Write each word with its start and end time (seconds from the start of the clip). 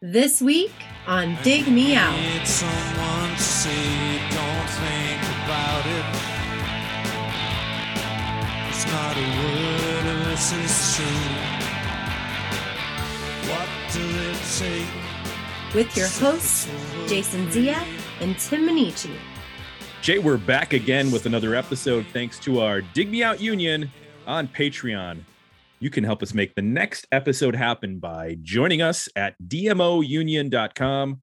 This 0.00 0.40
week 0.40 0.70
on 1.08 1.36
Dig 1.42 1.66
Me 1.66 1.96
Out. 1.96 2.14
Someone 2.46 3.30
to 3.34 3.42
say, 3.42 4.18
don't 4.30 4.70
think 4.70 5.20
about 5.42 5.84
it. 5.86 6.04
It's 8.68 8.86
not 8.86 9.16
a 9.16 9.26
word 9.42 10.06
unless 10.06 10.52
it's 10.52 10.96
true. 10.96 11.04
What 13.50 13.68
does 13.92 14.62
it 14.62 14.64
take? 14.64 15.74
with 15.74 15.96
your 15.96 16.06
hosts, 16.06 16.68
Jason 17.08 17.50
Zia 17.50 17.84
and 18.20 18.38
Tim 18.38 18.68
Minichi. 18.68 19.10
Jay, 20.00 20.20
we're 20.20 20.38
back 20.38 20.74
again 20.74 21.10
with 21.10 21.26
another 21.26 21.56
episode 21.56 22.06
thanks 22.12 22.38
to 22.38 22.60
our 22.60 22.82
Dig 22.82 23.10
Me 23.10 23.24
Out 23.24 23.40
Union 23.40 23.90
on 24.28 24.46
Patreon. 24.46 25.24
You 25.80 25.90
can 25.90 26.02
help 26.02 26.22
us 26.22 26.34
make 26.34 26.56
the 26.56 26.62
next 26.62 27.06
episode 27.12 27.54
happen 27.54 28.00
by 28.00 28.36
joining 28.42 28.82
us 28.82 29.08
at 29.14 29.36
dmounion.com 29.40 31.22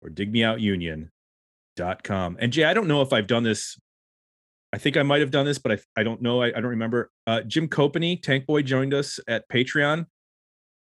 or 0.00 0.10
digmeoutunion.com. 0.10 2.36
And 2.40 2.52
Jay, 2.52 2.64
I 2.64 2.74
don't 2.74 2.88
know 2.88 3.02
if 3.02 3.12
I've 3.12 3.28
done 3.28 3.44
this. 3.44 3.78
I 4.72 4.78
think 4.78 4.96
I 4.96 5.04
might 5.04 5.20
have 5.20 5.30
done 5.30 5.46
this, 5.46 5.58
but 5.58 5.72
I, 5.72 5.78
I 6.00 6.02
don't 6.02 6.20
know. 6.20 6.42
I, 6.42 6.48
I 6.48 6.52
don't 6.52 6.64
remember. 6.64 7.12
Uh, 7.28 7.42
Jim 7.42 7.68
Copany, 7.68 8.20
Tank 8.20 8.46
Boy, 8.46 8.62
joined 8.62 8.92
us 8.92 9.20
at 9.28 9.48
Patreon, 9.48 10.06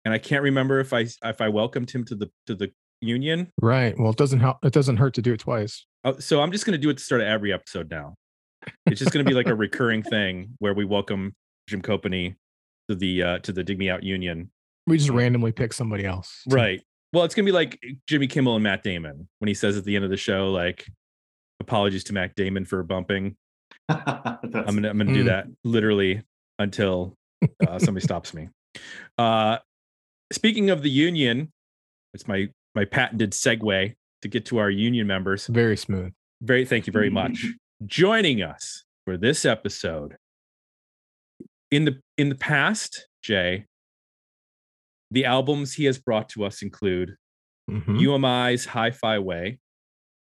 and 0.05 0.15
I 0.15 0.19
can't 0.19 0.45
remember 0.45 0.79
if 0.79 0.93
I 0.93 1.07
if 1.25 1.41
I 1.41 1.49
welcomed 1.49 1.91
him 1.91 2.05
to 2.05 2.15
the 2.15 2.31
to 2.47 2.55
the 2.55 2.71
union. 3.01 3.51
Right. 3.61 3.99
Well, 3.99 4.11
it 4.11 4.17
doesn't 4.17 4.41
help. 4.41 4.65
It 4.65 4.73
doesn't 4.73 4.99
hurt 4.99 5.15
to 5.15 5.23
do 5.23 5.33
it 5.33 5.41
twice. 5.41 5.87
Oh, 6.05 6.19
so 6.19 6.41
I'm 6.41 6.53
just 6.53 6.67
going 6.67 6.73
to 6.73 6.79
do 6.79 6.91
it 6.91 6.99
to 6.99 7.03
start 7.03 7.23
of 7.23 7.27
every 7.27 7.53
episode 7.53 7.91
now. 7.91 8.15
It's 8.87 9.01
just 9.01 9.13
going 9.13 9.25
to 9.25 9.29
be 9.29 9.35
like 9.35 9.49
a 9.49 9.55
recurring 9.57 10.05
thing 10.05 10.51
where 10.61 10.75
we 10.75 10.85
welcome 10.85 11.35
Jim 11.67 11.83
Copany 11.83 12.37
to 12.89 12.95
the 12.95 13.23
uh, 13.23 13.39
to 13.41 13.53
the 13.53 13.63
Dig 13.65 13.79
Me 13.79 13.91
Out 13.91 14.03
Union. 14.03 14.51
We 14.87 14.97
just 14.99 15.11
randomly 15.11 15.53
pick 15.53 15.73
somebody 15.73 16.05
else. 16.05 16.43
to- 16.49 16.55
Right. 16.55 16.83
Well, 17.13 17.25
it's 17.25 17.35
going 17.35 17.45
to 17.47 17.49
be 17.51 17.55
like 17.55 17.79
Jimmy 18.07 18.27
Kimmel 18.27 18.55
and 18.57 18.63
Matt 18.63 18.83
Damon 18.83 19.29
when 19.39 19.49
he 19.49 19.55
says 19.55 19.77
at 19.79 19.85
the 19.85 19.97
end 19.97 20.05
of 20.05 20.11
the 20.11 20.17
show, 20.17 20.51
like, 20.51 20.87
"Apologies 21.61 22.05
to 22.05 22.13
Matt 22.13 22.35
Damon 22.37 22.65
for 22.67 22.83
bumping." 22.83 23.37
I'm 23.89 24.39
gonna 24.53 24.91
I'm 24.91 24.99
gonna 24.99 25.13
do 25.15 25.23
Mm. 25.23 25.27
that 25.27 25.47
literally 25.65 26.23
until 26.59 27.15
uh, 27.67 27.79
somebody 27.79 28.05
stops 28.05 28.35
me. 28.35 28.49
Uh, 29.17 29.59
speaking 30.33 30.71
of 30.71 30.83
the 30.83 30.91
union, 30.91 31.51
it's 32.15 32.29
my 32.29 32.49
my 32.75 32.85
patented 32.85 33.33
segue 33.33 33.95
to 34.23 34.29
get 34.29 34.45
to 34.47 34.59
our 34.59 34.71
union 34.71 35.07
members. 35.07 35.47
Very 35.49 35.77
smooth. 35.77 36.13
Very 36.43 36.65
thank 36.65 36.87
you 36.87 36.93
very 36.93 37.11
much. 37.23 37.47
Joining 37.87 38.43
us 38.43 38.85
for 39.05 39.17
this 39.17 39.45
episode. 39.45 40.17
In 41.71 41.85
the 41.87 42.01
in 42.19 42.29
the 42.29 42.35
past, 42.35 43.09
Jay, 43.23 43.65
the 45.11 45.25
albums 45.25 45.73
he 45.75 45.85
has 45.87 45.99
brought 45.99 46.29
to 46.31 46.45
us 46.45 46.61
include 46.63 47.17
Mhm. 47.71 48.01
You 48.01 48.15
Am 48.15 48.25
I's 48.25 48.67
Hi-Fi 48.67 49.19
Way, 49.21 49.59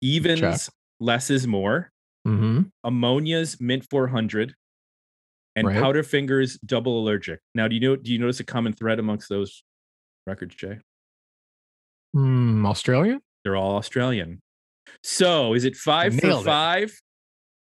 Evens 0.03 0.41
Check. 0.41 0.75
Less 1.01 1.31
is 1.31 1.47
More, 1.47 1.91
Mhm. 2.27 2.70
Ammonia's 2.84 3.61
Mint 3.61 3.87
400, 3.91 4.55
and 5.55 5.67
Right. 5.69 5.77
Powderfinger's 5.77 6.59
Double 6.59 7.01
Allergic. 7.01 7.41
Now, 7.55 7.69
do 7.69 7.75
you 7.75 7.81
know 7.81 7.97
do 7.97 8.12
you 8.12 8.19
notice 8.19 8.41
a 8.41 8.45
common 8.45 8.73
thread 8.73 8.98
amongst 8.98 9.29
those 9.29 9.62
records, 10.27 10.55
Jay? 10.55 10.81
Mm, 12.14 12.67
Australian? 12.67 13.20
They're 13.45 13.57
all 13.57 13.77
Australian. 13.77 14.41
So 15.03 15.55
is 15.55 15.64
it 15.64 15.77
five 15.77 16.14
for 16.19 16.27
Nailed 16.27 16.42
it. 16.42 16.47
five? 16.47 17.01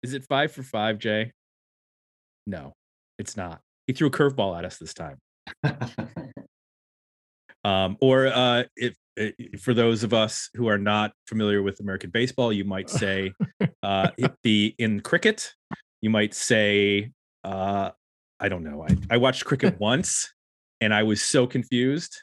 Is 0.04 0.14
it 0.14 0.26
five 0.26 0.52
for 0.52 0.64
five, 0.64 0.98
Jay? 0.98 1.32
No, 2.48 2.73
it's 3.20 3.38
not. 3.38 3.62
He 3.92 3.94
threw 3.94 4.08
a 4.08 4.11
curveball 4.11 4.58
at 4.58 4.64
us 4.64 4.78
this 4.78 4.94
time. 4.94 5.17
Um, 7.64 7.98
or 8.02 8.25
uh, 8.25 8.64
if, 8.75 8.95
i 9.20 9.33
for 9.59 9.75
those 9.75 10.03
of 10.03 10.16
us 10.16 10.50
who 10.56 10.67
are 10.67 10.80
not 10.80 11.11
familiar 11.28 11.61
with 11.61 11.80
American 11.80 12.09
baseball, 12.09 12.52
you 12.52 12.66
might 12.66 12.89
say 12.89 13.33
uh, 13.83 14.09
the 14.44 14.73
in 14.80 15.00
cricket, 15.02 15.53
you 16.02 16.09
might 16.09 16.33
say 16.33 17.11
uh, 17.43 17.92
I 18.39 18.49
don't 18.49 18.64
know. 18.64 18.83
I, 18.89 18.95
I 19.11 19.17
watched 19.17 19.45
cricket 19.45 19.80
once 19.92 20.33
and 20.80 20.92
I 20.92 21.04
was 21.04 21.21
so 21.21 21.45
confused. 21.45 22.17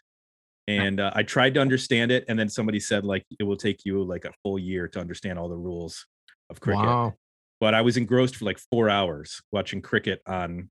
And 0.67 0.99
uh, 0.99 1.13
I 1.15 1.23
tried 1.23 1.55
to 1.55 1.61
understand 1.61 2.11
it, 2.11 2.25
and 2.27 2.37
then 2.37 2.49
somebody 2.49 2.81
said 2.81 3.05
like 3.05 3.25
it 3.39 3.45
will 3.45 3.57
take 3.57 3.85
you 3.85 4.03
like 4.03 4.25
a 4.25 4.33
full 4.43 4.59
year 4.59 4.89
to 4.89 4.99
understand 4.99 5.39
all 5.39 5.49
the 5.49 5.57
rules 5.57 6.05
of 6.51 6.59
cricket. 6.59 6.85
Wow. 6.85 7.15
But 7.61 7.75
I 7.75 7.83
was 7.83 7.97
engrossed 7.97 8.35
for 8.35 8.45
like 8.45 8.59
four 8.73 8.91
hours 8.91 9.41
watching 9.53 9.83
cricket 9.83 10.21
on 10.27 10.69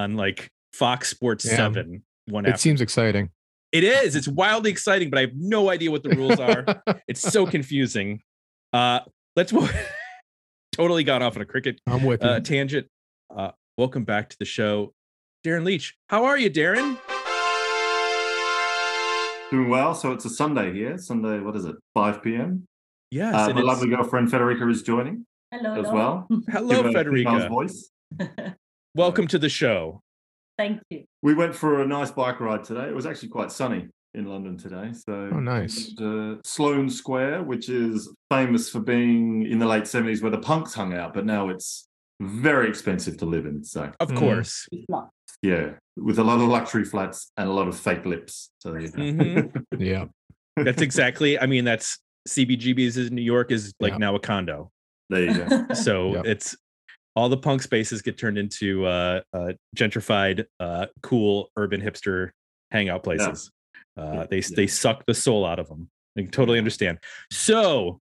on 0.00 0.16
like 0.16 0.48
Fox 0.72 1.08
Sports 1.08 1.44
Yeah. 1.44 1.56
Seven 1.56 2.02
one 2.26 2.46
It 2.46 2.50
after. 2.50 2.60
seems 2.60 2.80
exciting. 2.80 3.30
It 3.72 3.84
is. 3.84 4.16
It's 4.16 4.26
wildly 4.28 4.70
exciting, 4.70 5.10
but 5.10 5.18
I 5.18 5.22
have 5.22 5.34
no 5.36 5.70
idea 5.70 5.90
what 5.90 6.02
the 6.02 6.10
rules 6.10 6.40
are. 6.40 6.64
it's 7.08 7.20
so 7.20 7.46
confusing. 7.46 8.20
Uh, 8.72 9.00
let's 9.36 9.52
totally 10.72 11.04
got 11.04 11.22
off 11.22 11.36
on 11.36 11.42
a 11.42 11.44
cricket 11.44 11.80
I'm 11.86 12.04
with 12.04 12.24
uh, 12.24 12.40
tangent. 12.40 12.88
Uh, 13.34 13.52
welcome 13.78 14.04
back 14.04 14.28
to 14.30 14.36
the 14.38 14.44
show, 14.44 14.92
Darren 15.46 15.64
Leach. 15.64 15.94
How 16.08 16.24
are 16.24 16.36
you, 16.38 16.50
Darren? 16.50 16.98
Doing 19.50 19.68
well. 19.68 19.94
So 19.94 20.12
it's 20.12 20.24
a 20.24 20.30
Sunday 20.30 20.72
here. 20.72 20.96
Sunday, 20.98 21.40
what 21.40 21.56
is 21.56 21.64
it? 21.64 21.74
5 21.94 22.22
p.m. 22.22 22.64
Yes. 23.10 23.34
Uh, 23.34 23.38
and 23.38 23.54
my 23.54 23.60
it's- 23.60 23.64
lovely 23.64 23.88
girlfriend 23.88 24.28
Federica 24.30 24.70
is 24.70 24.82
joining 24.82 25.26
Hello. 25.52 25.80
as 25.80 25.90
well. 25.92 26.28
Hello, 26.50 26.82
Give 26.82 26.92
her 26.92 27.00
a 27.00 27.04
female's 27.04 27.42
Federica. 27.44 27.48
voice. 27.48 27.90
Welcome 28.94 29.28
to 29.28 29.38
the 29.38 29.48
show. 29.48 30.02
Thank 30.58 30.80
you. 30.90 31.04
We 31.22 31.34
went 31.34 31.54
for 31.54 31.80
a 31.80 31.86
nice 31.86 32.10
bike 32.10 32.40
ride 32.40 32.64
today. 32.64 32.84
It 32.88 32.94
was 32.94 33.06
actually 33.06 33.28
quite 33.28 33.52
sunny 33.52 33.88
in 34.14 34.26
London 34.26 34.58
today. 34.58 34.90
So 34.92 35.30
Oh, 35.32 35.40
nice. 35.40 35.92
we 35.98 36.04
went 36.04 36.46
Sloane 36.46 36.90
Square, 36.90 37.44
which 37.44 37.68
is 37.68 38.12
famous 38.30 38.68
for 38.68 38.80
being 38.80 39.46
in 39.46 39.58
the 39.58 39.66
late 39.66 39.84
70s 39.86 40.22
where 40.22 40.30
the 40.32 40.38
punks 40.38 40.74
hung 40.74 40.92
out, 40.92 41.14
but 41.14 41.24
now 41.24 41.48
it's 41.48 41.86
very 42.20 42.68
expensive 42.68 43.16
to 43.18 43.26
live 43.26 43.46
in. 43.46 43.62
So 43.64 43.92
Of 44.00 44.10
Mm. 44.10 44.16
course. 44.18 44.68
Flat. 44.88 45.08
yeah, 45.42 45.70
with 45.96 46.18
a 46.18 46.24
lot 46.24 46.40
of 46.40 46.48
luxury 46.48 46.84
flats 46.84 47.30
and 47.36 47.48
a 47.48 47.52
lot 47.52 47.68
of 47.68 47.78
fake 47.78 48.04
lips. 48.04 48.50
So 48.58 48.72
there 48.72 48.80
you 48.82 48.88
go. 48.90 48.98
Mhm. 49.02 49.64
yeah. 49.78 50.06
That's 50.56 50.82
exactly. 50.82 51.38
I 51.38 51.46
mean, 51.46 51.64
that's 51.64 51.98
CBGB's 52.28 52.98
in 52.98 53.14
New 53.14 53.22
York 53.22 53.50
is 53.52 53.72
like 53.80 53.92
Yeah. 53.92 53.98
now 53.98 54.14
a 54.16 54.20
condo. 54.20 54.70
there 55.08 55.24
you 55.24 55.34
go. 55.44 55.74
So 55.74 56.14
Yep. 56.16 56.26
it's 56.26 56.56
all 57.16 57.28
the 57.28 57.36
punk 57.36 57.62
spaces 57.62 58.02
get 58.02 58.18
turned 58.18 58.38
into 58.38 58.86
uh, 58.86 59.20
uh, 59.32 59.52
gentrified, 59.76 60.44
uh, 60.58 60.86
cool 61.02 61.50
urban 61.56 61.80
hipster 61.80 62.30
hangout 62.70 63.02
places. 63.02 63.50
Uh, 63.98 64.02
Yeah, 64.02 64.26
they 64.30 64.36
yeah. 64.38 64.48
they 64.56 64.66
suck 64.66 65.04
the 65.06 65.14
soul 65.14 65.44
out 65.44 65.58
of 65.58 65.68
them. 65.68 65.90
I 66.16 66.22
can 66.22 66.30
totally 66.30 66.58
understand. 66.58 66.98
So, 67.30 68.00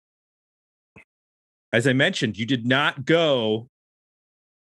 as 1.73 1.87
I 1.87 1.93
mentioned, 1.93 2.37
you 2.37 2.45
did 2.45 2.65
not 2.65 3.05
go 3.05 3.67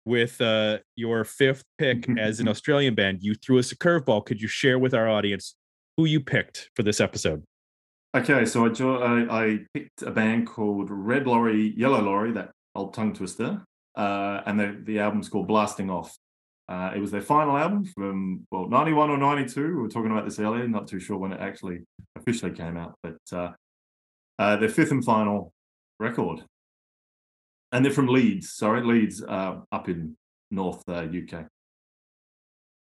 with 0.04 0.40
uh, 0.40 0.78
your 0.96 1.24
fifth 1.24 1.64
pick 1.78 2.08
as 2.18 2.40
an 2.40 2.48
Australian 2.48 2.94
band. 2.94 3.22
You 3.22 3.34
threw 3.34 3.58
us 3.58 3.72
a 3.72 3.76
curveball. 3.76 4.24
Could 4.24 4.40
you 4.40 4.48
share 4.48 4.78
with 4.78 4.94
our 4.94 5.08
audience 5.08 5.54
who 5.96 6.04
you 6.04 6.20
picked 6.20 6.70
for 6.74 6.82
this 6.82 7.00
episode? 7.00 7.42
Okay, 8.16 8.44
so 8.44 8.66
I, 8.66 9.42
I 9.42 9.58
picked 9.72 10.02
a 10.02 10.10
band 10.10 10.48
called 10.48 10.88
Red 10.90 11.26
Lorry, 11.28 11.72
Yellow 11.76 12.02
Lorry, 12.02 12.32
that 12.32 12.50
old 12.74 12.92
tongue 12.92 13.12
twister, 13.12 13.62
uh, 13.96 14.42
and 14.46 14.58
the, 14.58 14.80
the 14.84 14.98
album's 15.00 15.28
called 15.28 15.48
Blasting 15.48 15.90
Off. 15.90 16.16
Uh, 16.68 16.92
it 16.94 17.00
was 17.00 17.10
their 17.10 17.20
final 17.20 17.56
album 17.56 17.84
from, 17.84 18.46
well, 18.50 18.68
91 18.68 19.10
or 19.10 19.18
92. 19.18 19.60
We 19.60 19.72
were 19.74 19.88
talking 19.88 20.12
about 20.12 20.24
this 20.24 20.38
earlier, 20.38 20.68
not 20.68 20.86
too 20.86 21.00
sure 21.00 21.16
when 21.16 21.32
it 21.32 21.40
actually 21.40 21.80
officially 22.16 22.52
came 22.52 22.76
out, 22.76 22.94
but 23.02 23.18
uh, 23.32 23.50
uh, 24.38 24.56
their 24.56 24.68
fifth 24.68 24.92
and 24.92 25.04
final 25.04 25.52
record. 25.98 26.44
And 27.72 27.84
they're 27.84 27.92
from 27.92 28.06
Leeds, 28.06 28.52
sorry, 28.52 28.84
Leeds, 28.84 29.22
uh, 29.22 29.60
up 29.72 29.88
in 29.88 30.16
North 30.50 30.82
uh, 30.88 31.06
UK. 31.06 31.46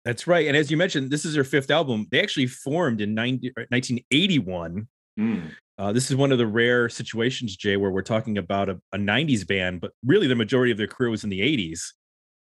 That's 0.06 0.27
right. 0.27 0.47
And 0.47 0.56
as 0.56 0.69
you 0.69 0.77
mentioned, 0.77 1.09
this 1.12 1.25
is 1.25 1.33
their 1.33 1.44
fifth 1.44 1.72
album. 1.72 2.07
They 2.12 2.22
actually 2.22 2.47
formed 2.47 3.01
in 3.01 3.13
90, 3.13 3.51
1981. 3.56 4.88
Mm. 5.19 5.51
Uh, 5.78 5.91
this 5.91 6.10
is 6.10 6.16
one 6.16 6.31
of 6.31 6.38
the 6.38 6.48
rare 6.48 6.88
situations, 6.88 7.56
Jay, 7.56 7.75
where 7.75 7.92
we're 7.92 8.01
talking 8.01 8.38
about 8.38 8.69
a, 8.69 8.80
a 8.94 8.98
90s 8.98 9.45
band, 9.45 9.81
but 9.81 9.92
really 10.06 10.27
the 10.27 10.36
majority 10.36 10.72
of 10.72 10.77
their 10.77 10.88
career 10.88 11.10
was 11.10 11.24
in 11.24 11.30
the 11.30 11.42
80s. 11.42 11.81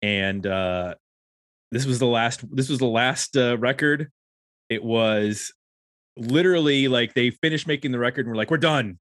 And 0.01 0.47
uh, 0.47 0.95
this 1.73 1.87
was 1.87 1.99
the 1.99 2.07
last. 2.07 2.45
This 2.55 2.69
was 2.69 2.79
the 2.79 2.87
last 2.87 3.37
uh, 3.37 3.59
record. 3.59 4.11
It 4.69 4.85
was 4.85 5.53
literally 6.17 6.89
like 6.89 7.15
they 7.15 7.31
finished 7.31 7.67
making 7.67 7.93
the 7.93 7.99
record 7.99 8.27
and 8.27 8.33
we're 8.33 8.37
like, 8.37 8.51
we're 8.51 8.59
done. 8.59 8.99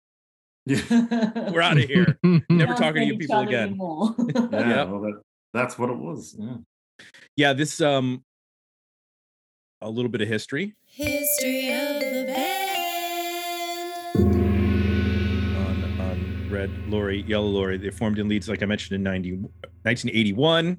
Yeah, 0.66 0.82
We're 1.52 1.62
out 1.62 1.78
of 1.78 1.84
here. 1.84 2.18
Never 2.50 2.74
talking 2.74 3.02
to 3.02 3.06
you 3.06 3.18
people 3.18 3.40
again. 3.40 3.70
anymore. 3.70 4.16
yeah 4.52 4.84
well, 4.86 5.02
that, 5.02 5.22
that's 5.54 5.78
what 5.78 5.90
it 5.90 5.98
was. 5.98 6.36
Yeah. 6.38 6.56
Yeah, 7.36 7.54
this 7.54 7.82
um 7.82 8.24
a 9.82 9.90
little 9.90 10.10
bit 10.10 10.22
of 10.22 10.28
history. 10.28 10.74
History 10.88 11.72
of 11.72 12.00
the 12.00 12.24
band. 12.28 12.55
Red 16.66 16.90
Lorry, 16.90 17.24
Yellow 17.28 17.48
Lorry. 17.48 17.78
They 17.78 17.92
formed 17.92 18.18
in 18.18 18.28
Leeds, 18.28 18.50
like 18.50 18.64
I 18.64 18.66
mentioned, 18.66 18.96
in 18.96 19.04
90, 19.04 19.34
1981. 19.34 20.78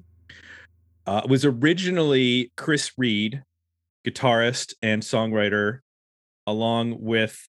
Uh, 1.05 1.21
was 1.29 1.45
originally 1.45 2.51
Chris 2.57 2.91
Reed, 2.97 3.41
guitarist 4.05 4.73
and 4.81 5.01
songwriter, 5.01 5.79
along 6.45 6.99
with 6.99 7.47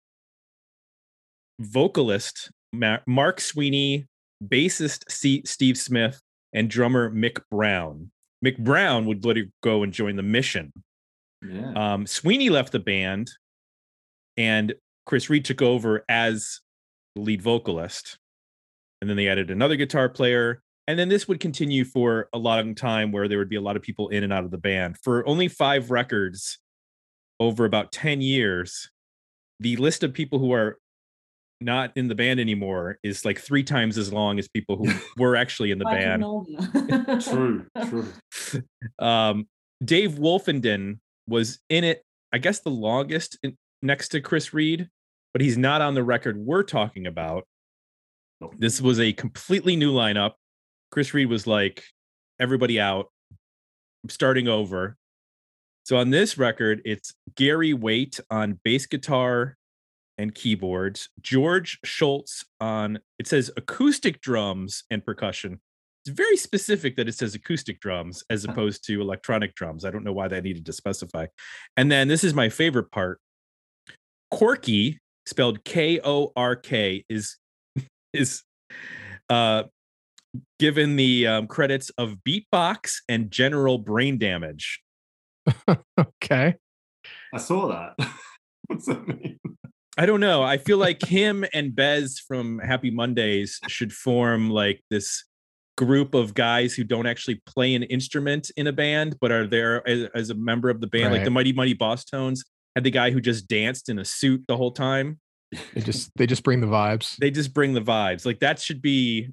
vocalist 1.58 2.52
Ma- 2.72 2.98
Mark 3.04 3.40
Sweeney, 3.40 4.06
bassist 4.44 5.10
C- 5.10 5.42
Steve 5.44 5.76
Smith, 5.76 6.20
and 6.52 6.70
drummer 6.70 7.10
Mick 7.10 7.40
Brown. 7.50 8.12
Mick 8.44 8.58
Brown 8.58 9.06
would 9.06 9.24
later 9.24 9.46
go 9.60 9.82
and 9.82 9.92
join 9.92 10.14
the 10.14 10.22
Mission. 10.22 10.72
Yeah. 11.42 11.72
Um, 11.74 12.06
Sweeney 12.06 12.48
left 12.48 12.70
the 12.70 12.78
band, 12.78 13.28
and 14.36 14.74
Chris 15.04 15.28
Reed 15.28 15.44
took 15.44 15.62
over 15.62 16.04
as 16.08 16.60
the 17.16 17.22
lead 17.22 17.42
vocalist. 17.42 18.19
And 19.00 19.08
then 19.08 19.16
they 19.16 19.28
added 19.28 19.50
another 19.50 19.76
guitar 19.76 20.08
player. 20.08 20.62
And 20.86 20.98
then 20.98 21.08
this 21.08 21.28
would 21.28 21.40
continue 21.40 21.84
for 21.84 22.28
a 22.32 22.38
long 22.38 22.74
time 22.74 23.12
where 23.12 23.28
there 23.28 23.38
would 23.38 23.48
be 23.48 23.56
a 23.56 23.60
lot 23.60 23.76
of 23.76 23.82
people 23.82 24.08
in 24.08 24.24
and 24.24 24.32
out 24.32 24.44
of 24.44 24.50
the 24.50 24.58
band. 24.58 24.96
For 25.02 25.26
only 25.26 25.48
five 25.48 25.90
records 25.90 26.58
over 27.38 27.64
about 27.64 27.92
10 27.92 28.20
years, 28.20 28.90
the 29.60 29.76
list 29.76 30.02
of 30.02 30.12
people 30.12 30.38
who 30.38 30.52
are 30.52 30.78
not 31.60 31.92
in 31.94 32.08
the 32.08 32.14
band 32.14 32.40
anymore 32.40 32.98
is 33.02 33.24
like 33.24 33.38
three 33.38 33.62
times 33.62 33.98
as 33.98 34.12
long 34.12 34.38
as 34.38 34.48
people 34.48 34.76
who 34.76 34.90
were 35.16 35.36
actually 35.36 35.70
in 35.70 35.78
the 35.78 35.84
band. 35.84 37.22
true. 37.22 37.66
True. 37.88 38.06
Um, 38.98 39.46
Dave 39.84 40.12
Wolfenden 40.12 40.98
was 41.26 41.58
in 41.68 41.84
it, 41.84 42.02
I 42.32 42.38
guess, 42.38 42.60
the 42.60 42.70
longest 42.70 43.38
in, 43.42 43.56
next 43.82 44.08
to 44.08 44.20
Chris 44.20 44.52
Reed, 44.52 44.88
but 45.32 45.40
he's 45.40 45.56
not 45.56 45.80
on 45.80 45.94
the 45.94 46.02
record 46.02 46.36
we're 46.38 46.62
talking 46.62 47.06
about. 47.06 47.46
This 48.58 48.80
was 48.80 49.00
a 49.00 49.12
completely 49.12 49.76
new 49.76 49.92
lineup. 49.92 50.32
Chris 50.90 51.14
Reed 51.14 51.28
was 51.28 51.46
like, 51.46 51.84
everybody 52.38 52.80
out, 52.80 53.10
I'm 54.02 54.10
starting 54.10 54.48
over. 54.48 54.96
So 55.84 55.96
on 55.96 56.10
this 56.10 56.38
record, 56.38 56.82
it's 56.84 57.14
Gary 57.36 57.74
Waite 57.74 58.20
on 58.30 58.58
bass 58.64 58.86
guitar 58.86 59.56
and 60.18 60.34
keyboards, 60.34 61.08
George 61.22 61.78
Schultz 61.84 62.44
on, 62.60 62.98
it 63.18 63.26
says 63.26 63.50
acoustic 63.56 64.20
drums 64.20 64.84
and 64.90 65.04
percussion. 65.04 65.60
It's 66.04 66.14
very 66.14 66.36
specific 66.36 66.96
that 66.96 67.08
it 67.08 67.14
says 67.14 67.34
acoustic 67.34 67.80
drums 67.80 68.22
as 68.30 68.44
opposed 68.44 68.84
to 68.86 69.00
electronic 69.00 69.54
drums. 69.54 69.84
I 69.84 69.90
don't 69.90 70.04
know 70.04 70.12
why 70.12 70.28
that 70.28 70.44
needed 70.44 70.66
to 70.66 70.72
specify. 70.72 71.26
And 71.76 71.90
then 71.90 72.08
this 72.08 72.24
is 72.24 72.34
my 72.34 72.48
favorite 72.48 72.90
part. 72.90 73.20
Corky, 74.30 74.98
spelled 75.26 75.64
K 75.64 76.00
O 76.04 76.32
R 76.36 76.54
K, 76.54 77.04
is 77.08 77.36
is 78.12 78.42
uh 79.28 79.64
given 80.58 80.96
the 80.96 81.26
um, 81.26 81.46
credits 81.46 81.90
of 81.98 82.16
beatbox 82.26 82.98
and 83.08 83.30
general 83.30 83.78
brain 83.78 84.18
damage. 84.18 84.80
okay. 85.98 86.54
I 87.34 87.38
saw 87.38 87.68
that. 87.68 88.08
What's 88.66 88.86
that 88.86 89.06
mean? 89.06 89.38
I 89.98 90.06
don't 90.06 90.20
know. 90.20 90.42
I 90.42 90.56
feel 90.56 90.78
like 90.78 91.04
him 91.04 91.44
and 91.52 91.74
Bez 91.74 92.20
from 92.20 92.60
Happy 92.60 92.90
Mondays 92.90 93.58
should 93.66 93.92
form 93.92 94.50
like 94.50 94.82
this 94.88 95.24
group 95.76 96.14
of 96.14 96.34
guys 96.34 96.74
who 96.74 96.84
don't 96.84 97.06
actually 97.06 97.42
play 97.46 97.74
an 97.74 97.82
instrument 97.84 98.50
in 98.56 98.66
a 98.66 98.72
band, 98.72 99.16
but 99.20 99.32
are 99.32 99.46
there 99.46 99.86
as, 99.88 100.08
as 100.14 100.30
a 100.30 100.34
member 100.34 100.70
of 100.70 100.80
the 100.80 100.86
band, 100.86 101.12
like 101.12 101.24
the 101.24 101.30
Mighty 101.30 101.52
Mighty 101.52 101.74
Bosstones 101.74 102.40
had 102.76 102.84
the 102.84 102.90
guy 102.90 103.10
who 103.10 103.20
just 103.20 103.48
danced 103.48 103.88
in 103.88 103.98
a 103.98 104.04
suit 104.04 104.44
the 104.46 104.56
whole 104.56 104.72
time. 104.72 105.18
They 105.74 105.80
just 105.80 106.10
they 106.16 106.26
just 106.26 106.42
bring 106.42 106.60
the 106.60 106.66
vibes. 106.66 107.16
They 107.16 107.30
just 107.30 107.52
bring 107.52 107.74
the 107.74 107.80
vibes. 107.80 108.24
Like 108.24 108.40
that 108.40 108.60
should 108.60 108.80
be 108.80 109.30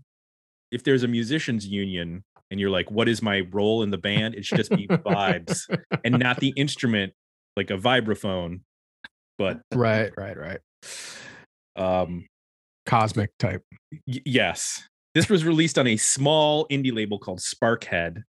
if 0.71 0.83
there's 0.83 1.03
a 1.03 1.07
musicians 1.07 1.65
union 1.65 2.23
and 2.49 2.59
you're 2.59 2.69
like, 2.69 2.89
what 2.89 3.07
is 3.07 3.21
my 3.21 3.41
role 3.51 3.83
in 3.83 3.91
the 3.91 3.97
band? 3.97 4.35
It 4.35 4.45
should 4.45 4.57
just 4.57 4.71
be 4.71 4.87
vibes 4.87 5.61
and 6.03 6.17
not 6.17 6.39
the 6.39 6.53
instrument 6.55 7.13
like 7.55 7.69
a 7.69 7.77
vibraphone. 7.77 8.61
But 9.37 9.61
right, 9.73 10.11
right, 10.17 10.37
right. 10.37 10.59
um 11.75 12.25
Cosmic 12.87 13.31
type. 13.37 13.63
Y- 14.07 14.21
yes. 14.25 14.83
This 15.13 15.29
was 15.29 15.45
released 15.45 15.77
on 15.77 15.87
a 15.87 15.97
small 15.97 16.67
indie 16.69 16.93
label 16.93 17.19
called 17.19 17.39
Sparkhead, 17.39 18.23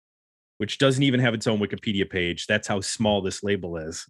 which 0.59 0.79
doesn't 0.79 1.03
even 1.03 1.21
have 1.21 1.35
its 1.35 1.47
own 1.47 1.59
Wikipedia 1.61 2.09
page. 2.09 2.47
That's 2.47 2.67
how 2.67 2.81
small 2.81 3.23
this 3.23 3.43
label 3.43 3.77
is. 3.77 4.07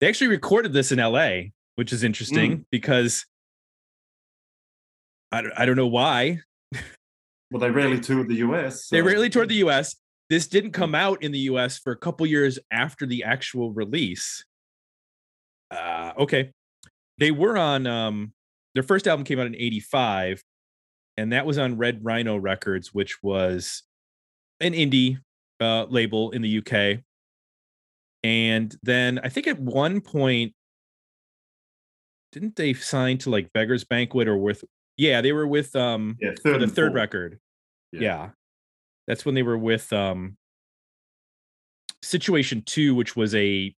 They 0.00 0.08
actually 0.08 0.28
recorded 0.28 0.72
this 0.72 0.92
in 0.92 0.98
LA, 0.98 1.50
which 1.76 1.92
is 1.92 2.02
interesting 2.04 2.66
because 2.70 3.24
I, 5.32 5.42
don't- 5.42 5.52
I 5.56 5.64
don't 5.66 5.76
know 5.76 5.86
why. 5.86 6.40
Well, 7.52 7.60
they 7.60 7.70
rarely 7.70 7.98
toured 8.00 8.28
the 8.28 8.36
US. 8.36 8.88
They 8.88 9.02
rarely 9.02 9.28
toured 9.28 9.48
the 9.48 9.56
US. 9.66 9.96
This 10.28 10.46
didn't 10.46 10.70
come 10.72 10.94
out 10.94 11.22
in 11.22 11.32
the 11.32 11.40
US 11.40 11.78
for 11.78 11.92
a 11.92 11.96
couple 11.96 12.24
years 12.26 12.58
after 12.70 13.06
the 13.06 13.24
actual 13.24 13.72
release. 13.72 14.44
Uh, 15.70 16.12
okay. 16.18 16.52
They 17.18 17.30
were 17.32 17.58
on 17.58 17.86
um 17.86 18.32
their 18.74 18.82
first 18.84 19.08
album 19.08 19.24
came 19.24 19.40
out 19.40 19.46
in 19.46 19.54
85 19.56 20.42
and 21.16 21.32
that 21.32 21.44
was 21.44 21.58
on 21.58 21.76
Red 21.76 22.04
Rhino 22.04 22.36
Records 22.36 22.94
which 22.94 23.20
was 23.22 23.82
an 24.60 24.72
indie 24.72 25.18
uh 25.60 25.84
label 25.84 26.30
in 26.30 26.42
the 26.42 26.58
UK. 26.58 27.02
And 28.22 28.74
then 28.82 29.18
I 29.24 29.28
think 29.28 29.46
at 29.48 29.58
one 29.58 30.00
point 30.00 30.54
didn't 32.32 32.56
they 32.56 32.72
sign 32.74 33.18
to 33.18 33.30
like 33.30 33.52
Beggars 33.52 33.84
Banquet 33.84 34.28
or 34.28 34.36
with 34.36 34.64
yeah, 34.96 35.20
they 35.20 35.32
were 35.32 35.46
with 35.46 35.74
um 35.76 36.16
Yeah, 36.20 36.32
for 36.42 36.58
the 36.58 36.66
third 36.66 36.92
fourth. 36.92 36.94
record. 36.94 37.40
Yeah. 37.92 38.00
Yeah. 38.00 38.30
That's 39.06 39.24
when 39.24 39.34
they 39.34 39.42
were 39.42 39.58
with 39.58 39.92
um 39.92 40.36
Situation 42.02 42.62
2 42.64 42.94
which 42.94 43.14
was 43.16 43.34
a 43.34 43.74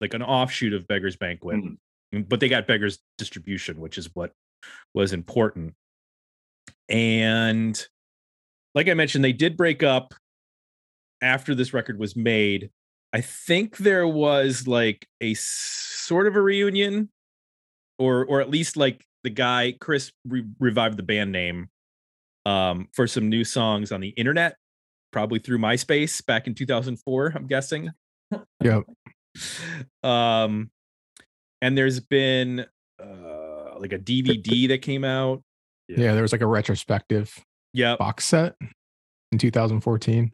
like 0.00 0.14
an 0.14 0.22
offshoot 0.22 0.72
of 0.72 0.86
Beggars 0.86 1.16
Banquet. 1.16 1.56
Mm. 1.56 1.76
Mm, 2.14 2.28
But 2.28 2.40
they 2.40 2.48
got 2.48 2.66
Beggars 2.66 3.00
distribution, 3.18 3.80
which 3.80 3.98
is 3.98 4.08
what 4.14 4.32
was 4.94 5.12
important. 5.12 5.74
And 6.88 7.86
like 8.74 8.88
I 8.88 8.94
mentioned 8.94 9.24
they 9.24 9.32
did 9.32 9.56
break 9.56 9.82
up 9.82 10.14
after 11.20 11.54
this 11.54 11.74
record 11.74 11.98
was 11.98 12.14
made. 12.14 12.70
I 13.12 13.20
think 13.22 13.78
there 13.78 14.06
was 14.06 14.68
like 14.68 15.06
a 15.20 15.34
sort 15.34 16.26
of 16.26 16.36
a 16.36 16.42
reunion 16.42 17.10
or 17.98 18.24
or 18.24 18.40
at 18.40 18.50
least 18.50 18.76
like 18.76 19.04
the 19.24 19.30
guy 19.30 19.74
Chris 19.80 20.12
re- 20.26 20.46
revived 20.60 20.96
the 20.96 21.02
band 21.02 21.32
name 21.32 21.68
um, 22.46 22.88
for 22.94 23.06
some 23.06 23.28
new 23.28 23.44
songs 23.44 23.90
on 23.92 24.00
the 24.00 24.10
internet, 24.10 24.56
probably 25.12 25.38
through 25.40 25.58
MySpace 25.58 26.24
back 26.24 26.46
in 26.46 26.54
2004. 26.54 27.32
I'm 27.34 27.46
guessing. 27.46 27.90
Yep. 28.62 28.84
Um, 30.02 30.70
and 31.62 31.76
there's 31.76 32.00
been 32.00 32.66
uh, 33.02 33.78
like 33.78 33.92
a 33.92 33.98
DVD 33.98 34.68
that 34.68 34.82
came 34.82 35.04
out. 35.04 35.42
Yeah. 35.88 36.12
there 36.12 36.22
was 36.22 36.32
like 36.32 36.40
a 36.40 36.46
retrospective 36.46 37.32
Yeah, 37.72 37.96
box 37.96 38.24
set 38.26 38.56
in 39.32 39.38
2014. 39.38 40.32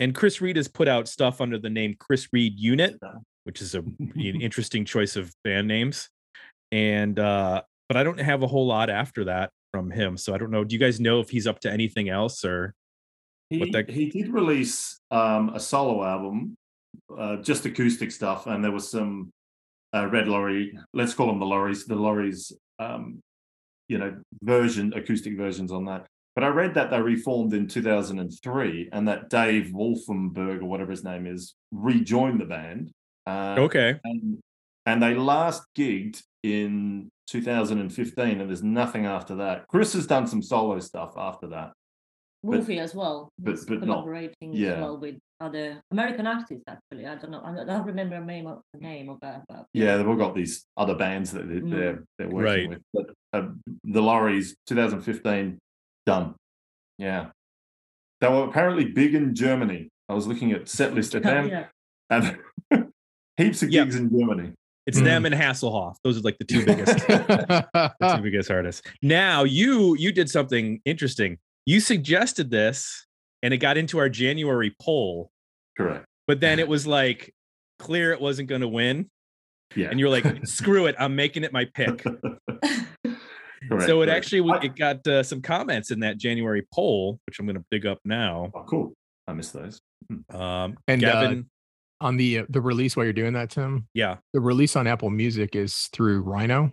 and 0.00 0.14
Chris 0.14 0.40
Reed 0.40 0.56
has 0.56 0.68
put 0.68 0.88
out 0.88 1.06
stuff 1.08 1.40
under 1.40 1.58
the 1.58 1.70
name 1.70 1.94
Chris 1.98 2.28
Reed 2.32 2.58
Unit, 2.58 2.98
which 3.44 3.60
is 3.60 3.74
a 3.74 3.80
an 3.80 4.40
interesting 4.40 4.84
choice 4.84 5.16
of 5.16 5.32
band 5.44 5.68
names. 5.68 6.08
And 6.74 7.20
uh, 7.20 7.62
but 7.88 7.96
I 7.96 8.02
don't 8.02 8.18
have 8.18 8.42
a 8.42 8.48
whole 8.48 8.66
lot 8.66 8.90
after 8.90 9.26
that 9.26 9.50
from 9.72 9.92
him, 9.92 10.16
so 10.16 10.34
I 10.34 10.38
don't 10.38 10.50
know. 10.50 10.64
Do 10.64 10.74
you 10.74 10.80
guys 10.80 10.98
know 10.98 11.20
if 11.20 11.30
he's 11.30 11.46
up 11.46 11.60
to 11.60 11.70
anything 11.72 12.08
else 12.08 12.44
or? 12.44 12.74
He, 13.48 13.58
What 13.60 13.70
that- 13.72 13.90
he 13.90 14.10
did 14.10 14.28
release 14.30 14.98
um, 15.12 15.50
a 15.54 15.60
solo 15.60 16.02
album, 16.04 16.56
uh, 17.16 17.36
just 17.36 17.64
acoustic 17.64 18.10
stuff, 18.10 18.48
and 18.48 18.64
there 18.64 18.72
was 18.72 18.90
some 18.90 19.30
uh, 19.94 20.08
Red 20.08 20.26
Lorry. 20.26 20.76
Let's 20.92 21.14
call 21.14 21.28
them 21.28 21.38
the 21.38 21.46
lorries. 21.46 21.84
The 21.84 21.94
lorries, 21.94 22.50
um, 22.80 23.20
you 23.86 23.98
know, 23.98 24.16
version 24.42 24.92
acoustic 24.94 25.36
versions 25.36 25.70
on 25.70 25.84
that. 25.84 26.06
But 26.34 26.42
I 26.42 26.48
read 26.48 26.74
that 26.74 26.90
they 26.90 27.00
reformed 27.00 27.54
in 27.54 27.68
2003, 27.68 28.88
and 28.90 29.06
that 29.06 29.30
Dave 29.30 29.66
Wolfenberg 29.72 30.60
or 30.62 30.64
whatever 30.64 30.90
his 30.90 31.04
name 31.04 31.28
is 31.28 31.54
rejoined 31.70 32.40
the 32.40 32.46
band. 32.46 32.90
Uh, 33.28 33.54
Okay, 33.58 34.00
and, 34.02 34.38
and 34.86 35.00
they 35.00 35.14
last 35.14 35.62
gigged 35.78 36.20
in 36.44 37.08
2015, 37.28 38.40
and 38.40 38.48
there's 38.50 38.62
nothing 38.62 39.06
after 39.06 39.34
that. 39.36 39.66
Chris 39.68 39.94
has 39.94 40.06
done 40.06 40.26
some 40.26 40.42
solo 40.42 40.78
stuff 40.78 41.14
after 41.16 41.46
that. 41.48 41.72
Wolfie 42.42 42.78
as 42.78 42.94
well. 42.94 43.30
but- 43.38 43.52
He's 43.52 43.64
but 43.64 43.80
not- 43.80 44.02
collaborating 44.04 44.52
yeah. 44.52 44.72
as 44.74 44.80
well 44.82 44.98
with 44.98 45.16
other 45.40 45.80
American 45.90 46.26
artists. 46.26 46.62
Actually, 46.68 47.06
I 47.06 47.14
don't 47.14 47.30
know. 47.30 47.40
I 47.42 47.64
don't 47.64 47.86
remember 47.86 48.20
the 48.20 48.26
name 48.26 48.46
of 48.46 48.60
the 48.74 48.80
name 48.80 49.08
of 49.08 49.18
that. 49.22 49.44
But 49.48 49.64
Yeah, 49.72 49.96
they've 49.96 50.06
all 50.06 50.16
got 50.16 50.34
these 50.34 50.66
other 50.76 50.94
bands 50.94 51.32
that 51.32 51.48
they- 51.48 51.60
Mm. 51.60 51.70
they're 51.70 52.04
they're 52.18 52.28
working 52.28 52.44
Right. 52.44 52.68
with. 52.68 52.82
But 52.92 53.06
uh, 53.32 53.48
the 53.84 54.02
lorries, 54.02 54.54
2015, 54.66 55.58
done. 56.04 56.34
Yeah, 56.98 57.30
they 58.20 58.28
were 58.28 58.44
apparently 58.44 58.92
big 58.92 59.14
in 59.14 59.34
Germany. 59.34 59.88
I 60.10 60.12
was 60.14 60.26
looking 60.26 60.52
at 60.52 60.68
set 60.68 60.92
list 60.94 61.14
of 61.14 61.22
them, 61.30 61.48
yeah. 61.48 61.68
and 62.10 62.38
heaps 63.38 63.62
of 63.62 63.70
Yeah. 63.70 63.84
gigs 63.84 63.96
in 63.96 64.10
Germany. 64.10 64.52
It's 64.86 65.00
Mm. 65.00 65.04
them 65.04 65.26
and 65.26 65.34
Hasselhoff. 65.34 65.96
Those 66.04 66.18
are 66.18 66.20
like 66.20 66.38
the 66.38 66.44
two 66.44 66.64
biggest. 66.64 66.94
the 67.08 68.14
two 68.16 68.22
biggest 68.22 68.50
artists. 68.50 68.82
Now 69.02 69.44
you 69.44 69.96
you 69.96 70.12
did 70.12 70.28
something 70.30 70.80
interesting. 70.84 71.38
You 71.66 71.80
suggested 71.80 72.50
this, 72.50 73.06
and 73.42 73.54
it 73.54 73.58
got 73.58 73.76
into 73.78 73.98
our 73.98 74.08
January 74.10 74.74
poll, 74.82 75.30
Correct. 75.76 76.04
but 76.26 76.40
then 76.40 76.58
it 76.58 76.68
was 76.68 76.86
like 76.86 77.32
clear 77.78 78.12
it 78.12 78.20
wasn't 78.20 78.48
going 78.48 78.60
to 78.60 78.68
win, 78.68 79.10
Yeah, 79.74 79.88
and 79.90 79.98
you're 79.98 80.10
like, 80.10 80.24
screw 80.46 80.86
it, 80.86 80.94
I'm 80.98 81.16
making 81.16 81.42
it 81.44 81.52
my 81.52 81.64
pick. 81.74 82.04
Correct, 83.68 83.86
so 83.86 84.02
it 84.02 84.06
correct. 84.06 84.10
actually 84.26 84.50
it 84.62 84.76
got 84.76 85.06
uh, 85.06 85.22
some 85.22 85.40
comments 85.40 85.90
in 85.90 86.00
that 86.00 86.18
January 86.18 86.66
poll, 86.72 87.18
which 87.26 87.38
I'm 87.38 87.46
going 87.46 87.56
to 87.56 87.64
dig 87.70 87.86
up 87.86 87.98
now. 88.04 88.50
Oh, 88.54 88.64
cool. 88.68 88.92
I 89.26 89.32
missed 89.32 89.54
those. 89.54 89.80
Um, 90.30 90.76
And, 90.86 91.02
uh, 91.02 91.12
Gavin, 91.12 91.50
On 92.04 92.16
the 92.18 92.40
uh, 92.40 92.44
the 92.50 92.60
release 92.60 92.96
while 92.96 93.04
you're 93.04 93.12
doing 93.14 93.32
that, 93.32 93.50
Tim, 93.50 93.88
yeah, 93.94 94.16
the 94.34 94.40
release 94.40 94.76
on 94.76 94.86
Apple 94.86 95.08
Music 95.10 95.56
is 95.56 95.88
through 95.92 96.20
Rhino, 96.20 96.70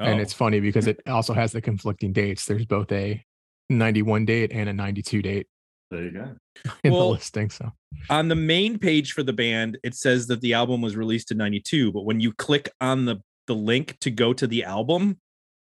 and 0.00 0.18
Oh, 0.18 0.22
it's 0.22 0.32
funny 0.32 0.58
because 0.60 0.86
it 0.92 1.00
also 1.06 1.32
has 1.32 1.52
the 1.52 1.60
conflicting 1.60 2.12
dates. 2.12 2.44
There's 2.44 2.66
both 2.66 2.90
a 2.92 3.24
91 3.70 4.24
date 4.24 4.50
and 4.52 4.68
a 4.68 4.72
92 4.72 5.22
date 5.22 5.46
There 5.92 6.02
you 6.02 6.10
go. 6.10 6.34
in 6.84 6.92
Well, 6.92 7.02
the 7.08 7.12
listing. 7.14 7.50
So 7.50 7.72
on 8.10 8.26
the 8.28 8.34
main 8.34 8.78
page 8.78 9.12
for 9.12 9.22
the 9.22 9.32
band. 9.32 9.78
It 9.84 9.94
says 9.94 10.26
that 10.26 10.40
the 10.40 10.54
album 10.54 10.82
was 10.82 10.96
released 10.96 11.30
in 11.30 11.38
'92, 11.38 11.92
but 11.92 12.02
when 12.02 12.18
you 12.20 12.32
click 12.32 12.68
on 12.80 13.04
the 13.04 13.22
the 13.46 13.54
link 13.54 13.96
to 14.00 14.10
go 14.10 14.32
to 14.32 14.46
the 14.48 14.64
album, 14.64 15.18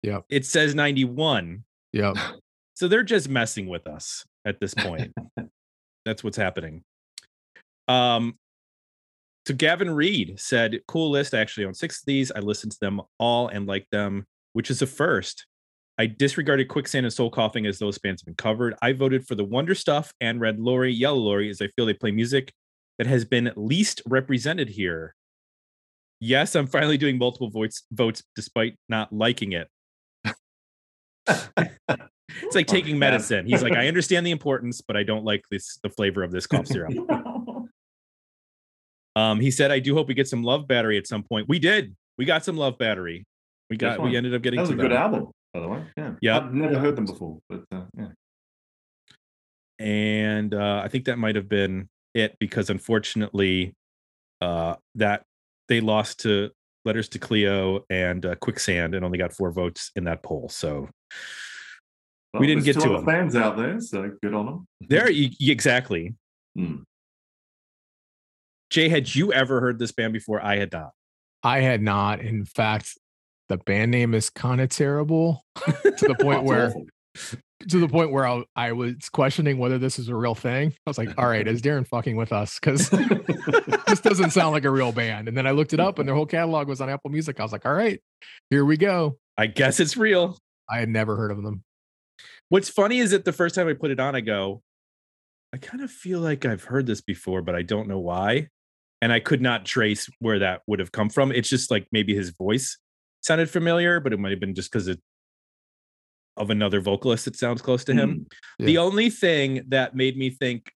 Yep. 0.04 0.26
it 0.30 0.46
says 0.46 0.76
'91. 0.76 1.64
yeah, 1.92 2.12
So 2.76 2.86
they're 2.86 3.02
just 3.02 3.28
messing 3.28 3.66
with 3.66 3.88
us 3.88 4.24
at 4.44 4.60
this 4.60 4.74
point. 4.74 5.12
That's 6.04 6.22
what's 6.22 6.36
happening. 6.36 6.82
Um, 7.88 8.36
so 9.46 9.54
Gavin 9.54 9.90
Reed 9.90 10.38
said, 10.38 10.80
"Cool 10.88 11.10
list. 11.10 11.34
I 11.34 11.40
actually 11.40 11.66
own 11.66 11.74
six 11.74 12.00
of 12.00 12.06
these. 12.06 12.32
I 12.32 12.40
listened 12.40 12.72
to 12.72 12.80
them 12.80 13.00
all 13.18 13.48
and 13.48 13.66
liked 13.66 13.90
them, 13.90 14.26
which 14.52 14.70
is 14.70 14.82
a 14.82 14.86
first. 14.86 15.46
I 15.98 16.06
disregarded 16.06 16.68
Quicksand 16.68 17.06
and 17.06 17.12
Soul 17.12 17.30
Coughing 17.30 17.66
as 17.66 17.78
those 17.78 17.98
bands 17.98 18.22
have 18.22 18.26
been 18.26 18.34
covered. 18.34 18.74
I 18.82 18.92
voted 18.92 19.26
for 19.26 19.36
the 19.36 19.44
Wonder 19.44 19.74
Stuff 19.74 20.12
and 20.20 20.40
Red 20.40 20.58
Lorry, 20.58 20.92
Yellow 20.92 21.18
Lorry, 21.18 21.50
as 21.50 21.62
I 21.62 21.68
feel 21.68 21.86
they 21.86 21.94
play 21.94 22.10
music 22.10 22.52
that 22.98 23.06
has 23.06 23.24
been 23.24 23.52
least 23.54 24.02
represented 24.06 24.70
here. 24.70 25.14
Yes, 26.20 26.54
I'm 26.54 26.66
finally 26.66 26.96
doing 26.96 27.18
multiple 27.18 27.50
votes 27.50 27.82
votes 27.92 28.22
despite 28.34 28.76
not 28.88 29.12
liking 29.12 29.52
it. 29.52 29.68
It's 31.28 31.48
like 31.56 31.70
Oh, 32.54 32.62
taking 32.72 32.98
medicine. 32.98 33.46
He's 33.46 33.62
like, 33.62 33.74
I 33.74 33.88
understand 33.88 34.26
the 34.26 34.30
importance, 34.30 34.80
but 34.80 34.96
I 34.96 35.02
don't 35.02 35.24
like 35.24 35.42
this 35.50 35.78
the 35.82 35.90
flavor 35.90 36.22
of 36.22 36.32
this 36.32 36.46
cough 36.46 36.66
syrup. 36.66 36.94
Um, 39.16 39.40
he 39.40 39.50
said, 39.50 39.70
I 39.70 39.78
do 39.78 39.94
hope 39.94 40.08
we 40.08 40.14
get 40.14 40.28
some 40.28 40.42
love 40.42 40.66
battery 40.66 40.98
at 40.98 41.06
some 41.06 41.22
point. 41.22 41.48
We 41.48 41.58
did. 41.58 41.94
We 42.18 42.24
got 42.24 42.44
some 42.44 42.56
love 42.56 42.78
battery. 42.78 43.24
We 43.70 43.76
got 43.76 44.00
we 44.02 44.16
ended 44.16 44.34
up 44.34 44.42
getting 44.42 44.58
That 44.58 44.62
was 44.62 44.70
a 44.70 44.74
good 44.74 44.90
them. 44.90 44.98
album, 44.98 45.30
by 45.52 45.60
the 45.60 45.68
way. 45.68 45.84
Yeah. 45.96 46.12
Yep. 46.20 46.42
I've 46.42 46.54
never 46.54 46.78
heard 46.78 46.96
them 46.96 47.06
before, 47.06 47.38
but 47.48 47.64
uh, 47.72 47.82
yeah. 47.96 48.08
and 49.78 50.54
uh, 50.54 50.82
I 50.84 50.88
think 50.88 51.06
that 51.06 51.18
might 51.18 51.36
have 51.36 51.48
been 51.48 51.88
it 52.14 52.36
because 52.38 52.70
unfortunately, 52.70 53.74
uh, 54.40 54.76
that 54.96 55.22
they 55.68 55.80
lost 55.80 56.20
to 56.20 56.50
Letters 56.84 57.08
to 57.10 57.18
Cleo 57.18 57.84
and 57.88 58.24
uh, 58.26 58.34
Quicksand 58.36 58.94
and 58.94 59.04
only 59.04 59.16
got 59.18 59.32
four 59.32 59.50
votes 59.50 59.90
in 59.96 60.04
that 60.04 60.22
poll. 60.22 60.48
So 60.50 60.88
Well, 62.32 62.40
We 62.40 62.46
didn't 62.46 62.64
get 62.64 62.74
to 62.80 62.88
other 62.90 62.98
'em. 62.98 63.04
fans 63.06 63.34
out 63.36 63.56
there, 63.56 63.80
so 63.80 64.12
good 64.22 64.34
on 64.34 64.46
them. 64.46 64.66
there, 64.88 65.08
exactly. 65.08 66.14
Hmm. 66.56 66.82
Jay, 68.74 68.88
had 68.88 69.14
you 69.14 69.32
ever 69.32 69.60
heard 69.60 69.78
this 69.78 69.92
band 69.92 70.12
before? 70.12 70.44
I 70.44 70.56
had 70.56 70.72
not. 70.72 70.90
I 71.44 71.60
had 71.60 71.80
not. 71.80 72.18
In 72.18 72.44
fact, 72.44 72.98
the 73.48 73.56
band 73.56 73.92
name 73.92 74.14
is 74.14 74.30
kind 74.30 74.60
of 74.60 74.68
terrible 74.68 75.44
to 75.64 76.08
the 76.08 76.16
point 76.20 76.42
where 76.42 76.74
to 77.68 77.78
the 77.78 77.86
point 77.86 78.10
where 78.10 78.26
I, 78.26 78.42
I 78.56 78.72
was 78.72 78.96
questioning 79.12 79.58
whether 79.58 79.78
this 79.78 80.00
is 80.00 80.08
a 80.08 80.16
real 80.16 80.34
thing. 80.34 80.72
I 80.84 80.90
was 80.90 80.98
like, 80.98 81.16
all 81.16 81.28
right, 81.28 81.46
is 81.46 81.62
Darren 81.62 81.86
fucking 81.86 82.16
with 82.16 82.32
us? 82.32 82.58
Because 82.58 82.90
this 83.86 84.00
doesn't 84.00 84.30
sound 84.30 84.50
like 84.50 84.64
a 84.64 84.70
real 84.70 84.90
band. 84.90 85.28
And 85.28 85.36
then 85.36 85.46
I 85.46 85.52
looked 85.52 85.72
it 85.72 85.78
up 85.78 86.00
and 86.00 86.08
their 86.08 86.16
whole 86.16 86.26
catalog 86.26 86.66
was 86.66 86.80
on 86.80 86.90
Apple 86.90 87.12
Music. 87.12 87.38
I 87.38 87.44
was 87.44 87.52
like, 87.52 87.64
all 87.64 87.74
right, 87.74 88.00
here 88.50 88.64
we 88.64 88.76
go. 88.76 89.18
I 89.38 89.46
guess 89.46 89.78
it's 89.78 89.96
real. 89.96 90.36
I 90.68 90.80
had 90.80 90.88
never 90.88 91.14
heard 91.14 91.30
of 91.30 91.44
them. 91.44 91.62
What's 92.48 92.70
funny 92.70 92.98
is 92.98 93.12
that 93.12 93.24
the 93.24 93.32
first 93.32 93.54
time 93.54 93.68
I 93.68 93.74
put 93.74 93.92
it 93.92 94.00
on, 94.00 94.16
I 94.16 94.20
go, 94.20 94.62
I 95.52 95.58
kind 95.58 95.80
of 95.80 95.92
feel 95.92 96.18
like 96.18 96.44
I've 96.44 96.64
heard 96.64 96.86
this 96.86 97.00
before, 97.00 97.40
but 97.40 97.54
I 97.54 97.62
don't 97.62 97.86
know 97.86 98.00
why. 98.00 98.48
And 99.04 99.12
I 99.12 99.20
could 99.20 99.42
not 99.42 99.66
trace 99.66 100.08
where 100.18 100.38
that 100.38 100.62
would 100.66 100.78
have 100.78 100.90
come 100.90 101.10
from. 101.10 101.30
It's 101.30 101.50
just 101.50 101.70
like 101.70 101.86
maybe 101.92 102.14
his 102.14 102.30
voice 102.30 102.78
sounded 103.20 103.50
familiar, 103.50 104.00
but 104.00 104.14
it 104.14 104.18
might 104.18 104.30
have 104.30 104.40
been 104.40 104.54
just 104.54 104.72
because 104.72 104.88
of 106.38 106.50
another 106.50 106.80
vocalist 106.80 107.26
that 107.26 107.36
sounds 107.36 107.60
close 107.60 107.84
to 107.84 107.92
him. 107.92 108.26
Mm, 108.60 108.64
The 108.64 108.72
yeah. 108.72 108.80
only 108.80 109.10
thing 109.10 109.64
that 109.68 109.94
made 109.94 110.16
me 110.16 110.30
think, 110.30 110.72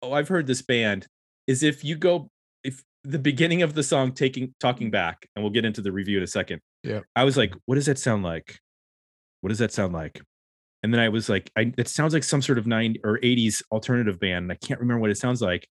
oh, 0.00 0.12
I've 0.12 0.28
heard 0.28 0.46
this 0.46 0.62
band 0.62 1.08
is 1.48 1.64
if 1.64 1.82
you 1.82 1.96
go, 1.96 2.30
if 2.62 2.84
the 3.02 3.18
beginning 3.18 3.62
of 3.62 3.74
the 3.74 3.82
song 3.82 4.12
taking 4.12 4.54
talking 4.60 4.92
back, 4.92 5.26
and 5.34 5.42
we'll 5.42 5.52
get 5.52 5.64
into 5.64 5.82
the 5.82 5.90
review 5.90 6.18
in 6.18 6.22
a 6.22 6.28
second. 6.28 6.60
Yeah. 6.84 7.00
I 7.16 7.24
was 7.24 7.36
like, 7.36 7.52
what 7.66 7.74
does 7.74 7.86
that 7.86 7.98
sound 7.98 8.22
like? 8.22 8.58
What 9.40 9.48
does 9.48 9.58
that 9.58 9.72
sound 9.72 9.92
like? 9.92 10.22
And 10.84 10.94
then 10.94 11.00
I 11.00 11.08
was 11.08 11.28
like, 11.28 11.50
I, 11.56 11.72
it 11.76 11.88
sounds 11.88 12.14
like 12.14 12.22
some 12.22 12.42
sort 12.42 12.58
of 12.58 12.66
90 12.68 13.00
or 13.02 13.18
80s 13.18 13.60
alternative 13.72 14.20
band. 14.20 14.44
And 14.44 14.52
I 14.52 14.56
can't 14.56 14.78
remember 14.78 15.00
what 15.00 15.10
it 15.10 15.18
sounds 15.18 15.42
like. 15.42 15.66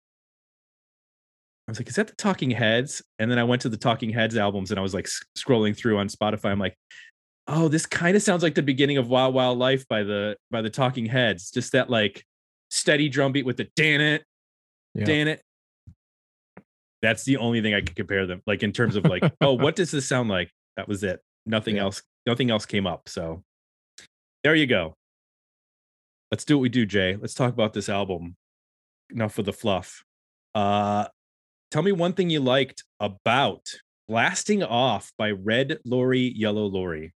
I 1.69 1.71
was 1.71 1.79
like, 1.79 1.89
is 1.89 1.97
that 1.97 2.07
the 2.09 2.15
Talking 2.17 2.51
Heads? 2.51 3.03
And 3.19 3.31
then 3.31 3.39
I 3.39 3.45
went 3.45 3.61
to 3.63 3.69
the 3.69 3.77
Talking 3.77 4.09
Heads 4.09 4.39
albums 4.39 4.71
and 4.71 4.81
I 4.81 4.83
was 4.83 4.95
like 4.95 5.07
scrolling 5.37 5.77
through 5.77 5.99
on 5.99 6.09
Spotify. 6.09 6.47
I'm 6.47 6.59
like, 6.59 6.75
oh, 7.47 7.69
this 7.69 7.85
kind 7.85 8.17
of 8.17 8.23
sounds 8.23 8.43
like 8.43 8.55
the 8.55 8.63
beginning 8.63 8.97
of 8.97 9.09
Wild 9.09 9.35
Wild 9.35 9.59
Life 9.59 9.87
by 9.87 10.03
the 10.03 10.37
by 10.51 10.63
the 10.63 10.71
Talking 10.71 11.05
Heads. 11.05 11.51
Just 11.51 11.73
that 11.73 11.91
like 11.91 12.25
steady 12.71 13.11
drum 13.11 13.33
beat 13.33 13.45
with 13.45 13.59
the 13.59 13.69
dan 13.77 14.01
it, 14.01 14.25
Yeah. 14.95 15.05
dan 15.05 15.29
it. 15.29 15.43
That's 17.03 17.25
the 17.25 17.37
only 17.37 17.61
thing 17.61 17.75
I 17.75 17.83
could 17.83 17.95
compare 17.97 18.27
them 18.27 18.41
like 18.47 18.63
in 18.63 18.73
terms 18.73 18.97
of 18.97 19.05
like, 19.05 19.23
oh, 19.43 19.53
what 19.53 19.77
does 19.77 19.91
this 19.91 20.09
sound 20.09 20.31
like? 20.31 20.51
That 20.79 20.89
was 20.89 21.05
it. 21.05 21.21
Nothing 21.45 21.77
Yeah. 21.77 21.83
else. 21.83 22.03
Nothing 22.27 22.51
else 22.51 22.65
came 22.65 22.87
up. 22.87 23.11
So 23.11 23.43
there 24.43 24.55
you 24.55 24.67
go. 24.67 24.95
Let's 26.31 26.47
do 26.47 26.57
what 26.57 26.63
we 26.63 26.69
do, 26.71 26.87
Jay. 26.87 27.15
Let's 27.17 27.35
talk 27.35 27.53
about 27.53 27.75
this 27.75 27.91
album. 27.91 28.37
Enough 29.11 29.39
of 29.39 29.45
the 29.45 29.53
fluff. 29.53 30.03
Uh 30.55 31.07
tell 31.71 31.83
me 31.83 31.93
one 31.93 32.13
thing 32.13 32.31
you 32.31 32.41
liked 32.41 32.85
about 33.01 33.67
Blasting 34.09 34.63
Off 34.63 35.13
by 35.19 35.31
Red 35.31 35.79
Lorry, 35.85 36.33
Yellow 36.35 36.67
Lorry. 36.67 37.13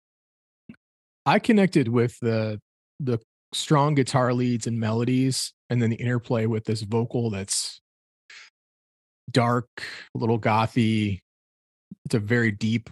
I 1.24 1.38
connected 1.38 1.88
with 1.88 2.18
the 2.20 2.60
the 2.98 3.18
strong 3.52 3.94
guitar 3.94 4.32
leads 4.32 4.66
and 4.66 4.78
melodies, 4.78 5.52
and 5.68 5.80
then 5.80 5.90
the 5.90 5.96
interplay 5.96 6.46
with 6.46 6.64
this 6.64 6.82
vocal 6.82 7.30
that's 7.30 7.80
dark, 9.30 9.68
a 10.14 10.18
little 10.18 10.38
gothy. 10.38 11.20
It's 12.04 12.14
a 12.14 12.20
very 12.20 12.50
deep 12.50 12.90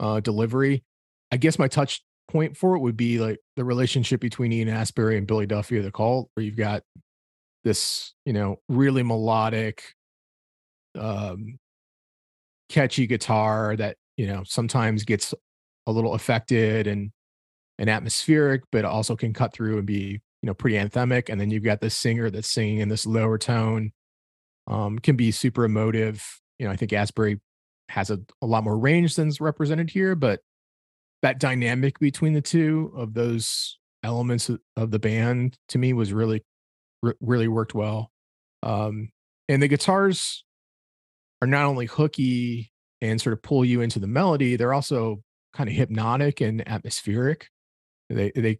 uh, 0.00 0.20
delivery. 0.20 0.82
I 1.30 1.36
guess 1.36 1.58
my 1.58 1.68
touch 1.68 2.02
point 2.28 2.56
for 2.56 2.76
it 2.76 2.80
would 2.80 2.96
be 2.96 3.18
like 3.18 3.38
the 3.56 3.64
relationship 3.64 4.20
between 4.20 4.52
Ian 4.52 4.68
Astbury 4.68 5.18
and 5.18 5.26
Billy 5.26 5.46
Duffy 5.46 5.78
of 5.78 5.84
the 5.84 5.92
Cult, 5.92 6.30
where 6.34 6.44
you've 6.44 6.56
got 6.56 6.82
this, 7.64 8.14
you 8.24 8.32
know, 8.32 8.60
really 8.68 9.02
melodic, 9.02 9.94
um, 10.98 11.58
catchy 12.68 13.06
guitar 13.06 13.76
that 13.76 13.96
you 14.16 14.26
know 14.26 14.42
sometimes 14.44 15.04
gets 15.04 15.34
a 15.86 15.92
little 15.92 16.14
affected 16.14 16.86
and 16.86 17.10
and 17.78 17.90
atmospheric, 17.90 18.62
but 18.70 18.84
also 18.84 19.16
can 19.16 19.32
cut 19.32 19.52
through 19.52 19.78
and 19.78 19.86
be, 19.86 20.20
you 20.42 20.46
know, 20.46 20.54
pretty 20.54 20.76
anthemic. 20.76 21.28
And 21.28 21.40
then 21.40 21.50
you've 21.50 21.64
got 21.64 21.80
this 21.80 21.96
singer 21.96 22.30
that's 22.30 22.48
singing 22.50 22.78
in 22.78 22.88
this 22.88 23.06
lower 23.06 23.38
tone, 23.38 23.92
um, 24.66 24.98
can 24.98 25.16
be 25.16 25.30
super 25.30 25.64
emotive. 25.64 26.24
You 26.58 26.66
know, 26.66 26.72
I 26.72 26.76
think 26.76 26.92
Astbury 26.92 27.40
has 27.88 28.10
a, 28.10 28.20
a 28.40 28.46
lot 28.46 28.64
more 28.64 28.78
range 28.78 29.16
than's 29.16 29.40
represented 29.40 29.90
here, 29.90 30.14
but 30.14 30.40
that 31.22 31.40
dynamic 31.40 31.98
between 31.98 32.32
the 32.32 32.40
two 32.40 32.92
of 32.96 33.14
those 33.14 33.78
elements 34.02 34.48
of, 34.48 34.60
of 34.76 34.90
the 34.90 34.98
band 34.98 35.56
to 35.70 35.78
me 35.78 35.92
was 35.92 36.12
really, 36.12 36.44
really 37.20 37.48
worked 37.48 37.74
well. 37.74 38.10
Um, 38.62 39.10
and 39.48 39.62
the 39.62 39.68
guitars 39.68 40.44
are 41.44 41.46
not 41.46 41.66
only 41.66 41.84
hooky 41.84 42.72
and 43.02 43.20
sort 43.20 43.34
of 43.34 43.42
pull 43.42 43.64
you 43.64 43.82
into 43.82 43.98
the 43.98 44.06
melody, 44.06 44.56
they're 44.56 44.72
also 44.72 45.22
kind 45.52 45.68
of 45.68 45.76
hypnotic 45.76 46.40
and 46.40 46.66
atmospheric. 46.66 47.48
They 48.08 48.32
they 48.34 48.58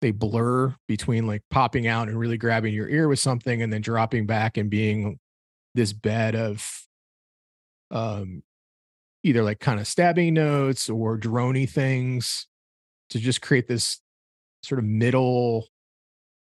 they 0.00 0.10
blur 0.10 0.74
between 0.88 1.26
like 1.26 1.42
popping 1.50 1.86
out 1.86 2.08
and 2.08 2.18
really 2.18 2.36
grabbing 2.36 2.74
your 2.74 2.88
ear 2.88 3.08
with 3.08 3.20
something 3.20 3.62
and 3.62 3.72
then 3.72 3.80
dropping 3.80 4.26
back 4.26 4.56
and 4.56 4.68
being 4.68 5.18
this 5.74 5.92
bed 5.92 6.34
of 6.34 6.82
um 7.90 8.42
either 9.22 9.42
like 9.42 9.60
kind 9.60 9.78
of 9.78 9.86
stabbing 9.86 10.34
notes 10.34 10.90
or 10.90 11.16
drony 11.16 11.68
things 11.68 12.46
to 13.10 13.18
just 13.18 13.40
create 13.40 13.68
this 13.68 14.00
sort 14.62 14.80
of 14.80 14.84
middle 14.84 15.68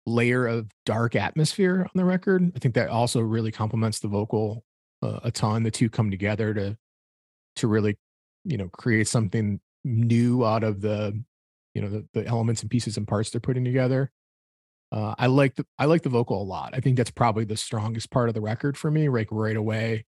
layer 0.05 0.47
of 0.47 0.69
dark 0.85 1.15
atmosphere 1.15 1.81
on 1.81 1.91
the 1.93 2.05
record. 2.05 2.51
I 2.55 2.59
think 2.59 2.75
that 2.75 2.89
also 2.89 3.19
really 3.19 3.51
complements 3.51 3.99
the 3.99 4.07
vocal 4.07 4.63
uh, 5.03 5.19
a 5.23 5.31
ton 5.31 5.63
the 5.63 5.71
two 5.71 5.89
come 5.89 6.09
together 6.09 6.53
to 6.53 6.77
to 7.55 7.67
really 7.67 7.97
you 8.43 8.57
know 8.57 8.69
create 8.69 9.07
something 9.07 9.59
new 9.83 10.45
out 10.45 10.63
of 10.63 10.81
the 10.81 11.19
you 11.73 11.81
know 11.81 11.89
the, 11.89 12.05
the 12.13 12.25
elements 12.25 12.61
and 12.61 12.71
pieces 12.71 12.97
and 12.97 13.07
parts 13.07 13.29
they're 13.29 13.41
putting 13.41 13.65
together 13.65 14.11
uh, 14.91 15.13
i 15.17 15.27
like 15.27 15.55
the 15.55 15.65
i 15.77 15.85
like 15.85 16.01
the 16.01 16.09
vocal 16.09 16.41
a 16.41 16.43
lot 16.43 16.73
i 16.73 16.79
think 16.79 16.97
that's 16.97 17.11
probably 17.11 17.45
the 17.45 17.57
strongest 17.57 18.09
part 18.11 18.29
of 18.29 18.35
the 18.35 18.41
record 18.41 18.77
for 18.77 18.89
me 18.89 19.09
like 19.09 19.27
right 19.31 19.57
away 19.57 20.05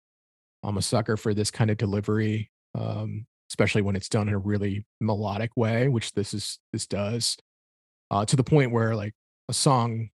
i'm 0.64 0.78
a 0.78 0.82
sucker 0.82 1.18
for 1.18 1.34
this 1.34 1.50
kind 1.50 1.72
of 1.72 1.78
delivery 1.78 2.52
um 2.76 3.26
especially 3.52 3.82
when 3.82 3.98
it's 3.98 4.08
done 4.08 4.30
in 4.30 4.34
a 4.34 4.38
really 4.38 4.86
melodic 5.02 5.52
way, 5.58 5.90
which 5.90 6.14
this 6.14 6.34
is 6.34 6.58
this 6.72 6.88
does. 6.88 7.36
Uh, 8.10 8.26
to 8.26 8.38
the 8.38 8.44
point 8.46 8.72
where 8.72 8.96
like 8.96 9.14
a 9.50 9.54
song 9.54 10.10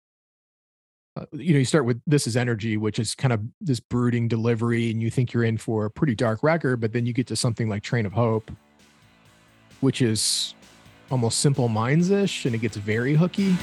uh, 1.15 1.25
you 1.31 1.53
know, 1.53 1.59
you 1.59 1.65
start 1.65 1.85
with 1.85 2.01
this 2.07 2.25
is 2.25 2.35
energy, 2.35 2.75
which 2.75 2.97
is 2.97 3.13
kind 3.13 3.31
of 3.31 3.41
this 3.61 3.79
brooding 3.79 4.27
delivery, 4.27 4.89
and 4.89 5.01
you 5.01 5.11
think 5.11 5.31
you're 5.31 5.43
in 5.43 5.57
for 5.57 5.85
a 5.85 5.91
pretty 5.91 6.15
dark 6.15 6.41
record, 6.41 6.79
but 6.79 6.91
then 6.91 7.05
you 7.05 7.13
get 7.13 7.27
to 7.27 7.35
something 7.35 7.69
like 7.69 7.83
Train 7.83 8.05
of 8.05 8.13
Hope, 8.13 8.51
which 9.81 10.01
is 10.01 10.55
almost 11.11 11.39
simple 11.39 11.67
minds 11.67 12.09
ish, 12.09 12.45
and 12.45 12.55
it 12.55 12.59
gets 12.59 12.77
very 12.77 13.13
hooky. 13.13 13.55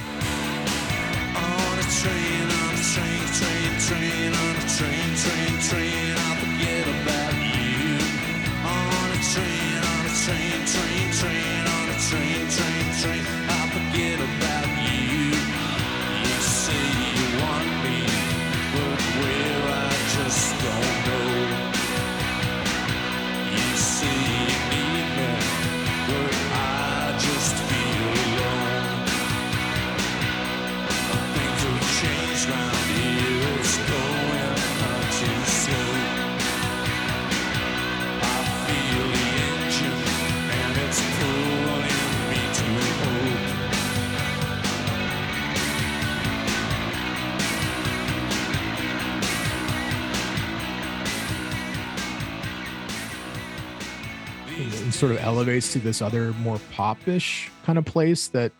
Sort 55.01 55.13
of 55.13 55.17
elevates 55.17 55.73
to 55.73 55.79
this 55.79 55.99
other 55.99 56.31
more 56.33 56.59
popish 56.73 57.49
kind 57.63 57.79
of 57.79 57.85
place 57.85 58.27
that 58.27 58.51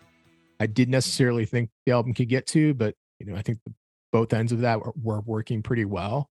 I 0.60 0.66
didn't 0.66 0.90
necessarily 0.90 1.46
think 1.46 1.70
the 1.86 1.92
album 1.92 2.16
could 2.16 2.30
get 2.30 2.48
to, 2.48 2.74
but 2.74 2.96
you 3.20 3.28
know, 3.28 3.36
I 3.36 3.44
think 3.44 3.60
both 4.12 4.34
ends 4.34 4.52
of 4.52 4.62
that 4.62 4.80
were, 4.84 4.92
were 5.00 5.22
working 5.22 5.62
pretty 5.62 5.86
well. 5.86 6.32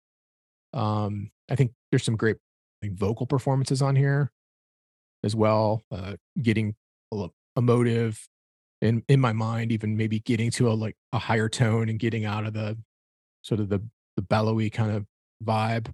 Um, 0.73 1.31
I 1.49 1.55
think 1.55 1.71
there's 1.89 2.03
some 2.03 2.17
great 2.17 2.35
vocal 2.83 3.25
performances 3.25 3.81
on 3.81 3.95
here 3.95 4.31
as 5.23 5.35
well, 5.35 5.83
uh, 5.91 6.17
getting 6.39 6.75
emotive 7.57 8.27
in 8.83 9.01
in 9.07 9.19
my 9.19 9.33
mind, 9.33 9.71
even 9.71 9.97
maybe 9.97 10.19
getting 10.19 10.51
to 10.51 10.69
a 10.69 10.73
like 10.73 10.95
a 11.13 11.17
higher 11.17 11.49
tone 11.49 11.89
and 11.89 11.97
getting 11.97 12.25
out 12.25 12.45
of 12.45 12.53
the 12.53 12.77
sort 13.41 13.59
of 13.59 13.69
the 13.69 13.81
the 14.17 14.21
bellowy 14.21 14.69
kind 14.69 14.91
of 14.91 15.07
vibe. 15.43 15.91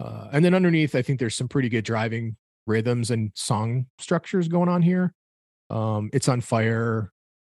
Uh, 0.00 0.30
and 0.32 0.44
then 0.44 0.52
underneath, 0.52 0.96
I 0.96 1.02
think 1.02 1.20
there's 1.20 1.36
some 1.36 1.46
pretty 1.46 1.68
good 1.68 1.84
driving 1.84 2.36
rhythms 2.66 3.10
and 3.10 3.32
song 3.34 3.86
structures 3.98 4.48
going 4.48 4.68
on 4.68 4.82
here. 4.82 5.12
Um, 5.70 6.10
it's 6.12 6.28
on 6.28 6.40
fire, 6.40 7.12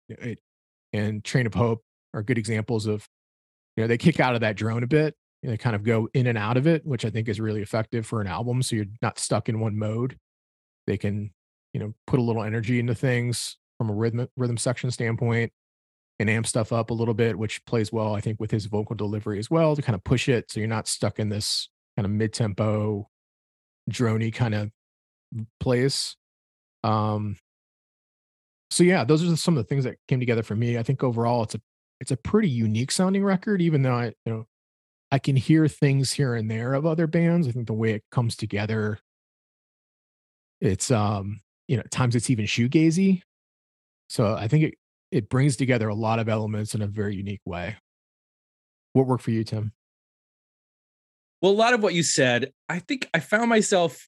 it, 0.09 0.39
and 0.91 1.23
Train 1.23 1.47
of 1.47 1.53
Hope 1.53 1.83
are 2.13 2.23
good 2.23 2.37
examples 2.37 2.85
of, 2.85 3.07
you 3.75 3.83
know, 3.83 3.87
they 3.87 3.97
kick 3.97 4.19
out 4.19 4.35
of 4.35 4.41
that 4.41 4.55
drone 4.55 4.83
a 4.83 4.87
bit. 4.87 5.15
And 5.41 5.51
they 5.51 5.57
kind 5.57 5.75
of 5.75 5.83
go 5.83 6.07
in 6.13 6.27
and 6.27 6.37
out 6.37 6.55
of 6.55 6.67
it, 6.67 6.85
which 6.85 7.03
I 7.03 7.09
think 7.09 7.27
is 7.27 7.37
really 7.37 7.61
effective 7.61 8.05
for 8.05 8.21
an 8.21 8.27
album. 8.27 8.63
So 8.63 8.77
you're 8.77 8.85
not 9.01 9.19
stuck 9.19 9.49
in 9.49 9.59
one 9.59 9.77
mode. 9.77 10.17
They 10.87 10.95
can, 10.95 11.33
you 11.73 11.81
know, 11.81 11.93
put 12.07 12.17
a 12.17 12.23
little 12.23 12.43
energy 12.43 12.79
into 12.79 12.95
things 12.95 13.57
from 13.77 13.89
a 13.89 13.93
rhythm 13.93 14.29
rhythm 14.37 14.55
section 14.55 14.89
standpoint 14.89 15.51
and 16.17 16.29
amp 16.29 16.47
stuff 16.47 16.71
up 16.71 16.91
a 16.91 16.93
little 16.93 17.13
bit, 17.13 17.37
which 17.37 17.65
plays 17.65 17.91
well, 17.91 18.15
I 18.15 18.21
think, 18.21 18.39
with 18.39 18.51
his 18.51 18.67
vocal 18.67 18.95
delivery 18.95 19.37
as 19.37 19.51
well 19.51 19.75
to 19.75 19.81
kind 19.81 19.95
of 19.95 20.03
push 20.05 20.29
it. 20.29 20.49
So 20.49 20.61
you're 20.61 20.69
not 20.69 20.87
stuck 20.87 21.19
in 21.19 21.27
this 21.27 21.67
kind 21.97 22.05
of 22.05 22.11
mid 22.13 22.31
tempo, 22.31 23.09
drony 23.91 24.33
kind 24.33 24.55
of 24.55 24.71
place. 25.59 26.15
Um, 26.83 27.37
so 28.69 28.83
yeah, 28.83 29.03
those 29.03 29.23
are 29.23 29.35
some 29.35 29.55
of 29.55 29.63
the 29.63 29.67
things 29.67 29.83
that 29.83 29.97
came 30.07 30.19
together 30.19 30.43
for 30.43 30.55
me. 30.55 30.77
I 30.77 30.83
think 30.83 31.03
overall 31.03 31.43
it's 31.43 31.55
a 31.55 31.61
it's 32.01 32.11
a 32.11 32.17
pretty 32.17 32.49
unique 32.49 32.91
sounding 32.91 33.23
record, 33.23 33.61
even 33.61 33.83
though 33.83 33.93
I 33.93 34.05
you 34.25 34.33
know 34.33 34.45
I 35.11 35.19
can 35.19 35.35
hear 35.35 35.67
things 35.67 36.11
here 36.11 36.33
and 36.33 36.49
there 36.49 36.73
of 36.73 36.85
other 36.85 37.07
bands. 37.07 37.47
I 37.47 37.51
think 37.51 37.67
the 37.67 37.73
way 37.73 37.93
it 37.93 38.03
comes 38.11 38.35
together, 38.35 38.99
it's 40.59 40.89
um, 40.89 41.39
you 41.67 41.77
know, 41.77 41.83
times 41.91 42.15
it's 42.15 42.29
even 42.29 42.45
shoegazy. 42.45 43.21
So 44.09 44.33
I 44.33 44.47
think 44.47 44.63
it 44.63 44.73
it 45.11 45.29
brings 45.29 45.55
together 45.55 45.87
a 45.87 45.95
lot 45.95 46.17
of 46.17 46.27
elements 46.27 46.73
in 46.73 46.81
a 46.81 46.87
very 46.87 47.15
unique 47.15 47.41
way. 47.45 47.77
What 48.93 49.05
worked 49.05 49.23
for 49.23 49.31
you, 49.31 49.43
Tim? 49.43 49.71
Well, 51.41 51.51
a 51.51 51.53
lot 51.53 51.73
of 51.73 51.83
what 51.83 51.93
you 51.93 52.03
said, 52.03 52.51
I 52.69 52.79
think 52.79 53.07
I 53.13 53.19
found 53.19 53.49
myself 53.49 54.07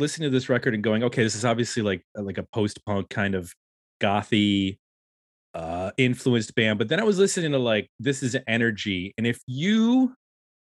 listening 0.00 0.30
to 0.30 0.36
this 0.36 0.48
record 0.48 0.74
and 0.74 0.82
going, 0.82 1.02
okay, 1.04 1.22
this 1.22 1.34
is 1.34 1.44
obviously 1.44 1.82
like 1.82 2.02
like 2.14 2.38
a 2.38 2.42
post-punk 2.52 3.08
kind 3.10 3.34
of 3.34 3.52
gothy 4.02 4.78
uh 5.54 5.90
influenced 5.96 6.54
band. 6.54 6.78
But 6.78 6.88
then 6.88 7.00
I 7.00 7.04
was 7.04 7.18
listening 7.18 7.52
to 7.52 7.58
like 7.58 7.88
this 7.98 8.22
is 8.22 8.36
energy. 8.46 9.14
And 9.18 9.26
if 9.26 9.40
you 9.46 10.14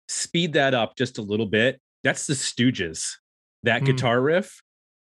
speed 0.07 0.53
that 0.53 0.73
up 0.73 0.95
just 0.97 1.17
a 1.17 1.21
little 1.21 1.45
bit, 1.45 1.79
that's 2.03 2.27
the 2.27 2.33
Stooges, 2.33 3.15
that 3.63 3.81
Mm. 3.81 3.85
guitar 3.87 4.21
riff. 4.21 4.61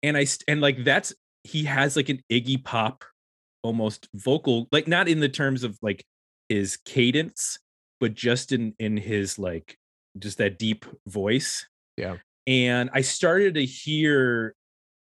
And 0.03 0.17
I 0.17 0.25
and 0.47 0.61
like 0.61 0.83
that's 0.83 1.13
he 1.43 1.63
has 1.65 1.95
like 1.95 2.09
an 2.09 2.21
Iggy 2.31 2.63
Pop 2.63 3.03
almost 3.63 4.07
vocal, 4.13 4.67
like 4.71 4.87
not 4.87 5.07
in 5.07 5.19
the 5.19 5.29
terms 5.29 5.63
of 5.63 5.77
like 5.81 6.05
his 6.49 6.77
cadence, 6.77 7.57
but 7.99 8.13
just 8.13 8.51
in 8.51 8.73
in 8.79 8.95
his 8.95 9.37
like 9.37 9.77
just 10.17 10.37
that 10.37 10.57
deep 10.57 10.85
voice. 11.07 11.67
Yeah. 11.97 12.17
And 12.47 12.89
I 12.93 13.01
started 13.01 13.55
to 13.55 13.65
hear 13.65 14.55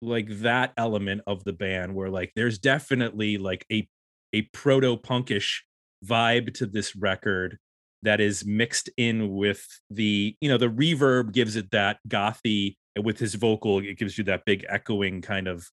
like 0.02 0.28
that 0.40 0.72
element 0.76 1.22
of 1.26 1.44
the 1.44 1.52
band 1.52 1.94
where 1.94 2.10
like 2.10 2.32
there's 2.36 2.58
definitely 2.58 3.38
like 3.38 3.64
a 3.72 3.88
a 4.32 4.42
proto 4.52 4.96
punkish 4.96 5.60
vibe 6.04 6.54
to 6.54 6.66
this 6.66 6.94
record 6.94 7.58
that 8.02 8.20
is 8.20 8.44
mixed 8.44 8.90
in 8.96 9.34
with 9.34 9.64
the 9.90 10.36
you 10.40 10.48
know 10.48 10.58
the 10.58 10.68
reverb 10.68 11.32
gives 11.32 11.56
it 11.56 11.70
that 11.72 11.98
gothy 12.06 12.76
with 13.02 13.18
his 13.18 13.34
vocal 13.34 13.80
it 13.80 13.98
gives 13.98 14.16
you 14.16 14.22
that 14.22 14.44
big 14.44 14.64
echoing 14.68 15.20
kind 15.20 15.48
of 15.48 15.68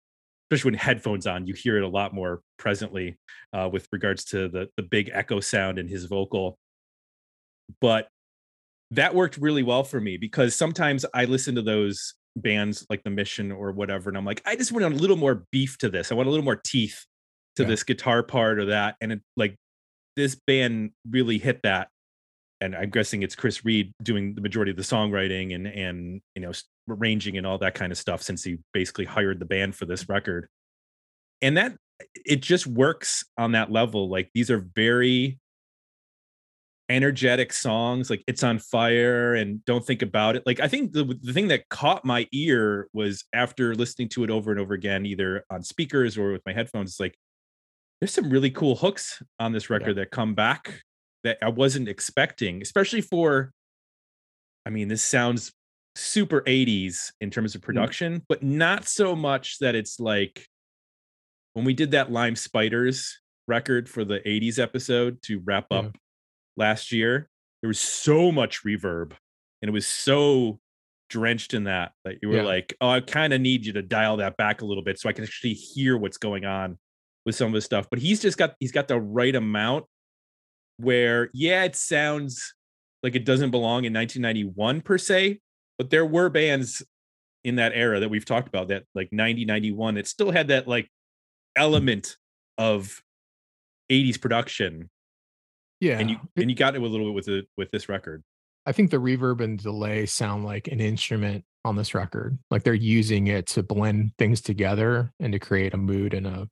especially 0.49 0.71
when 0.71 0.79
headphones 0.79 1.27
on 1.27 1.45
you 1.45 1.53
hear 1.53 1.77
it 1.77 1.83
a 1.83 1.87
lot 1.87 2.13
more 2.13 2.41
presently 2.57 3.17
uh, 3.53 3.69
with 3.71 3.87
regards 3.91 4.23
to 4.25 4.47
the 4.47 4.69
the 4.77 4.83
big 4.83 5.09
echo 5.13 5.39
sound 5.39 5.79
in 5.79 5.87
his 5.87 6.05
vocal. 6.05 6.57
But 7.81 8.07
that 8.91 9.15
worked 9.15 9.37
really 9.37 9.63
well 9.63 9.83
for 9.83 9.99
me 9.99 10.17
because 10.17 10.55
sometimes 10.55 11.05
I 11.13 11.25
listen 11.25 11.55
to 11.55 11.61
those 11.61 12.13
bands 12.35 12.85
like 12.89 13.03
the 13.03 13.09
Mission 13.09 13.51
or 13.51 13.71
whatever, 13.71 14.09
and 14.09 14.17
I'm 14.17 14.25
like, 14.25 14.41
I 14.45 14.55
just 14.55 14.71
want 14.71 14.85
a 14.85 14.89
little 14.89 15.17
more 15.17 15.45
beef 15.51 15.77
to 15.79 15.89
this. 15.89 16.11
I 16.11 16.15
want 16.15 16.27
a 16.27 16.31
little 16.31 16.45
more 16.45 16.55
teeth 16.63 17.05
to 17.55 17.63
Yeah. 17.63 17.69
this 17.69 17.83
guitar 17.83 18.21
part 18.23 18.59
or 18.59 18.65
that. 18.65 18.95
And 19.01 19.13
it 19.13 19.21
like 19.37 19.55
this 20.15 20.35
band 20.35 20.91
really 21.09 21.37
hit 21.37 21.61
that. 21.63 21.89
And 22.61 22.75
I'm 22.75 22.89
guessing 22.89 23.21
it's 23.23 23.35
Chris 23.35 23.65
Reed 23.65 23.91
doing 24.01 24.33
the 24.35 24.41
majority 24.41 24.71
of 24.71 24.77
the 24.77 24.83
songwriting 24.83 25.53
and 25.53 25.67
and 25.67 26.21
you 26.35 26.41
know 26.41 26.51
arranging 26.89 27.37
and 27.37 27.45
all 27.45 27.57
that 27.57 27.75
kind 27.75 27.91
of 27.91 27.97
stuff 27.97 28.21
since 28.21 28.43
he 28.43 28.57
basically 28.73 29.05
hired 29.05 29.39
the 29.39 29.45
band 29.45 29.75
for 29.75 29.85
this 29.85 30.07
record. 30.07 30.47
And 31.41 31.57
that 31.57 31.75
it 32.25 32.41
just 32.41 32.67
works 32.67 33.23
on 33.37 33.53
that 33.53 33.71
level. 33.71 34.09
Like 34.09 34.29
these 34.33 34.49
are 34.51 34.65
very 34.75 35.37
energetic 36.89 37.51
songs 37.51 38.09
like 38.09 38.23
it's 38.27 38.43
on 38.43 38.59
fire 38.59 39.33
and 39.33 39.63
don't 39.65 39.85
think 39.85 40.01
about 40.01 40.35
it. 40.35 40.43
Like 40.45 40.59
i 40.59 40.67
think 40.67 40.93
the, 40.93 41.17
the 41.21 41.33
thing 41.33 41.47
that 41.47 41.67
caught 41.69 42.05
my 42.05 42.27
ear 42.31 42.87
was 42.93 43.23
after 43.33 43.73
listening 43.73 44.09
to 44.09 44.23
it 44.23 44.29
over 44.29 44.51
and 44.51 44.59
over 44.59 44.73
again 44.73 45.05
either 45.05 45.43
on 45.49 45.63
speakers 45.63 46.17
or 46.17 46.31
with 46.31 46.43
my 46.45 46.53
headphones 46.53 46.91
it's 46.91 46.99
like 46.99 47.17
there's 47.99 48.13
some 48.13 48.29
really 48.29 48.51
cool 48.51 48.75
hooks 48.75 49.23
on 49.39 49.51
this 49.51 49.69
record 49.69 49.95
that 49.95 50.11
come 50.11 50.35
back 50.35 50.81
that 51.23 51.37
i 51.41 51.49
wasn't 51.49 51.87
expecting 51.87 52.61
especially 52.61 53.01
for 53.01 53.51
i 54.65 54.69
mean 54.69 54.87
this 54.87 55.01
sounds 55.01 55.51
super 55.95 56.41
80s 56.41 57.11
in 57.21 57.31
terms 57.31 57.55
of 57.55 57.61
mm-hmm. 57.61 57.65
production 57.65 58.21
but 58.29 58.43
not 58.43 58.85
so 58.87 59.15
much 59.15 59.57
that 59.59 59.73
it's 59.75 59.99
like 59.99 60.45
when 61.53 61.65
we 61.65 61.73
did 61.73 61.91
that 61.91 62.11
lime 62.11 62.35
spiders 62.35 63.19
record 63.47 63.89
for 63.89 64.03
the 64.03 64.19
80s 64.19 64.59
episode 64.59 65.21
to 65.23 65.39
wrap 65.45 65.71
Yeah. 65.85 65.99
Last 66.57 66.91
year 66.91 67.29
there 67.61 67.67
was 67.67 67.79
so 67.79 68.31
much 68.31 68.63
reverb 68.63 69.11
and 69.61 69.69
it 69.69 69.71
was 69.71 69.87
so 69.87 70.59
drenched 71.09 71.53
in 71.53 71.65
that 71.65 71.91
that 72.03 72.15
you 72.21 72.29
were 72.29 72.37
Yeah. 72.37 72.43
like 72.43 72.75
oh 72.81 72.89
i 72.89 72.99
kind 72.99 73.33
of 73.33 73.41
need 73.41 73.65
you 73.65 73.73
to 73.73 73.81
dial 73.81 74.17
that 74.17 74.37
back 74.37 74.61
a 74.61 74.65
little 74.65 74.83
bit 74.83 74.99
so 74.99 75.09
i 75.09 75.13
can 75.13 75.23
actually 75.23 75.53
hear 75.53 75.97
what's 75.97 76.17
going 76.17 76.45
on 76.45 76.77
with 77.25 77.35
some 77.35 77.47
of 77.47 77.53
his 77.53 77.65
stuff 77.65 77.87
but 77.89 77.99
he's 77.99 78.21
just 78.21 78.37
got 78.37 78.55
he's 78.59 78.71
got 78.71 78.87
the 78.87 78.99
right 78.99 79.35
amount 79.35 79.85
where 80.77 81.29
yeah 81.33 81.63
it 81.63 81.75
sounds 81.75 82.53
like 83.03 83.15
it 83.15 83.25
doesn't 83.25 83.51
belong 83.51 83.85
in 83.85 83.93
1991 83.93 84.81
per 84.81 84.97
se 84.97 85.39
but 85.77 85.89
there 85.89 86.05
were 86.05 86.29
bands 86.29 86.83
in 87.45 87.55
that 87.57 87.73
era 87.75 87.99
that 87.99 88.09
we've 88.09 88.25
talked 88.25 88.47
about, 88.47 88.69
that 88.69 88.85
like 88.95 89.13
90, 89.13 89.45
91, 89.45 89.97
it 89.97 90.07
still 90.07 90.31
had 90.31 90.47
that 90.47 90.67
like 90.67 90.89
element 91.55 92.17
of 92.57 93.03
80s 93.91 94.19
production. 94.19 94.89
Yeah. 95.85 95.99
And 95.99 96.09
you 96.09 96.17
and 96.35 96.49
you 96.49 96.55
got 96.55 96.75
it 96.75 96.81
a 96.81 96.85
little 96.85 97.05
bit 97.07 97.13
with 97.13 97.27
it 97.27 97.47
with 97.57 97.69
this 97.71 97.87
record. 97.87 98.23
I 98.65 98.71
think 98.71 98.89
the 98.89 98.97
reverb 98.97 99.41
and 99.41 99.59
delay 99.61 100.07
sound 100.07 100.43
like 100.43 100.67
an 100.67 100.79
instrument 100.79 101.45
on 101.63 101.75
this 101.75 101.93
record. 101.93 102.39
Like 102.49 102.63
they're 102.63 102.73
using 102.73 103.27
it 103.27 103.45
to 103.47 103.61
blend 103.61 104.13
things 104.17 104.41
together 104.41 105.11
and 105.19 105.31
to 105.33 105.39
create 105.39 105.75
a 105.75 105.77
mood 105.77 106.15
and 106.15 106.25
a, 106.25 106.49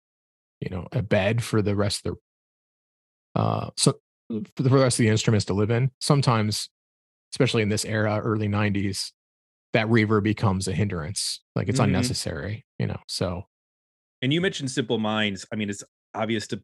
you 0.61 0.69
know, 0.69 0.87
a 0.91 1.01
bed 1.01 1.43
for 1.43 1.63
the 1.63 1.75
rest 1.75 2.05
of 2.05 2.15
the, 3.35 3.41
uh, 3.41 3.69
so 3.75 3.99
for 4.55 4.61
the 4.63 4.69
rest 4.69 4.99
of 4.99 5.03
the 5.03 5.09
instruments 5.09 5.45
to 5.45 5.53
live 5.53 5.71
in. 5.71 5.89
Sometimes, 5.99 6.69
especially 7.33 7.63
in 7.63 7.69
this 7.69 7.85
era, 7.85 8.19
early 8.23 8.47
'90s, 8.47 9.11
that 9.73 9.87
reverb 9.87 10.21
becomes 10.23 10.67
a 10.67 10.73
hindrance. 10.73 11.41
Like 11.55 11.69
it's 11.69 11.79
Mhm. 11.79 11.85
unnecessary, 11.85 12.65
you 12.77 12.85
know. 12.85 12.99
So 13.07 13.45
And 14.21 14.31
you 14.31 14.39
mentioned 14.39 14.69
Simple 14.69 14.99
Minds. 14.99 15.45
I 15.51 15.55
mean, 15.55 15.69
it's 15.71 15.83
obvious 16.13 16.47
to 16.49 16.63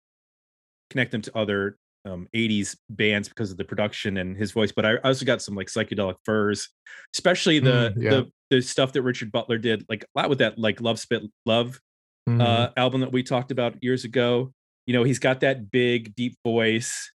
connect 0.92 1.12
them 1.12 1.22
to 1.24 1.36
other 1.38 1.78
um, 2.06 2.28
80s 2.36 2.78
bands 2.90 3.28
because 3.30 3.52
of 3.52 3.58
the 3.58 3.66
production 3.66 4.18
and 4.18 4.38
his 4.38 4.52
voice, 4.52 4.72
but 4.72 4.86
I 4.86 4.98
also 4.98 5.26
got 5.26 5.42
some 5.42 5.56
like 5.56 5.68
psychedelic 5.68 6.16
furs, 6.26 6.70
especially 7.16 7.60
the 7.60 7.94
Mm, 7.96 8.04
yeah. 8.04 8.10
the 8.10 8.32
the 8.50 8.62
stuff 8.62 8.94
that 8.94 9.04
Richard 9.04 9.32
Butler 9.32 9.58
did, 9.58 9.86
like 9.90 10.04
a 10.04 10.20
lot 10.20 10.30
with 10.30 10.40
that 10.40 10.58
like 10.58 10.82
Love 10.82 11.00
Spit 11.00 11.24
Love 11.46 11.80
mhm. 12.28 12.42
uh, 12.42 12.72
album 12.78 13.02
that 13.02 13.12
we 13.12 13.24
talked 13.24 13.52
about 13.52 13.82
years 13.84 14.06
ago. 14.06 14.52
You 14.88 14.94
know, 14.94 15.04
he's 15.04 15.20
got 15.20 15.42
that 15.42 15.72
big, 15.72 16.16
deep 16.16 16.36
voice. 16.44 17.12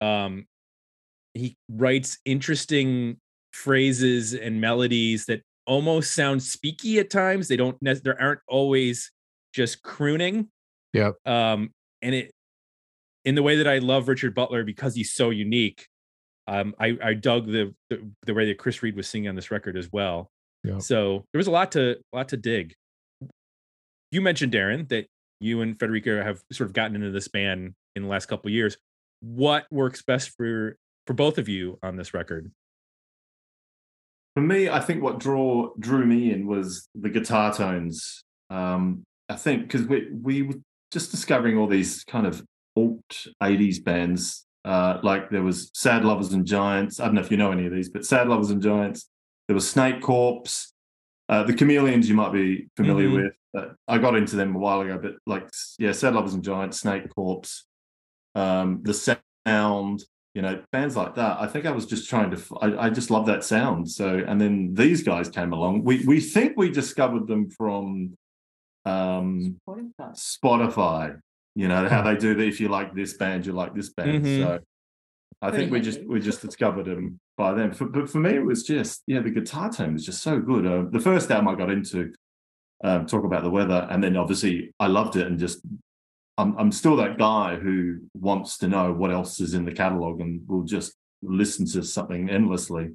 Um, 0.00 0.46
he 1.34 1.56
writes 1.68 2.18
interesting 2.24 3.18
phrases 3.52 4.32
and 4.34 4.60
melodies 4.60 5.26
that 5.26 5.42
almost 5.66 6.14
sound 6.14 6.40
speaky 6.40 6.98
at 6.98 7.10
times. 7.10 7.48
They 7.48 7.56
don't. 7.56 7.76
There 7.82 8.20
aren't 8.20 8.40
always 8.48 9.10
just 9.52 9.82
crooning. 9.82 10.48
Yep. 10.92 11.14
Um, 11.26 11.70
and 12.02 12.14
it, 12.14 12.30
in 13.26 13.34
the 13.34 13.42
way 13.42 13.56
that 13.56 13.66
I 13.66 13.78
love 13.78 14.08
Richard 14.08 14.34
Butler 14.34 14.64
because 14.64 14.94
he's 14.94 15.12
so 15.12 15.28
unique. 15.30 15.88
Um, 16.46 16.74
I 16.80 16.96
I 17.02 17.14
dug 17.14 17.46
the 17.46 17.74
the, 17.90 18.08
the 18.24 18.32
way 18.32 18.46
that 18.46 18.56
Chris 18.56 18.82
Reed 18.82 18.96
was 18.96 19.08
singing 19.08 19.28
on 19.28 19.34
this 19.34 19.50
record 19.50 19.76
as 19.76 19.92
well. 19.92 20.30
Yep. 20.64 20.80
So 20.80 21.24
there 21.32 21.38
was 21.38 21.48
a 21.48 21.50
lot 21.50 21.72
to 21.72 21.98
lot 22.12 22.28
to 22.30 22.36
dig. 22.38 22.74
You 24.12 24.22
mentioned 24.22 24.52
Darren 24.52 24.88
that 24.88 25.08
you 25.40 25.60
and 25.60 25.78
Federica 25.78 26.24
have 26.24 26.40
sort 26.52 26.68
of 26.68 26.72
gotten 26.72 26.94
into 26.94 27.10
this 27.10 27.28
band 27.28 27.74
in 27.96 28.04
the 28.04 28.08
last 28.08 28.26
couple 28.26 28.48
of 28.48 28.54
years. 28.54 28.78
What 29.20 29.66
works 29.70 30.02
best 30.02 30.30
for 30.36 30.76
for 31.06 31.12
both 31.12 31.36
of 31.36 31.48
you 31.48 31.78
on 31.82 31.96
this 31.96 32.14
record? 32.14 32.52
For 34.36 34.42
me, 34.42 34.68
I 34.68 34.80
think 34.80 35.02
what 35.02 35.18
draw 35.18 35.72
drew 35.80 36.06
me 36.06 36.30
in 36.30 36.46
was 36.46 36.88
the 36.94 37.08
guitar 37.08 37.52
tones. 37.52 38.22
Um, 38.50 39.02
I 39.28 39.34
think 39.34 39.62
because 39.62 39.84
we 39.86 40.08
we 40.12 40.42
were 40.42 40.54
just 40.92 41.10
discovering 41.10 41.58
all 41.58 41.66
these 41.66 42.04
kind 42.04 42.26
of 42.26 42.44
alt 42.76 43.26
'80s 43.42 43.82
bands. 43.82 44.46
Uh, 44.64 44.98
like 45.04 45.30
there 45.30 45.42
was 45.44 45.70
Sad 45.74 46.04
Lovers 46.04 46.32
and 46.32 46.44
Giants. 46.44 46.98
I 46.98 47.04
don't 47.06 47.14
know 47.14 47.20
if 47.20 47.30
you 47.30 47.36
know 47.36 47.52
any 47.52 47.66
of 47.66 47.72
these, 47.72 47.88
but 47.88 48.04
Sad 48.04 48.28
Lovers 48.28 48.50
and 48.50 48.60
Giants. 48.62 49.08
There 49.48 49.54
was 49.54 49.68
Snake 49.70 50.00
Corps. 50.02 50.42
Uh, 51.28 51.44
the 51.44 51.54
Chameleons 51.54 52.08
you 52.08 52.14
might 52.16 52.32
be 52.32 52.68
familiar 52.76 53.08
Mhm. 53.08 53.30
with. 53.54 53.76
I 53.88 53.98
got 53.98 54.16
into 54.16 54.36
them 54.36 54.54
a 54.54 54.58
while 54.58 54.80
ago, 54.82 54.98
but 55.00 55.14
like 55.26 55.48
yeah, 55.78 55.92
Sad 55.92 56.14
Lovers 56.14 56.34
and 56.34 56.42
Giants, 56.44 56.80
Snake 56.80 57.08
Corps, 57.14 57.42
um, 58.34 58.80
the 58.82 58.92
Sound, 58.92 60.02
you 60.34 60.42
know, 60.42 60.62
bands 60.72 60.96
like 60.96 61.14
that. 61.14 61.38
I 61.40 61.46
think 61.46 61.64
I 61.64 61.70
was 61.70 61.86
just 61.86 62.10
trying 62.10 62.30
to. 62.32 62.58
I 62.60 62.90
just 62.90 63.10
love 63.10 63.26
that 63.26 63.44
sound. 63.44 63.88
So, 63.90 64.22
and 64.26 64.40
then 64.40 64.74
these 64.74 65.02
guys 65.02 65.28
came 65.28 65.52
along. 65.52 65.84
We 65.84 66.04
we 66.04 66.20
think 66.20 66.54
we 66.56 66.70
discovered 66.70 67.26
them 67.28 67.48
from 67.50 68.16
um, 68.84 69.56
Spotify. 69.68 70.38
Spotify. 70.42 71.20
You 71.56 71.68
know 71.68 71.88
how 71.88 72.02
they 72.02 72.16
do 72.16 72.34
that. 72.34 72.46
If 72.46 72.60
you 72.60 72.68
like 72.68 72.94
this 72.94 73.14
band, 73.14 73.46
you 73.46 73.52
like 73.52 73.74
this 73.74 73.88
band. 73.88 74.22
Mhm. 74.24 74.42
So, 74.42 74.58
I 75.40 75.50
Very 75.50 75.62
think 75.62 75.72
we 75.72 75.80
just 75.80 76.04
we 76.04 76.20
just 76.20 76.42
discovered 76.42 76.84
them 76.84 77.18
by 77.38 77.54
them. 77.54 77.72
For, 77.72 77.86
but 77.86 78.10
for 78.10 78.18
me, 78.18 78.34
it 78.36 78.44
was 78.44 78.62
just 78.62 79.02
yeah, 79.06 79.20
the 79.20 79.30
guitar 79.30 79.72
tone 79.72 79.94
was 79.94 80.04
just 80.04 80.22
so 80.22 80.38
good. 80.38 80.66
Uh, 80.66 80.84
the 80.90 81.00
first 81.00 81.30
album 81.30 81.48
I 81.48 81.54
got 81.54 81.70
into, 81.70 82.12
um, 82.84 83.06
talk 83.06 83.24
about 83.24 83.42
the 83.42 83.50
weather, 83.50 83.88
and 83.90 84.04
then 84.04 84.16
obviously 84.16 84.74
I 84.78 84.86
loved 84.86 85.16
it 85.16 85.26
and 85.26 85.38
just 85.38 85.60
I'm 86.36 86.56
I'm 86.58 86.72
still 86.72 86.96
that 86.96 87.16
guy 87.18 87.56
who 87.56 88.00
wants 88.12 88.58
to 88.58 88.68
know 88.68 88.92
what 88.92 89.10
else 89.10 89.40
is 89.40 89.54
in 89.54 89.64
the 89.64 89.72
catalog 89.72 90.20
and 90.20 90.46
will 90.46 90.64
just 90.64 90.94
listen 91.22 91.64
to 91.66 91.82
something 91.82 92.28
endlessly 92.28 92.90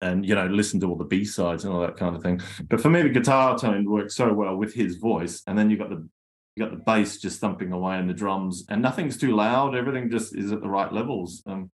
and 0.00 0.26
you 0.26 0.34
know 0.34 0.46
listen 0.46 0.80
to 0.80 0.88
all 0.88 0.96
the 0.96 1.04
b-sides 1.04 1.64
and 1.64 1.72
all 1.72 1.80
that 1.80 1.96
kind 1.96 2.16
of 2.16 2.22
thing 2.22 2.40
but 2.68 2.80
for 2.80 2.88
me 2.88 3.02
the 3.02 3.08
guitar 3.08 3.56
tone 3.56 3.88
works 3.88 4.16
so 4.16 4.32
well 4.32 4.56
with 4.56 4.74
his 4.74 4.96
voice 4.96 5.42
and 5.46 5.56
then 5.56 5.70
you've 5.70 5.78
got 5.78 5.90
the 5.90 6.08
you 6.56 6.64
got 6.64 6.70
the 6.70 6.82
bass 6.84 7.18
just 7.18 7.40
thumping 7.40 7.72
away 7.72 7.96
and 7.98 8.08
the 8.08 8.14
drums 8.14 8.64
and 8.68 8.80
nothing's 8.80 9.16
too 9.16 9.34
loud. 9.34 9.74
Everything 9.74 10.10
just 10.10 10.36
is 10.36 10.52
at 10.52 10.60
the 10.60 10.68
right 10.68 10.92
levels. 10.92 11.42
Um, 11.46 11.70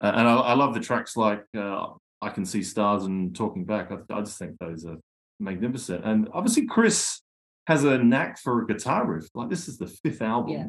and 0.00 0.28
I, 0.28 0.34
I 0.36 0.54
love 0.54 0.74
the 0.74 0.80
tracks 0.80 1.16
like 1.16 1.44
uh, 1.56 1.86
i 2.20 2.28
can 2.30 2.44
see 2.44 2.62
stars 2.62 3.04
and 3.04 3.34
talking 3.34 3.64
back. 3.64 3.90
I, 3.90 3.98
I 4.12 4.20
just 4.20 4.38
think 4.38 4.58
those 4.58 4.84
are 4.84 4.96
magnificent. 5.38 6.04
And 6.04 6.28
obviously 6.32 6.66
chris 6.66 7.20
has 7.66 7.84
a 7.84 7.98
knack 7.98 8.38
for 8.38 8.62
a 8.62 8.66
guitar 8.66 9.06
riff. 9.06 9.28
Like 9.34 9.50
this 9.50 9.68
is 9.68 9.78
the 9.78 9.86
fifth 9.88 10.22
album. 10.22 10.52
Yeah. 10.52 10.66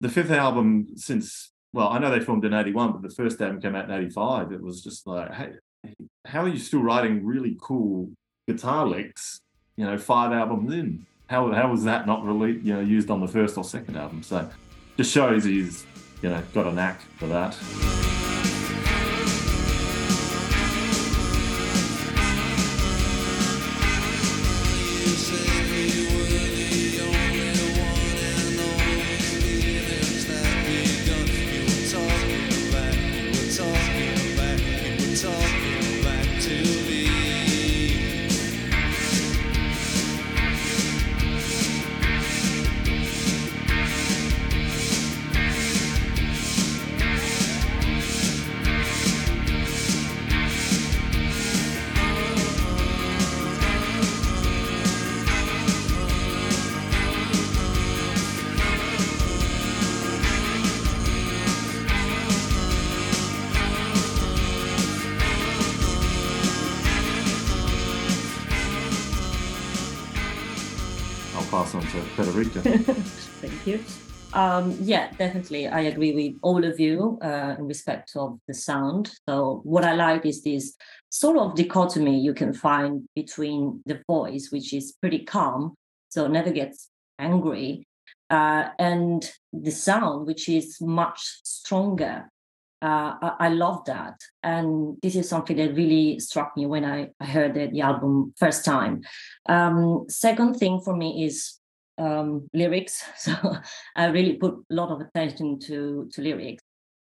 the 0.00 0.08
fifth 0.08 0.30
album 0.30 0.88
since 0.96 1.52
well 1.72 1.88
i 1.88 1.98
know 1.98 2.10
they 2.10 2.20
formed 2.20 2.44
in 2.44 2.54
81 2.54 2.92
but 2.92 3.02
the 3.02 3.14
first 3.14 3.40
album 3.40 3.60
came 3.60 3.74
out 3.74 3.88
in 3.88 3.96
85 3.96 4.52
it 4.52 4.62
was 4.62 4.82
just 4.82 5.06
like 5.06 5.32
hey 5.32 5.52
how 6.26 6.42
are 6.42 6.48
you 6.48 6.58
still 6.58 6.82
writing 6.82 7.24
really 7.24 7.56
cool 7.60 8.10
guitar 8.48 8.86
licks 8.86 9.40
you 9.76 9.84
know 9.84 9.98
five 9.98 10.32
albums 10.32 10.72
in 10.72 11.06
how, 11.32 11.50
how 11.50 11.70
was 11.70 11.84
that 11.84 12.06
not 12.06 12.22
really 12.24 12.58
you 12.58 12.74
know 12.74 12.80
used 12.80 13.10
on 13.10 13.20
the 13.20 13.26
first 13.26 13.56
or 13.56 13.64
second 13.64 13.96
album? 13.96 14.22
So 14.22 14.48
just 14.98 15.10
shows 15.10 15.44
he's 15.44 15.86
you 16.20 16.28
know 16.28 16.42
got 16.52 16.66
a 16.66 16.72
knack 16.72 17.00
for 17.18 17.26
that 17.28 17.54
Um, 74.42 74.76
yeah, 74.80 75.08
definitely. 75.18 75.68
I 75.68 75.82
agree 75.82 76.12
with 76.12 76.34
all 76.42 76.64
of 76.64 76.80
you 76.80 77.16
uh, 77.22 77.54
in 77.58 77.66
respect 77.66 78.12
of 78.16 78.40
the 78.48 78.54
sound. 78.54 79.12
So, 79.28 79.60
what 79.62 79.84
I 79.84 79.94
like 79.94 80.26
is 80.26 80.42
this 80.42 80.74
sort 81.10 81.36
of 81.38 81.54
dichotomy 81.54 82.18
you 82.18 82.34
can 82.34 82.52
find 82.52 83.04
between 83.14 83.82
the 83.86 84.02
voice, 84.08 84.48
which 84.50 84.72
is 84.72 84.96
pretty 85.00 85.20
calm, 85.20 85.76
so 86.08 86.26
never 86.26 86.50
gets 86.50 86.88
angry, 87.20 87.86
uh, 88.30 88.70
and 88.80 89.30
the 89.52 89.70
sound, 89.70 90.26
which 90.26 90.48
is 90.48 90.80
much 90.80 91.20
stronger. 91.44 92.28
Uh, 92.80 93.14
I, 93.22 93.32
I 93.38 93.48
love 93.50 93.84
that. 93.84 94.18
And 94.42 94.96
this 95.02 95.14
is 95.14 95.28
something 95.28 95.56
that 95.58 95.76
really 95.76 96.18
struck 96.18 96.56
me 96.56 96.66
when 96.66 96.84
I, 96.84 97.10
I 97.20 97.26
heard 97.26 97.54
the, 97.54 97.68
the 97.68 97.82
album 97.82 98.34
first 98.36 98.64
time. 98.64 99.02
Um, 99.48 100.06
second 100.08 100.54
thing 100.54 100.80
for 100.80 100.96
me 100.96 101.24
is 101.24 101.60
um, 101.98 102.48
lyrics. 102.52 103.02
So 103.16 103.32
I 103.96 104.06
really 104.06 104.34
put 104.34 104.54
a 104.70 104.74
lot 104.74 104.90
of 104.90 105.00
attention 105.00 105.58
to 105.66 106.08
to 106.12 106.22
lyrics. 106.22 106.62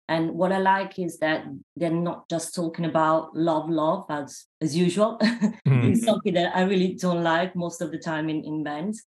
And 0.10 0.32
what 0.36 0.54
I 0.54 0.60
like 0.60 1.00
is 1.00 1.20
that 1.20 1.44
they're 1.76 1.92
not 1.92 2.30
just 2.30 2.56
talking 2.56 2.86
about 2.86 3.36
love, 3.36 3.70
love 3.70 4.06
as 4.10 4.46
as 4.62 4.76
usual. 4.76 5.18
Mhm. 5.20 5.92
it's 5.92 6.06
something 6.06 6.34
that 6.34 6.56
I 6.56 6.62
really 6.64 6.94
don't 6.96 7.24
like 7.24 7.56
most 7.56 7.82
of 7.82 7.92
the 7.92 8.00
time 8.00 8.30
in, 8.30 8.44
in 8.44 8.64
bands. 8.64 9.04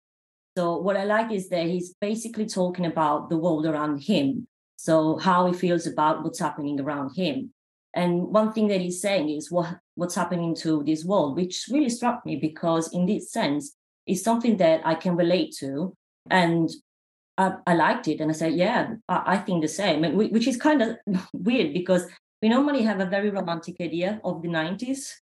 So 0.57 0.77
what 0.77 0.97
I 0.97 1.05
like 1.05 1.31
is 1.33 1.49
that 1.49 1.67
he's 1.67 1.95
basically 2.01 2.47
talking 2.47 2.85
about 2.85 3.31
the 3.31 3.39
world 3.39 3.67
around 3.67 4.03
him. 4.03 4.47
So 4.77 5.17
how 5.17 5.47
he 5.47 5.53
feels 5.53 5.87
about 5.87 6.23
what's 6.23 6.39
happening 6.41 6.81
around 6.81 7.15
him. 7.17 7.53
And 7.95 8.29
one 8.29 8.53
thing 8.53 8.69
that 8.69 8.81
he's 8.81 9.01
saying 9.01 9.31
is 9.31 9.51
what 9.51 9.79
what's 9.95 10.15
happening 10.15 10.55
to 10.57 10.83
this 10.85 11.05
world, 11.05 11.37
which 11.37 11.67
really 11.71 11.89
struck 11.89 12.25
me 12.27 12.37
because 12.37 12.93
in 12.93 13.07
this 13.07 13.33
sense, 13.33 13.77
it's 14.07 14.23
something 14.23 14.57
that 14.59 14.81
I 14.85 14.95
can 14.95 15.17
relate 15.17 15.55
to. 15.61 15.95
And 16.31 16.69
I, 17.39 17.55
I 17.67 17.75
liked 17.75 18.09
it. 18.09 18.21
And 18.21 18.31
I 18.31 18.35
said, 18.35 18.55
yeah, 18.55 18.95
I, 19.09 19.23
I 19.35 19.37
think 19.39 19.63
the 19.63 19.69
same, 19.69 20.05
and 20.05 20.17
which 20.17 20.47
is 20.47 20.57
kind 20.57 20.83
of 20.83 20.97
weird 21.33 21.73
because 21.73 22.07
we 22.43 22.49
normally 22.49 22.83
have 22.83 23.01
a 23.01 23.07
very 23.07 23.31
romantic 23.31 23.77
idea 23.81 24.21
of 24.25 24.43
the 24.43 24.49
90s. 24.49 25.13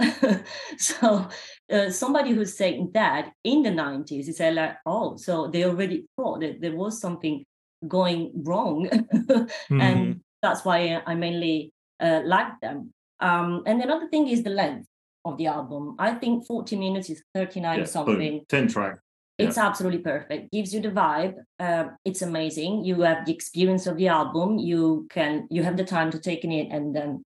so 0.78 1.28
uh, 1.72 1.90
somebody 1.90 2.30
who's 2.30 2.56
saying 2.56 2.90
that 2.94 3.32
in 3.42 3.62
the 3.62 3.70
90s 3.70 4.28
is 4.28 4.38
like, 4.38 4.76
oh, 4.86 5.16
so 5.16 5.48
they 5.48 5.64
already 5.64 6.06
thought 6.16 6.40
that 6.40 6.60
there 6.60 6.76
was 6.76 7.00
something 7.00 7.44
going 7.86 8.32
wrong. 8.44 8.88
Mhm. 8.88 9.50
and 9.70 10.20
that's 10.42 10.64
why 10.64 11.02
I 11.04 11.14
mainly 11.14 11.72
uh, 12.00 12.22
like 12.24 12.60
them. 12.60 12.92
Um, 13.20 13.62
and 13.66 13.82
another 13.82 14.08
thing 14.08 14.28
is 14.28 14.44
the 14.44 14.50
length 14.50 14.86
of 15.28 15.38
the 15.38 15.46
album. 15.46 15.94
I 15.98 16.14
think 16.14 16.46
40 16.46 16.76
minutes 16.76 17.10
is 17.10 17.22
39 17.34 17.78
Yeah, 17.78 17.84
something. 17.84 18.16
boom, 18.18 18.40
10 18.48 18.68
track. 18.68 18.98
It's 19.38 19.56
absolutely 19.56 20.00
perfect. 20.00 20.50
Gives 20.50 20.74
you 20.74 20.80
the 20.80 20.88
vibe. 20.90 21.34
Uh, 21.60 21.90
it's 22.04 22.22
amazing. 22.22 22.84
You 22.84 23.02
have 23.02 23.24
the 23.24 23.32
experience 23.32 23.86
of 23.86 23.96
the 23.96 24.08
album. 24.08 24.58
You 24.58 25.06
can 25.10 25.46
you 25.48 25.62
have 25.62 25.76
the 25.76 25.84
time 25.84 26.10
to 26.10 26.18
take 26.18 26.42
in 26.42 26.50
it 26.50 26.72
and 26.72 26.94
then 26.94 27.22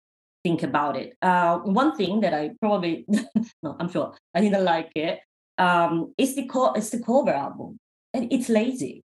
think 0.41 0.63
about 0.63 0.95
it. 0.95 1.17
Uh, 1.21 1.57
one 1.57 1.97
thing 1.97 2.21
that 2.21 2.33
I 2.33 2.51
probably 2.61 3.05
no, 3.61 3.75
I'm 3.77 3.89
sure 3.91 4.15
I 4.33 4.39
didn't 4.39 4.63
like 4.63 4.91
it. 4.95 5.19
Um, 5.57 6.13
it's 6.17 6.35
the 6.35 6.45
co- 6.47 6.71
it's 6.73 6.91
the 6.91 7.03
cover 7.03 7.31
album, 7.31 7.77
and 8.13 8.31
it's 8.31 8.47
lazy. 8.47 9.03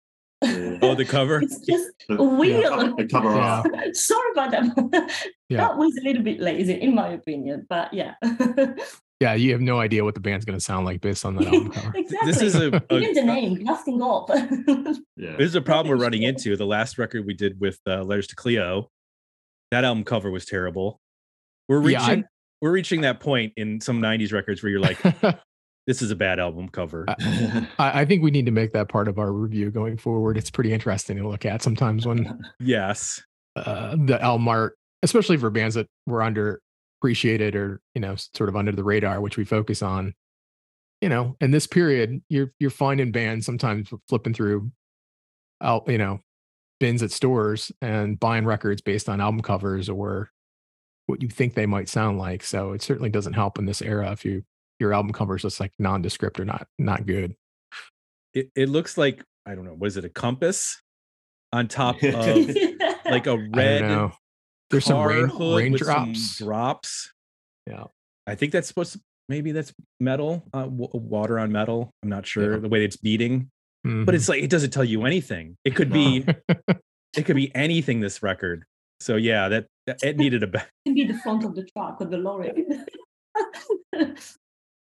Yeah. 0.43 0.77
Oh, 0.83 0.93
the 0.95 1.05
cover. 1.05 1.41
It's 1.41 1.59
just 1.65 1.87
The- 2.07 2.21
weird. 2.23 2.63
The 2.97 3.07
cover 3.09 3.33
Yeah. 3.35 3.63
Sorry 3.93 4.31
about 4.33 4.51
that. 4.51 5.11
Yeah. 5.49 5.57
That 5.59 5.77
was 5.77 5.95
a 5.97 6.03
little 6.03 6.23
bit 6.23 6.39
lazy, 6.41 6.73
in 6.73 6.93
my 6.93 7.09
opinion. 7.09 7.65
But 7.69 7.93
yeah, 7.93 8.15
Yeah, 9.19 9.33
you 9.33 9.51
have 9.53 9.61
no 9.61 9.79
idea 9.79 10.03
what 10.03 10.13
the 10.13 10.19
band's 10.19 10.45
going 10.45 10.57
to 10.59 10.63
sound 10.63 10.85
like 10.85 11.01
based 11.01 11.25
on 11.25 11.35
that 11.37 11.47
album 11.47 11.71
cover. 11.71 11.91
exactly. 11.95 12.31
This 12.31 12.41
is 12.41 12.55
a, 12.55 12.67
a 12.91 12.97
even 12.97 13.13
the 13.15 13.23
name, 13.23 13.63
blasting 13.63 14.01
off. 14.01 14.29
Yeah. 15.15 15.35
this 15.37 15.47
is 15.47 15.55
a 15.55 15.61
problem 15.61 15.89
we're 15.89 16.03
running 16.03 16.21
into. 16.23 16.55
The 16.55 16.65
last 16.67 16.97
record 16.99 17.25
we 17.25 17.33
did 17.33 17.59
with 17.59 17.79
uh, 17.87 18.03
Letters 18.03 18.27
to 18.27 18.35
Cleo, 18.35 18.89
that 19.71 19.83
album 19.85 20.03
cover 20.03 20.29
was 20.29 20.45
terrible. 20.45 20.99
We're 21.69 21.89
Yeah, 21.89 22.01
I- 22.03 22.09
reaching 22.09 22.25
we're 22.61 22.71
reaching 22.71 23.01
that 23.01 23.19
point 23.19 23.53
in 23.55 23.79
some 23.81 24.01
'90s 24.01 24.33
records 24.33 24.61
where 24.63 24.69
you're 24.71 24.79
like, 24.81 24.99
this 25.87 26.01
is 26.01 26.11
a 26.11 26.15
bad 26.15 26.39
album 26.39 26.67
cover. 26.67 27.05
I, 27.79 28.01
I 28.01 28.05
think 28.05 28.21
we 28.21 28.29
need 28.29 28.45
to 28.45 28.51
make 28.51 28.73
that 28.73 28.89
part 28.89 29.07
of 29.07 29.17
our 29.17 29.31
review 29.31 29.71
going 29.71 29.97
forward. 29.97 30.37
It's 30.37 30.51
pretty 30.51 30.73
interesting 30.73 31.17
to 31.17 31.27
look 31.27 31.45
at 31.45 31.63
sometimes 31.63 32.05
when 32.05 32.39
yes. 32.59 33.23
uh, 33.55 33.95
the 33.97 34.21
album 34.21 34.47
art, 34.49 34.77
especially 35.01 35.37
for 35.37 35.49
bands 35.49 35.75
that 35.75 35.87
were 36.05 36.19
underappreciated 36.19 37.55
or 37.55 37.81
you 37.95 38.01
know 38.01 38.15
sort 38.35 38.49
of 38.49 38.57
under 38.57 38.73
the 38.73 38.83
radar, 38.83 39.21
which 39.21 39.37
we 39.37 39.45
focus 39.45 39.81
on. 39.81 40.13
You 41.01 41.09
know, 41.09 41.37
in 41.39 41.51
this 41.51 41.67
period, 41.67 42.21
you're 42.27 42.51
you're 42.59 42.69
finding 42.69 43.11
bands 43.11 43.45
sometimes 43.45 43.89
flipping 44.09 44.33
through, 44.33 44.71
out 45.61 45.87
you 45.87 45.97
know, 45.97 46.19
bins 46.79 47.01
at 47.01 47.11
stores 47.11 47.71
and 47.81 48.19
buying 48.19 48.45
records 48.45 48.81
based 48.81 49.07
on 49.07 49.21
album 49.21 49.41
covers 49.41 49.89
or 49.89 50.31
what 51.05 51.21
you 51.21 51.29
think 51.29 51.53
they 51.53 51.65
might 51.65 51.87
sound 51.87 52.17
like. 52.17 52.43
So 52.43 52.73
it 52.73 52.81
certainly 52.81 53.09
doesn't 53.09 53.33
help 53.33 53.57
in 53.57 53.65
this 53.65 53.81
era 53.81 54.11
if 54.11 54.25
you 54.25 54.43
your 54.79 54.93
album 54.93 55.11
covers 55.11 55.41
is 55.43 55.53
just 55.53 55.59
like 55.59 55.71
nondescript 55.79 56.39
or 56.39 56.45
not 56.45 56.67
not 56.77 57.05
good. 57.05 57.35
It, 58.33 58.49
it 58.55 58.69
looks 58.69 58.97
like 58.97 59.23
I 59.45 59.55
don't 59.55 59.65
know. 59.65 59.75
Was 59.77 59.97
it 59.97 60.05
a 60.05 60.09
compass 60.09 60.81
on 61.53 61.67
top 61.69 62.01
of 62.03 62.15
like 63.05 63.27
a 63.27 63.37
red. 63.53 64.11
There's 64.69 64.83
some 64.85 65.05
rain, 65.07 65.27
hood 65.29 65.29
some 65.39 65.55
raindrops. 65.55 66.37
drops? 66.39 67.13
Yeah. 67.65 67.85
I 68.27 68.35
think 68.35 68.51
that's 68.51 68.67
supposed 68.67 68.93
to. 68.93 68.99
Maybe 69.29 69.51
that's 69.53 69.73
metal, 69.99 70.43
uh, 70.53 70.63
w- 70.63 70.89
water 70.93 71.39
on 71.39 71.51
metal. 71.51 71.91
I'm 72.03 72.09
not 72.09 72.25
sure 72.25 72.53
Yeah. 72.53 72.59
the 72.59 72.69
way 72.69 72.83
it's 72.85 72.95
beating, 72.97 73.49
but 73.83 73.89
Mhm. 73.89 74.13
it's 74.13 74.27
like 74.29 74.43
it 74.43 74.49
doesn't 74.49 74.71
tell 74.71 74.83
you 74.83 75.05
anything. 75.05 75.55
It 75.65 75.75
could 75.75 75.91
be 75.91 76.25
it 77.17 77.23
could 77.25 77.35
be 77.37 77.53
anything 77.55 77.99
this 78.01 78.21
record 78.21 78.63
so 78.99 79.15
yeah 79.15 79.47
that, 79.49 79.67
that- 79.85 80.01
it 80.03 80.17
needed 80.17 80.43
a 80.43 80.47
ba- 80.47 80.67
can 80.85 80.93
be 80.95 81.05
the 81.05 81.13
front 81.19 81.43
of 81.45 81.55
the 81.55 81.63
truck 81.75 82.01
or 82.01 82.05
the 82.07 82.17
lorry. 82.17 82.51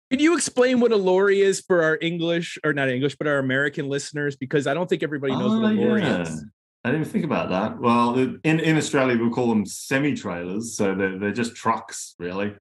Can 0.10 0.20
you 0.20 0.36
explain 0.36 0.80
what 0.80 0.92
a 0.92 0.96
lorry 0.96 1.42
is 1.42 1.62
for 1.62 1.84
our 1.84 1.98
english 2.02 2.58
or 2.64 2.74
not 2.74 2.90
english 2.90 3.16
but 3.18 3.28
our 3.28 3.38
american 3.40 3.88
listeners 3.90 4.36
because 4.36 4.68
i 4.68 4.74
don't 4.74 4.90
think 4.90 5.04
everybody 5.04 5.34
knows 5.34 5.54
what 5.62 5.72
a 5.72 5.76
Oh, 5.78 5.82
lorry 5.88 6.02
yeah. 6.02 6.22
is 6.22 6.46
I 6.86 6.92
didn't 6.92 7.08
think 7.08 7.26
about 7.26 7.50
that. 7.50 7.78
Well, 7.78 8.18
in, 8.18 8.40
in 8.62 8.78
Australia, 8.78 9.22
we 9.22 9.30
call 9.32 9.50
them 9.50 9.66
semi 9.66 10.16
trailers. 10.16 10.78
So 10.78 10.96
they're, 10.96 11.20
they're 11.20 11.34
just 11.34 11.54
trucks, 11.54 12.16
really. 12.20 12.56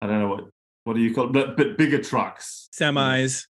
I 0.00 0.06
don't 0.06 0.20
know 0.20 0.28
what, 0.28 0.44
what 0.84 0.94
do 0.94 1.00
you 1.00 1.12
call 1.12 1.24
it? 1.26 1.32
But, 1.32 1.56
but 1.56 1.76
bigger 1.76 2.00
trucks. 2.00 2.68
semis 2.72 3.48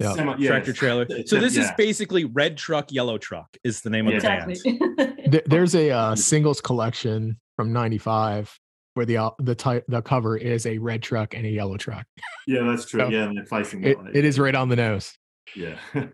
Yeah. 0.00 0.12
Semi- 0.14 0.34
yeah. 0.38 0.48
tractor 0.48 0.72
trailer 0.72 1.06
so 1.26 1.36
a- 1.36 1.40
this 1.40 1.56
is 1.56 1.70
basically 1.78 2.24
red 2.24 2.56
truck 2.56 2.90
yellow 2.90 3.16
truck 3.16 3.56
is 3.62 3.80
the 3.80 3.90
name 3.90 4.08
of 4.08 4.10
the 4.10 4.16
exactly. 4.16 4.56
band 4.96 5.32
There- 5.32 5.42
there's 5.46 5.76
a 5.76 5.88
uh, 5.92 6.16
singles 6.16 6.60
collection 6.60 7.38
from 7.54 7.72
'95 7.72 8.58
where 8.94 9.06
the 9.06 9.30
the 9.38 9.54
type 9.54 9.84
the 9.88 10.02
cover 10.02 10.36
is 10.36 10.66
a 10.66 10.78
red 10.78 11.02
truck 11.02 11.34
and 11.34 11.44
a 11.44 11.50
yellow 11.50 11.76
truck. 11.76 12.06
Yeah, 12.46 12.62
that's 12.64 12.84
true. 12.84 13.00
So 13.00 13.08
yeah, 13.08 13.24
and 13.24 13.36
they're 13.36 13.44
facing 13.44 13.84
It, 13.84 13.98
it 14.12 14.24
is 14.24 14.38
right 14.38 14.54
on 14.54 14.68
the 14.68 14.76
nose. 14.76 15.16
Yeah. 15.54 15.78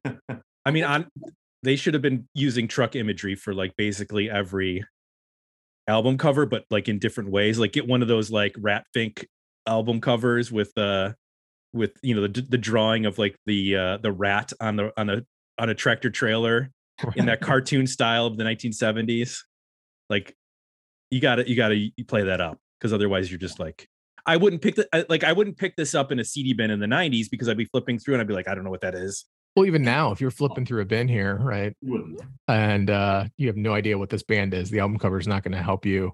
i 0.66 0.70
mean 0.70 0.84
on 0.84 1.08
they 1.62 1.76
should 1.76 1.94
have 1.94 2.02
been 2.02 2.28
using 2.34 2.68
truck 2.68 2.96
imagery 2.96 3.34
for 3.34 3.54
like 3.54 3.74
basically 3.76 4.30
every 4.30 4.84
album 5.88 6.18
cover 6.18 6.46
but 6.46 6.64
like 6.70 6.88
in 6.88 6.98
different 6.98 7.30
ways 7.30 7.58
like 7.58 7.72
get 7.72 7.86
one 7.86 8.02
of 8.02 8.08
those 8.08 8.30
like 8.30 8.54
rat 8.58 8.84
fink 8.92 9.26
album 9.66 10.00
covers 10.00 10.52
with 10.52 10.76
uh 10.76 11.12
with 11.72 11.92
you 12.02 12.14
know 12.14 12.26
the, 12.26 12.42
the 12.42 12.58
drawing 12.58 13.06
of 13.06 13.18
like 13.18 13.36
the 13.46 13.76
uh 13.76 13.96
the 13.98 14.12
rat 14.12 14.52
on 14.60 14.76
the 14.76 14.92
on 14.96 15.10
a 15.10 15.22
on 15.58 15.68
a 15.68 15.74
tractor 15.74 16.10
trailer 16.10 16.70
in 17.16 17.26
that 17.26 17.40
cartoon 17.40 17.86
style 17.86 18.26
of 18.26 18.36
the 18.36 18.44
1970s 18.44 19.38
like 20.08 20.34
you 21.10 21.20
gotta 21.20 21.48
you 21.48 21.56
gotta 21.56 21.74
you 21.74 22.04
play 22.06 22.24
that 22.24 22.40
up 22.40 22.58
because 22.80 22.92
otherwise 22.92 23.30
you're 23.30 23.38
just 23.38 23.58
like 23.60 23.86
i 24.26 24.36
wouldn't 24.36 24.62
pick 24.62 24.74
the 24.76 24.88
I- 24.92 25.04
like 25.08 25.22
i 25.24 25.32
wouldn't 25.32 25.56
pick 25.58 25.76
this 25.76 25.94
up 25.94 26.10
in 26.12 26.18
a 26.18 26.24
cd 26.24 26.52
bin 26.54 26.70
in 26.70 26.80
the 26.80 26.86
90s 26.86 27.30
because 27.30 27.48
i'd 27.48 27.56
be 27.56 27.64
flipping 27.66 27.98
through 27.98 28.14
and 28.14 28.20
i'd 28.22 28.26
be 28.28 28.34
like 28.34 28.48
i 28.48 28.54
don't 28.54 28.64
know 28.64 28.70
what 28.70 28.80
that 28.82 28.94
is 28.94 29.24
Well, 29.56 29.66
even 29.66 29.82
now, 29.82 30.12
if 30.12 30.20
you're 30.20 30.30
flipping 30.30 30.64
through 30.64 30.82
a 30.82 30.84
bin 30.84 31.08
here, 31.08 31.36
right, 31.42 31.74
and 32.48 32.88
uh, 32.90 33.24
you 33.36 33.48
have 33.48 33.56
no 33.56 33.72
idea 33.74 33.98
what 33.98 34.08
this 34.10 34.22
band 34.22 34.54
is, 34.54 34.70
the 34.70 34.78
album 34.78 34.98
cover 34.98 35.18
is 35.18 35.26
not 35.26 35.42
going 35.42 35.52
to 35.56 35.62
help 35.62 35.84
you 35.84 36.12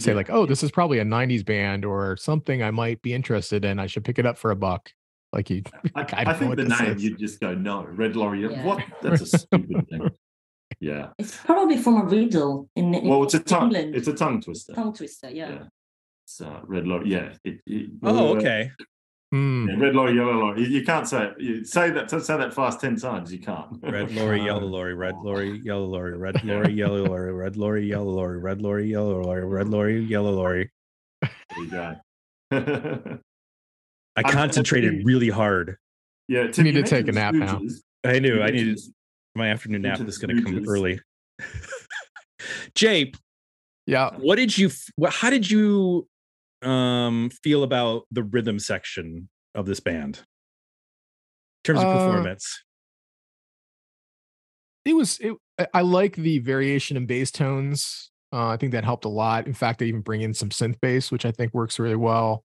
say 0.00 0.10
Yeah. 0.10 0.16
like, 0.16 0.30
"Oh, 0.30 0.46
this 0.46 0.62
is 0.64 0.70
probably 0.72 0.98
a 0.98 1.04
'90s 1.04 1.44
band 1.44 1.84
or 1.84 2.16
something 2.16 2.62
I 2.62 2.70
might 2.72 3.00
be 3.02 3.14
interested 3.14 3.64
in. 3.64 3.78
I 3.78 3.86
should 3.86 4.04
pick 4.04 4.18
it 4.18 4.26
up 4.26 4.36
for 4.38 4.50
a 4.50 4.56
buck." 4.56 4.90
Like 5.32 5.48
you, 5.48 5.62
I, 5.94 6.00
I 6.00 6.02
I, 6.02 6.24
don't 6.24 6.26
know 6.26 6.34
think 6.38 6.48
what 6.50 6.58
the 6.58 6.64
name, 6.84 6.96
is. 6.96 7.04
you'd 7.04 7.18
just 7.18 7.38
go, 7.40 7.54
no, 7.54 7.84
Red 7.84 8.16
Lorry. 8.16 8.42
Yeah. 8.42 8.64
What? 8.64 8.82
That's 9.00 9.22
a 9.22 9.26
stupid 9.38 9.88
thing. 9.90 10.10
Yeah. 10.80 11.10
it's 11.18 11.36
probably 11.36 11.76
from 11.78 12.00
a 12.00 12.04
riddle 12.04 12.68
in, 12.74 12.92
in 12.94 13.06
Well, 13.08 13.22
it's 13.22 13.34
a 13.34 13.38
tongue. 13.38 13.72
England. 13.74 13.94
It's 13.94 14.08
a 14.08 14.14
tongue 14.14 14.40
twister. 14.40 14.72
tongue 14.74 14.92
twister. 14.92 15.30
Yeah. 15.30 15.50
Yeah. 15.50 15.62
It's 16.32 16.40
uh, 16.40 16.60
Red 16.64 16.86
Lorry. 16.86 17.10
Yeah. 17.10 17.32
It, 17.44 17.60
it- 17.66 17.90
oh 18.02 18.32
uh, 18.34 18.36
okay 18.38 18.70
Hmm. 19.32 19.66
yeah, 19.66 19.76
red 19.78 19.94
lorry, 19.94 20.14
yellow 20.14 20.32
lorry. 20.32 20.60
You, 20.60 20.66
you 20.68 20.84
can't 20.84 21.08
say 21.08 21.24
it. 21.24 21.40
You 21.40 21.64
say 21.64 21.88
that. 21.88 22.10
Say 22.10 22.36
that 22.36 22.52
fast 22.52 22.80
ten 22.82 22.96
times. 22.96 23.32
You 23.32 23.38
can't. 23.38 23.66
red 23.82 24.10
lorry 24.14 24.42
yellow 24.44 24.66
lorry 24.66 24.92
red 24.94 25.14
lorry 25.22 25.58
yellow 25.64 25.86
lorry 25.86 26.16
red 26.18 26.44
lorry 26.44 26.72
yellow 26.74 27.02
lorry 27.06 27.32
red 27.32 27.56
lorry 27.56 27.86
yellow 27.88 28.10
lorry 28.10 28.38
red 28.38 28.60
lorry 28.60 28.90
yellow 28.90 29.22
lorry 29.22 29.46
red 29.46 29.68
lorry 29.68 30.00
yellow 30.04 30.32
lorry 30.32 30.70
There 31.22 31.30
you 31.58 31.70
go. 31.70 31.96
i 34.16 34.22
concentrated 34.30 35.06
really 35.06 35.30
hard 35.30 35.76
yeah. 36.28 36.48
You 36.54 36.62
need 36.64 36.72
to 36.72 36.82
take 36.82 37.08
a 37.08 37.12
nap 37.12 37.32
now. 37.34 37.58
i 38.04 38.18
knew 38.18 38.42
i 38.42 38.50
needed 38.50 38.78
my 39.34 39.48
afternoon 39.48 39.80
nap 39.82 39.98
Into 39.98 40.10
is 40.10 40.18
going 40.18 40.36
to 40.36 40.42
come 40.42 40.62
early 40.68 41.00
jay 42.74 43.12
Yeah. 43.86 44.10
what 44.18 44.36
did 44.36 44.58
you 44.58 44.70
how 45.08 45.30
did 45.30 45.50
you 45.50 46.06
um 46.62 47.30
feel 47.42 47.62
about 47.62 48.04
the 48.10 48.22
rhythm 48.22 48.58
section 48.58 49.28
of 49.54 49.66
this 49.66 49.80
band? 49.80 50.18
In 51.64 51.74
terms 51.74 51.80
of 51.80 51.86
Uh, 51.88 51.92
performance. 51.98 52.62
it 54.84 54.94
was 54.94 55.18
it, 55.20 55.34
I- 55.74 55.82
like 55.82 56.16
the 56.16 56.38
variation 56.38 56.96
in 56.96 57.06
bass 57.06 57.30
tones. 57.30 58.10
Uh, 58.32 58.48
i 58.48 58.56
think 58.56 58.72
that 58.72 58.84
helped 58.84 59.04
a 59.04 59.08
lot. 59.08 59.46
In 59.46 59.54
fact 59.54 59.78
they 59.78 59.86
even 59.86 60.00
bring 60.00 60.22
in 60.22 60.34
some 60.34 60.48
synth 60.50 60.80
bass 60.80 61.10
which 61.12 61.24
i 61.26 61.30
think 61.32 61.52
works 61.54 61.78
really 61.78 61.96
well. 61.96 62.44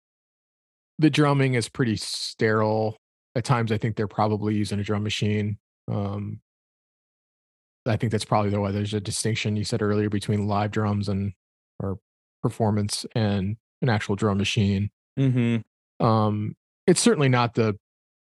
The 0.98 1.10
drumming 1.10 1.54
is 1.54 1.68
pretty 1.68 1.96
sterile. 1.96 2.96
At 3.34 3.44
times 3.44 3.70
i 3.72 3.78
think 3.78 3.96
they're 3.96 4.08
probably 4.08 4.54
using 4.54 4.80
a 4.80 4.84
drum 4.84 5.02
machine. 5.02 5.58
Um, 5.88 6.40
i 7.86 7.96
think 7.96 8.10
that's 8.10 8.24
probably 8.24 8.50
the 8.50 8.60
why 8.60 8.72
there's 8.72 8.94
a 8.94 9.00
distinction 9.00 9.56
you 9.56 9.64
said 9.64 9.80
earlier 9.82 10.10
between 10.10 10.48
live 10.48 10.72
drums 10.72 11.08
and 11.08 11.32
or 11.80 11.98
performance 12.42 13.06
and 13.14 13.56
an 13.82 13.88
actual 13.88 14.16
drum 14.16 14.38
machine 14.38 14.90
mm-hmm. 15.18 16.04
um 16.04 16.54
it's 16.86 17.00
certainly 17.00 17.28
not 17.28 17.54
the 17.54 17.76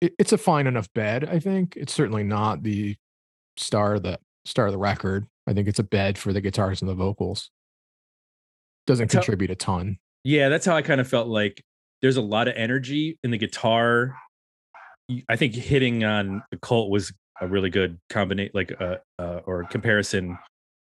it, 0.00 0.14
it's 0.18 0.32
a 0.32 0.38
fine 0.38 0.66
enough 0.66 0.92
bed 0.94 1.28
i 1.28 1.38
think 1.38 1.74
it's 1.76 1.92
certainly 1.92 2.22
not 2.22 2.62
the 2.62 2.96
star 3.56 3.94
of 3.94 4.02
the 4.02 4.18
star 4.44 4.66
of 4.66 4.72
the 4.72 4.78
record 4.78 5.26
i 5.46 5.52
think 5.52 5.68
it's 5.68 5.78
a 5.78 5.84
bed 5.84 6.16
for 6.18 6.32
the 6.32 6.40
guitars 6.40 6.80
and 6.80 6.88
the 6.88 6.94
vocals 6.94 7.50
doesn't 8.88 9.04
That's 9.04 9.14
how- 9.14 9.20
contribute 9.20 9.50
a 9.50 9.54
ton. 9.54 9.98
Yeah, 10.24 10.48
that's 10.48 10.66
how 10.66 10.74
I 10.74 10.82
kind 10.82 11.00
of 11.00 11.06
felt 11.06 11.28
like 11.28 11.62
there's 12.02 12.16
a 12.16 12.22
lot 12.22 12.48
of 12.48 12.54
energy 12.56 13.18
in 13.22 13.30
the 13.30 13.38
guitar. 13.38 14.16
I 15.28 15.36
think 15.36 15.54
hitting 15.54 16.04
on 16.04 16.42
the 16.50 16.58
cult 16.58 16.90
was 16.90 17.12
a 17.40 17.46
really 17.46 17.70
good 17.70 17.98
combination, 18.10 18.50
like 18.52 18.72
uh, 18.80 18.96
uh, 19.18 19.40
or 19.46 19.64
comparison 19.64 20.38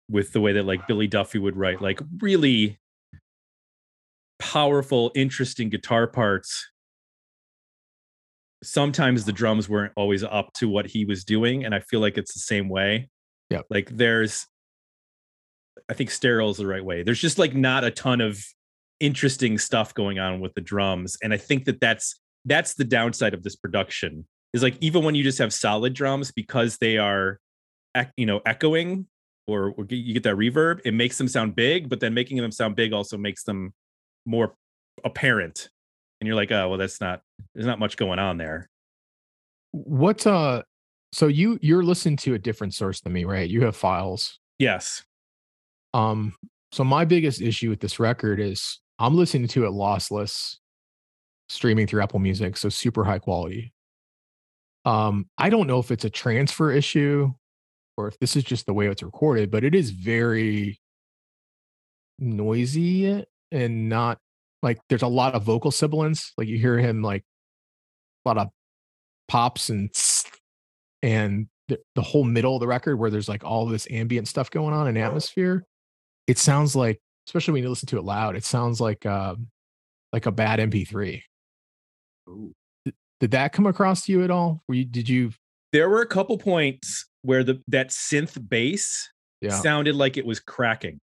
with 0.10 0.34
the 0.34 0.42
way 0.42 0.54
that 0.54 0.64
like 0.66 0.88
Billy 0.88 1.08
Duffy 1.08 1.38
would 1.38 1.56
write, 1.56 1.82
like 1.82 2.02
really 2.20 2.80
powerful, 4.40 5.12
interesting 5.16 5.70
guitar 5.70 6.08
parts. 6.08 6.68
Sometimes 8.64 9.26
the 9.26 9.32
drums 9.32 9.70
weren't 9.70 9.94
always 9.96 10.24
up 10.24 10.52
to 10.56 10.68
what 10.68 10.88
he 10.88 11.06
was 11.06 11.24
doing, 11.24 11.64
and 11.64 11.74
I 11.74 11.80
feel 11.80 12.00
like 12.00 12.18
it's 12.18 12.34
the 12.34 12.40
same 12.40 12.68
way. 12.70 13.10
Yeah, 13.50 13.62
Like 13.70 13.90
there's, 13.90 14.46
I 15.90 15.94
think 15.94 16.12
sterile 16.12 16.50
is 16.50 16.58
the 16.58 16.68
right 16.68 16.84
way. 16.84 17.04
There's 17.04 17.22
just 17.22 17.40
like 17.40 17.56
not 17.56 17.84
a 17.84 17.92
ton 17.92 18.22
of 18.22 18.44
interesting 19.00 19.58
stuff 19.58 19.94
going 19.94 20.20
on 20.20 20.40
with 20.40 20.54
the 20.56 20.62
drums 20.62 21.18
and 21.24 21.34
i 21.34 21.38
think 21.38 21.66
that 21.66 21.80
that's 21.80 22.20
that's 22.46 22.74
the 22.76 22.84
downside 22.84 23.34
of 23.34 23.44
this 23.44 23.56
production 23.56 24.28
is 24.54 24.64
like 24.64 24.76
even 24.82 25.04
when 25.04 25.16
you 25.16 25.24
just 25.24 25.38
have 25.38 25.54
solid 25.54 25.94
drums 25.94 26.32
because 26.32 26.78
they 26.78 26.98
are 26.98 27.40
you 28.18 28.26
know 28.26 28.42
echoing 28.46 29.08
or, 29.48 29.74
or 29.78 29.86
you 29.90 30.14
get 30.14 30.24
that 30.24 30.36
reverb 30.36 30.80
it 30.84 30.94
makes 30.94 31.18
them 31.18 31.28
sound 31.28 31.56
big 31.56 31.90
but 31.90 32.00
then 32.00 32.14
making 32.14 32.38
them 32.38 32.52
sound 32.52 32.76
big 32.76 32.94
also 32.94 33.18
makes 33.18 33.44
them 33.44 33.74
more 34.26 34.56
apparent 35.06 35.70
and 36.20 36.28
you're 36.28 36.36
like 36.36 36.52
oh 36.52 36.70
well 36.70 36.78
that's 36.78 37.00
not 37.00 37.22
there's 37.54 37.66
not 37.68 37.80
much 37.80 37.96
going 37.98 38.20
on 38.20 38.38
there 38.38 38.70
What 39.72 40.26
uh 40.28 40.64
so 41.12 41.28
you 41.28 41.58
you're 41.62 41.84
listening 41.84 42.18
to 42.18 42.34
a 42.36 42.40
different 42.40 42.74
source 42.76 43.02
than 43.02 43.14
me, 43.14 43.24
right? 43.26 43.50
You 43.50 43.64
have 43.66 43.76
files. 43.76 44.38
yes 44.60 45.04
Um 45.94 46.34
so 46.72 46.84
my 46.84 47.06
biggest 47.06 47.42
issue 47.42 47.70
with 47.70 47.80
this 47.80 48.00
record 48.00 48.40
is 48.40 48.80
I'm 49.00 49.16
listening 49.16 49.48
to 49.50 49.66
it 49.66 49.70
lossless 49.72 50.58
streaming 51.48 51.88
through 51.88 52.04
Apple 52.04 52.20
Music, 52.20 52.58
so 52.58 52.70
super 52.70 53.04
high 53.04 53.20
quality. 53.20 53.74
Um 54.86 55.30
I 55.38 55.50
don't 55.50 55.68
know 55.68 55.80
if 55.80 55.92
it's 55.92 56.06
a 56.06 56.10
transfer 56.10 56.72
issue 56.72 57.32
or 57.98 58.08
if 58.08 58.20
this 58.20 58.36
is 58.36 58.44
just 58.44 58.66
the 58.66 58.74
way 58.74 58.88
it's 58.88 59.04
recorded, 59.04 59.50
but 59.52 59.64
it 59.64 59.74
is 59.76 59.92
very 59.92 60.80
noisy 62.20 63.24
and 63.52 63.90
not 63.90 64.20
like 64.62 64.80
there's 64.90 65.02
a 65.02 65.08
lot 65.08 65.36
of 65.36 65.44
vocal 65.44 65.72
sibilance. 65.72 66.34
Like 66.38 66.48
you 66.48 66.58
hear 66.58 66.78
him 66.78 67.02
like 67.02 67.24
a 68.26 68.30
lot 68.30 68.38
of 68.38 68.50
pops 69.28 69.70
and 69.70 69.90
and 71.02 71.48
the, 71.68 71.80
the 71.96 72.02
whole 72.02 72.24
middle 72.24 72.56
of 72.56 72.60
the 72.60 72.68
record 72.68 72.98
where 72.98 73.10
there's 73.10 73.30
like 73.30 73.44
all 73.44 73.66
this 73.66 73.88
ambient 73.92 74.28
stuff 74.28 74.50
going 74.52 74.74
on 74.74 74.88
in 74.88 74.98
atmosphere. 74.98 75.66
It 76.28 76.38
sounds 76.38 76.76
like, 76.76 77.00
especially 77.28 77.54
when 77.54 77.64
you 77.64 77.70
listen 77.70 77.88
to 77.88 77.98
it 77.98 78.04
loud, 78.04 78.36
it 78.36 78.44
sounds 78.44 78.82
like 78.82 79.06
um 79.06 79.48
like 80.12 80.26
a 80.26 80.32
bad 80.32 80.60
MP3. 80.60 81.22
Ooh. 82.30 82.54
Did 83.20 83.32
that 83.32 83.52
come 83.52 83.68
across 83.68 84.06
to 84.06 84.12
you 84.12 84.24
at 84.24 84.32
all? 84.32 84.64
Were 84.68 84.76
you 84.76 84.86
did 84.86 85.10
you 85.10 85.32
there 85.72 85.90
were 85.90 86.02
a 86.02 86.08
couple 86.08 86.38
points 86.38 87.06
where 87.22 87.44
the 87.44 87.62
that 87.68 87.90
synth 87.90 88.50
bass 88.50 89.10
yeah 89.42 89.52
sounded 89.52 89.96
like 89.96 90.18
it 90.18 90.26
was 90.26 90.40
cracking 90.40 91.00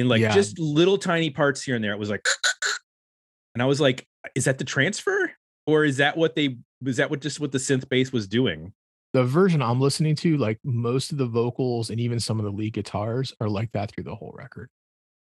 in 0.00 0.08
like 0.08 0.20
Yeah. 0.20 0.34
just 0.34 0.58
little 0.58 0.98
tiny 0.98 1.30
parts 1.30 1.62
here 1.62 1.76
and 1.76 1.84
there. 1.84 1.92
It 1.92 1.98
was 1.98 2.10
like, 2.10 2.26
and 3.54 3.62
I 3.62 3.66
was 3.66 3.80
like, 3.80 4.06
is 4.34 4.44
that 4.46 4.58
the 4.58 4.64
transfer 4.64 5.32
or 5.66 5.84
is 5.84 5.98
that 5.98 6.16
what 6.16 6.34
they 6.34 6.56
was 6.82 6.96
that 6.96 7.10
what 7.10 7.20
just 7.20 7.38
what 7.40 7.52
the 7.52 7.58
synth 7.58 7.88
bass 7.88 8.12
was 8.12 8.26
doing? 8.26 8.72
the 9.12 9.24
version 9.24 9.60
I'm 9.60 9.80
listening 9.80 10.14
to, 10.16 10.36
like 10.36 10.58
most 10.64 11.10
of 11.10 11.18
the 11.18 11.26
vocals 11.26 11.90
and 11.90 11.98
even 11.98 12.20
some 12.20 12.38
of 12.38 12.44
the 12.44 12.52
lead 12.52 12.74
guitars 12.74 13.32
are 13.40 13.48
like 13.48 13.72
that 13.72 13.90
through 13.90 14.04
the 14.04 14.14
whole 14.14 14.32
record. 14.36 14.70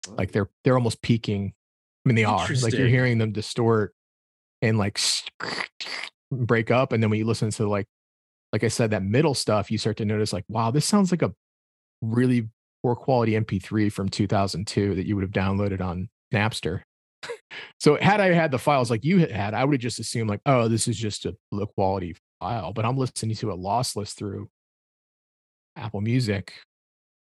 Like 0.07 0.31
they're 0.31 0.49
they're 0.63 0.75
almost 0.75 1.01
peaking. 1.01 1.53
I 2.05 2.09
mean, 2.09 2.15
they 2.15 2.25
are 2.25 2.47
like 2.61 2.73
you're 2.73 2.87
hearing 2.87 3.17
them 3.17 3.31
distort 3.31 3.93
and 4.61 4.77
like 4.77 4.99
break 6.31 6.71
up, 6.71 6.91
and 6.91 7.01
then 7.01 7.09
when 7.09 7.19
you 7.19 7.25
listen 7.25 7.51
to 7.51 7.69
like 7.69 7.87
like 8.51 8.63
I 8.63 8.67
said, 8.67 8.91
that 8.91 9.03
middle 9.03 9.33
stuff, 9.33 9.69
you 9.69 9.77
start 9.77 9.97
to 9.97 10.05
notice 10.05 10.33
like, 10.33 10.45
wow, 10.49 10.71
this 10.71 10.85
sounds 10.85 11.11
like 11.11 11.21
a 11.21 11.33
really 12.01 12.49
poor 12.83 12.95
quality 12.95 13.33
MP3 13.33 13.91
from 13.91 14.09
2002 14.09 14.95
that 14.95 15.05
you 15.05 15.15
would 15.15 15.23
have 15.23 15.31
downloaded 15.31 15.81
on 15.81 16.09
Napster. 16.33 16.81
so 17.79 17.97
had 17.97 18.21
I 18.21 18.33
had 18.33 18.51
the 18.51 18.59
files 18.59 18.89
like 18.89 19.03
you 19.03 19.19
had, 19.19 19.53
I 19.53 19.63
would 19.63 19.75
have 19.75 19.81
just 19.81 19.99
assumed 19.99 20.29
like, 20.29 20.41
oh, 20.45 20.67
this 20.67 20.87
is 20.87 20.97
just 20.97 21.25
a 21.25 21.35
low 21.51 21.65
quality 21.65 22.15
file. 22.39 22.73
But 22.73 22.85
I'm 22.85 22.97
listening 22.97 23.35
to 23.37 23.51
it 23.51 23.57
lossless 23.57 24.15
through 24.15 24.49
Apple 25.75 26.01
Music, 26.01 26.53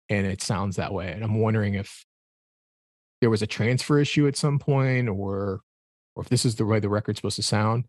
and 0.10 0.26
it 0.26 0.42
sounds 0.42 0.76
that 0.76 0.94
way. 0.94 1.12
And 1.12 1.24
I'm 1.24 1.40
wondering 1.40 1.76
if 1.76 2.06
there 3.20 3.30
was 3.30 3.42
a 3.42 3.48
transfer 3.48 4.00
issue 4.00 4.28
at 4.28 4.38
some 4.38 4.60
point, 4.60 5.10
or 5.10 5.62
or 6.16 6.24
if 6.24 6.30
this 6.30 6.46
is 6.46 6.56
the 6.56 6.66
way 6.66 6.80
the 6.80 6.90
record's 6.90 7.20
supposed 7.20 7.38
to 7.38 7.44
sound. 7.44 7.86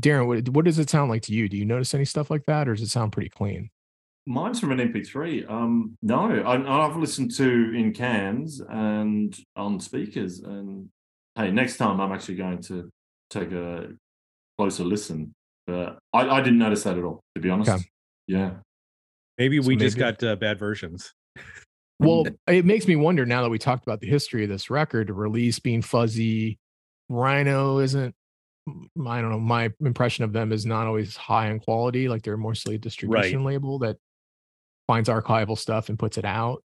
Darren, 0.00 0.26
what, 0.26 0.48
what 0.50 0.64
does 0.64 0.78
it 0.78 0.90
sound 0.90 1.10
like 1.10 1.22
to 1.22 1.32
you? 1.32 1.48
Do 1.48 1.56
you 1.56 1.64
notice 1.64 1.94
any 1.94 2.04
stuff 2.04 2.30
like 2.30 2.44
that, 2.46 2.68
or 2.68 2.74
does 2.74 2.82
it 2.82 2.88
sound 2.88 3.12
pretty 3.12 3.30
clean? 3.30 3.70
Mine's 4.26 4.58
from 4.58 4.72
an 4.72 4.78
MP3. 4.78 5.48
Um, 5.48 5.96
no, 6.02 6.40
I, 6.40 6.86
I've 6.86 6.96
listened 6.96 7.32
to 7.36 7.72
in 7.74 7.92
cans 7.92 8.60
and 8.68 9.36
on 9.54 9.78
speakers. 9.78 10.40
And 10.40 10.88
hey, 11.36 11.52
next 11.52 11.76
time 11.76 12.00
I'm 12.00 12.12
actually 12.12 12.34
going 12.34 12.60
to 12.62 12.90
take 13.30 13.52
a 13.52 13.90
closer 14.58 14.84
listen. 14.84 15.32
But 15.66 15.98
I, 16.12 16.28
I 16.28 16.40
didn't 16.40 16.58
notice 16.58 16.82
that 16.82 16.98
at 16.98 17.04
all, 17.04 17.20
to 17.36 17.40
be 17.40 17.50
honest. 17.50 17.70
Okay. 17.70 17.84
Yeah. 18.26 18.54
Maybe 19.38 19.62
So 19.62 19.68
we 19.68 19.76
just 19.76 19.96
got 19.96 20.22
uh, 20.24 20.34
bad 20.36 20.58
versions. 20.58 21.12
Well, 21.98 22.26
it 22.46 22.64
makes 22.64 22.86
me 22.86 22.96
wonder 22.96 23.24
now 23.24 23.42
that 23.42 23.48
we 23.48 23.58
talked 23.58 23.84
about 23.84 24.00
the 24.00 24.08
history 24.08 24.42
of 24.42 24.50
this 24.50 24.70
record, 24.70 25.08
release 25.10 25.58
being 25.58 25.82
fuzzy. 25.82 26.58
Rhino 27.08 27.78
isn't, 27.78 28.14
I 28.68 29.20
don't 29.20 29.30
know, 29.30 29.40
my 29.40 29.70
impression 29.80 30.24
of 30.24 30.32
them 30.32 30.52
is 30.52 30.66
not 30.66 30.86
always 30.86 31.16
high 31.16 31.48
in 31.48 31.60
quality. 31.60 32.08
Like 32.08 32.22
they're 32.22 32.36
mostly 32.36 32.74
a 32.74 32.78
distribution 32.78 33.44
label 33.44 33.78
that 33.78 33.96
finds 34.86 35.08
archival 35.08 35.58
stuff 35.58 35.88
and 35.88 35.98
puts 35.98 36.18
it 36.18 36.24
out. 36.24 36.62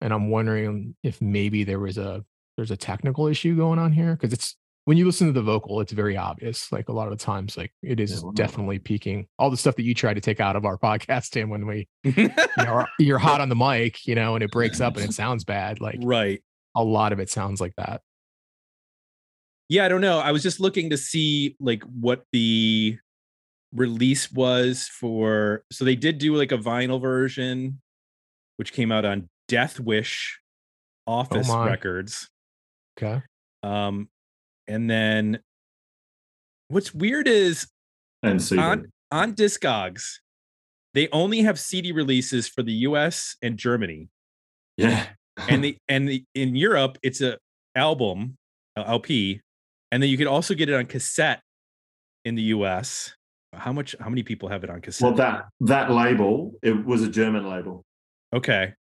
And 0.00 0.12
I'm 0.12 0.30
wondering 0.30 0.96
if 1.02 1.20
maybe 1.20 1.64
there 1.64 1.78
was 1.78 1.98
a 1.98 2.24
there's 2.56 2.70
a 2.70 2.76
technical 2.76 3.26
issue 3.26 3.56
going 3.56 3.78
on 3.78 3.92
here 3.92 4.16
because 4.16 4.32
it's 4.32 4.56
when 4.86 4.96
you 4.96 5.06
listen 5.06 5.26
to 5.26 5.32
the 5.32 5.42
vocal, 5.42 5.80
it's 5.80 5.92
very 5.92 6.16
obvious. 6.16 6.72
Like 6.72 6.88
a 6.88 6.92
lot 6.92 7.06
of 7.06 7.16
the 7.16 7.22
times, 7.24 7.56
like 7.56 7.72
it 7.82 8.00
is 8.00 8.24
no. 8.24 8.32
definitely 8.32 8.78
peaking. 8.78 9.26
All 9.38 9.50
the 9.50 9.56
stuff 9.56 9.76
that 9.76 9.82
you 9.82 9.94
try 9.94 10.14
to 10.14 10.20
take 10.20 10.40
out 10.40 10.56
of 10.56 10.64
our 10.64 10.78
podcast, 10.82 11.30
Tim, 11.30 11.50
when 11.50 11.66
we 11.66 11.88
you 12.02 12.30
know, 12.56 12.86
you're 12.98 13.18
hot 13.18 13.40
on 13.40 13.48
the 13.48 13.56
mic, 13.56 14.06
you 14.06 14.14
know, 14.14 14.34
and 14.34 14.42
it 14.42 14.50
breaks 14.50 14.80
up 14.80 14.96
and 14.96 15.04
it 15.04 15.12
sounds 15.14 15.44
bad. 15.44 15.80
Like 15.80 15.98
right. 16.02 16.42
a 16.74 16.82
lot 16.82 17.12
of 17.12 17.20
it 17.20 17.30
sounds 17.30 17.60
like 17.60 17.74
that. 17.76 18.00
Yeah, 19.68 19.84
I 19.84 19.88
don't 19.88 20.00
know. 20.00 20.18
I 20.18 20.32
was 20.32 20.42
just 20.42 20.58
looking 20.58 20.90
to 20.90 20.96
see 20.96 21.56
like 21.60 21.84
what 21.84 22.24
the 22.32 22.98
release 23.74 24.30
was 24.32 24.88
for 24.88 25.64
so 25.70 25.84
they 25.84 25.94
did 25.94 26.18
do 26.18 26.34
like 26.34 26.52
a 26.52 26.58
vinyl 26.58 27.00
version 27.00 27.80
which 28.56 28.72
came 28.72 28.90
out 28.90 29.04
on 29.04 29.28
Death 29.48 29.78
Wish 29.78 30.40
Office 31.06 31.48
my. 31.48 31.66
Records. 31.66 32.28
Okay. 32.98 33.22
Um 33.62 34.08
and 34.66 34.88
then 34.90 35.40
what's 36.68 36.94
weird 36.94 37.28
is 37.28 37.68
And 38.22 38.42
see. 38.42 38.58
on 38.58 38.90
on 39.10 39.34
Discogs 39.34 40.18
they 40.94 41.08
only 41.12 41.42
have 41.42 41.58
CD 41.58 41.92
releases 41.92 42.48
for 42.48 42.62
the 42.62 42.72
US 42.72 43.36
and 43.42 43.56
Germany. 43.56 44.08
yeah. 44.76 45.06
and 45.48 45.62
the 45.64 45.76
and 45.88 46.08
the 46.08 46.24
in 46.34 46.56
Europe 46.56 46.98
it's 47.02 47.20
a 47.20 47.38
album 47.76 48.36
LP, 48.76 49.40
and 49.92 50.02
then 50.02 50.10
you 50.10 50.16
could 50.16 50.26
also 50.26 50.54
get 50.54 50.68
it 50.68 50.74
on 50.74 50.86
cassette 50.86 51.40
in 52.24 52.34
the 52.34 52.42
US. 52.44 53.14
How 53.52 53.72
much? 53.72 53.96
How 54.00 54.08
many 54.08 54.22
people 54.22 54.48
have 54.48 54.62
it 54.64 54.70
on 54.70 54.80
cassette? 54.80 55.04
well, 55.06 55.14
that 55.16 55.46
that 55.60 55.90
label, 55.90 56.54
it 56.62 56.84
was 56.84 57.02
a 57.02 57.08
German 57.10 57.48
label. 57.48 57.84
okay, 58.32 58.74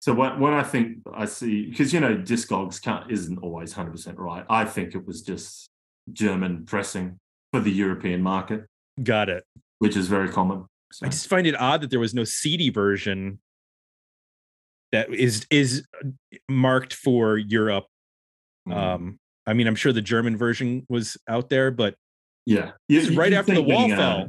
So 0.00 0.12
when, 0.12 0.40
when 0.40 0.52
I 0.54 0.62
think 0.62 0.98
I 1.14 1.26
see, 1.26 1.66
because 1.70 1.92
you 1.92 2.00
know, 2.00 2.16
Discogs 2.16 2.80
can't 2.82 3.10
isn't 3.10 3.38
always 3.38 3.72
hundred 3.72 3.92
percent 3.92 4.18
right. 4.18 4.44
I 4.50 4.64
think 4.64 4.94
it 4.94 5.06
was 5.06 5.22
just 5.22 5.68
German 6.12 6.64
pressing 6.64 7.18
for 7.52 7.60
the 7.60 7.70
European 7.70 8.22
market, 8.22 8.66
got 9.02 9.28
it. 9.28 9.44
which 9.78 9.96
is 9.96 10.08
very 10.08 10.28
common. 10.30 10.64
So, 10.92 11.06
I 11.06 11.08
just 11.10 11.28
find 11.28 11.46
it 11.46 11.58
odd 11.58 11.80
that 11.82 11.90
there 11.90 12.00
was 12.00 12.14
no 12.14 12.24
CD 12.24 12.70
version 12.70 13.38
that 14.92 15.12
is 15.14 15.46
is 15.50 15.86
marked 16.48 16.92
for 16.92 17.38
Europe. 17.38 17.86
mm, 18.68 18.74
Um, 18.74 19.18
I 19.46 19.52
mean, 19.52 19.68
I'm 19.68 19.76
sure 19.76 19.92
the 19.92 20.02
German 20.02 20.36
version 20.36 20.84
was 20.88 21.16
out 21.28 21.50
there, 21.50 21.70
but 21.70 21.94
yeah, 22.46 22.72
You- 22.88 23.14
right 23.18 23.32
after 23.32 23.54
the 23.54 23.62
wall 23.62 23.86
being 23.86 23.92
a- 23.92 23.96
fell. 23.96 24.28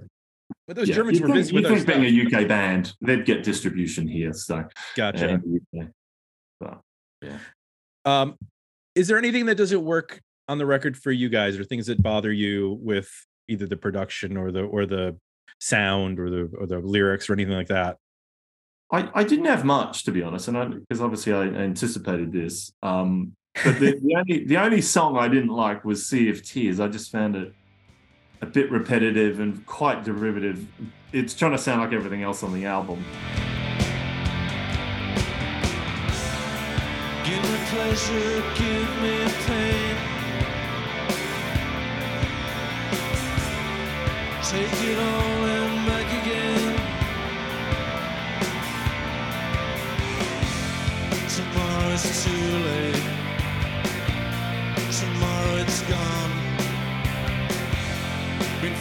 But 0.66 0.76
those 0.78 0.90
yeah, 0.90 0.96
Germans 0.96 1.20
you'd 1.20 1.28
were 1.28 1.34
busy 1.34 1.54
with 1.54 1.64
their 1.64 1.74
think 1.74 1.84
stuff. 1.88 2.02
being 2.02 2.06
a 2.06 2.26
UK 2.42 2.48
band, 2.48 2.94
they'd 3.02 3.26
get 3.26 3.44
distribution 3.44 4.08
here. 4.08 4.34
So 4.34 4.66
Gotcha. 4.96 5.42
the 5.44 5.62
UK. 5.82 5.88
But, 6.60 6.82
Um, 8.06 8.36
is 8.96 9.08
there 9.08 9.18
anything 9.18 9.46
that 9.48 9.56
doesn't 9.56 9.84
work 9.84 10.22
on 10.48 10.58
the 10.58 10.66
record 10.66 10.98
for 10.98 11.12
you 11.12 11.30
guys, 11.30 11.58
or 11.58 11.64
things 11.64 11.88
that 11.88 12.02
bother 12.02 12.32
you 12.32 12.80
with 12.82 13.10
either 13.50 13.66
the 13.68 13.76
production 13.78 14.38
or 14.38 14.52
the 14.52 14.62
or 14.64 14.86
the 14.86 15.18
sound 15.60 16.20
or 16.20 16.30
the 16.30 16.50
or 16.58 16.66
the 16.66 16.80
lyrics 16.80 17.30
or 17.30 17.34
anything 17.34 17.54
like 17.54 17.68
that? 17.68 17.98
I, 18.92 19.10
I 19.14 19.24
didn't 19.26 19.46
have 19.46 19.66
much 19.66 20.04
to 20.06 20.12
be 20.12 20.22
honest, 20.24 20.48
and 20.48 20.80
because 20.88 21.02
obviously 21.02 21.34
I 21.34 21.44
anticipated 21.44 22.32
this. 22.32 22.72
Um, 22.82 23.34
but 23.64 23.80
the, 23.80 24.00
the 24.02 24.16
only 24.18 24.46
the 24.46 24.58
only 24.58 24.82
song 24.82 25.18
I 25.18 25.28
didn't 25.28 25.50
like 25.50 25.84
was 25.84 26.06
"Sea 26.06 26.30
of 26.30 26.42
Tears." 26.44 26.80
I 26.80 26.88
just 26.88 27.12
found 27.12 27.36
it 27.36 27.54
a 28.42 28.46
bit 28.46 28.72
repetitive 28.72 29.40
and 29.40 29.66
quite 29.66 30.04
derivative. 30.04 30.68
It's 31.12 31.34
trying 31.34 31.54
to 31.54 31.58
sound 31.58 31.82
like 31.82 31.94
everything 31.94 32.24
else 32.24 32.44
on 32.44 32.54
the 32.54 32.66
album. 32.66 33.04
Give 37.24 37.44
me 37.44 37.58
pleasure, 37.68 38.44
give 38.56 39.02
me 39.02 39.28
pain. 39.46 39.98
Take 44.44 44.84
it 44.84 44.98
all 44.98 45.46
and 45.46 45.88
back 45.88 46.08
again. 46.24 46.76
Tomorrow 51.28 51.90
is 51.90 52.24
too 52.24 52.58
late. 52.60 53.17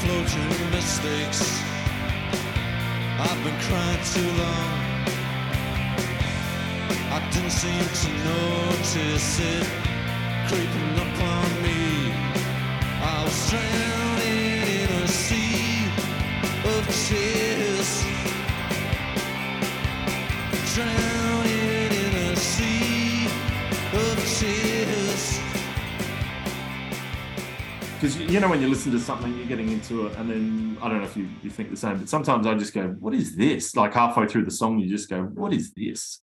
Floating 0.07 0.71
mistakes. 0.71 1.43
I've 3.19 3.41
been 3.45 3.59
crying 3.67 4.03
too 4.15 4.31
long. 4.43 4.79
I 7.17 7.19
didn't 7.33 7.57
seem 7.63 7.87
to 8.03 8.09
notice 8.31 9.41
it 9.53 9.67
creeping 10.49 10.93
up 11.05 11.17
on 11.35 11.49
me. 11.65 11.83
I 13.15 13.17
was 13.25 13.39
drowning 13.51 14.63
in 14.81 14.91
a 15.03 15.09
sea 15.09 15.89
of 16.73 16.83
tears. 17.07 17.91
Drowning 20.75 21.26
because 27.97 28.17
you 28.19 28.41
know 28.41 28.49
when 28.49 28.61
you 28.61 28.69
listen 28.69 28.93
to 28.93 28.99
something 29.01 29.37
you're 29.37 29.47
getting 29.47 29.71
into 29.71 30.07
it 30.07 30.17
and 30.19 30.31
then 30.31 30.79
i 30.83 30.89
don't 30.89 30.99
know 30.99 31.05
if 31.07 31.17
you, 31.17 31.29
you 31.43 31.51
think 31.51 31.71
the 31.71 31.77
same 31.77 31.99
but 31.99 32.09
sometimes 32.09 32.47
i 32.47 32.55
just 32.55 32.73
go 32.75 32.89
what 33.01 33.15
is 33.15 33.37
this 33.37 33.75
like 33.77 33.93
halfway 33.95 34.27
through 34.27 34.45
the 34.45 34.51
song 34.51 34.79
you 34.79 34.89
just 34.89 35.09
go 35.09 35.23
what 35.23 35.53
is 35.53 35.73
this 35.75 36.21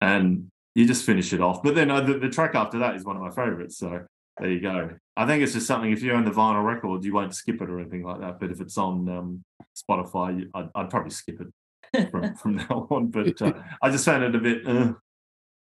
and 0.00 0.50
you 0.74 0.86
just 0.86 1.04
finish 1.04 1.32
it 1.32 1.40
off 1.40 1.62
but 1.62 1.74
then 1.74 1.90
uh, 1.90 2.00
the, 2.00 2.18
the 2.18 2.28
track 2.28 2.54
after 2.54 2.78
that 2.78 2.94
is 2.94 3.04
one 3.04 3.16
of 3.16 3.22
my 3.22 3.30
favorites 3.30 3.78
so 3.78 4.00
there 4.38 4.50
you 4.50 4.60
go 4.60 4.90
i 5.16 5.26
think 5.26 5.42
it's 5.42 5.52
just 5.52 5.66
something 5.66 5.90
if 5.92 6.02
you 6.02 6.12
own 6.12 6.24
the 6.24 6.30
vinyl 6.30 6.64
record 6.64 7.04
you 7.04 7.12
won't 7.12 7.34
skip 7.34 7.60
it 7.60 7.68
or 7.68 7.80
anything 7.80 8.02
like 8.04 8.20
that 8.20 8.38
but 8.40 8.50
if 8.50 8.60
it's 8.60 8.78
on 8.78 9.08
um, 9.08 9.44
spotify 9.76 10.38
you- 10.40 10.50
I'd, 10.54 10.68
I'd 10.74 10.90
probably 10.90 11.10
skip 11.10 11.40
it 11.40 12.10
from, 12.10 12.34
from 12.40 12.56
now 12.56 12.86
on 12.90 13.08
but 13.08 13.40
uh, 13.42 13.52
i 13.82 13.90
just 13.90 14.04
found 14.04 14.22
it 14.24 14.34
a 14.34 14.38
bit 14.38 14.66
uh, 14.66 14.92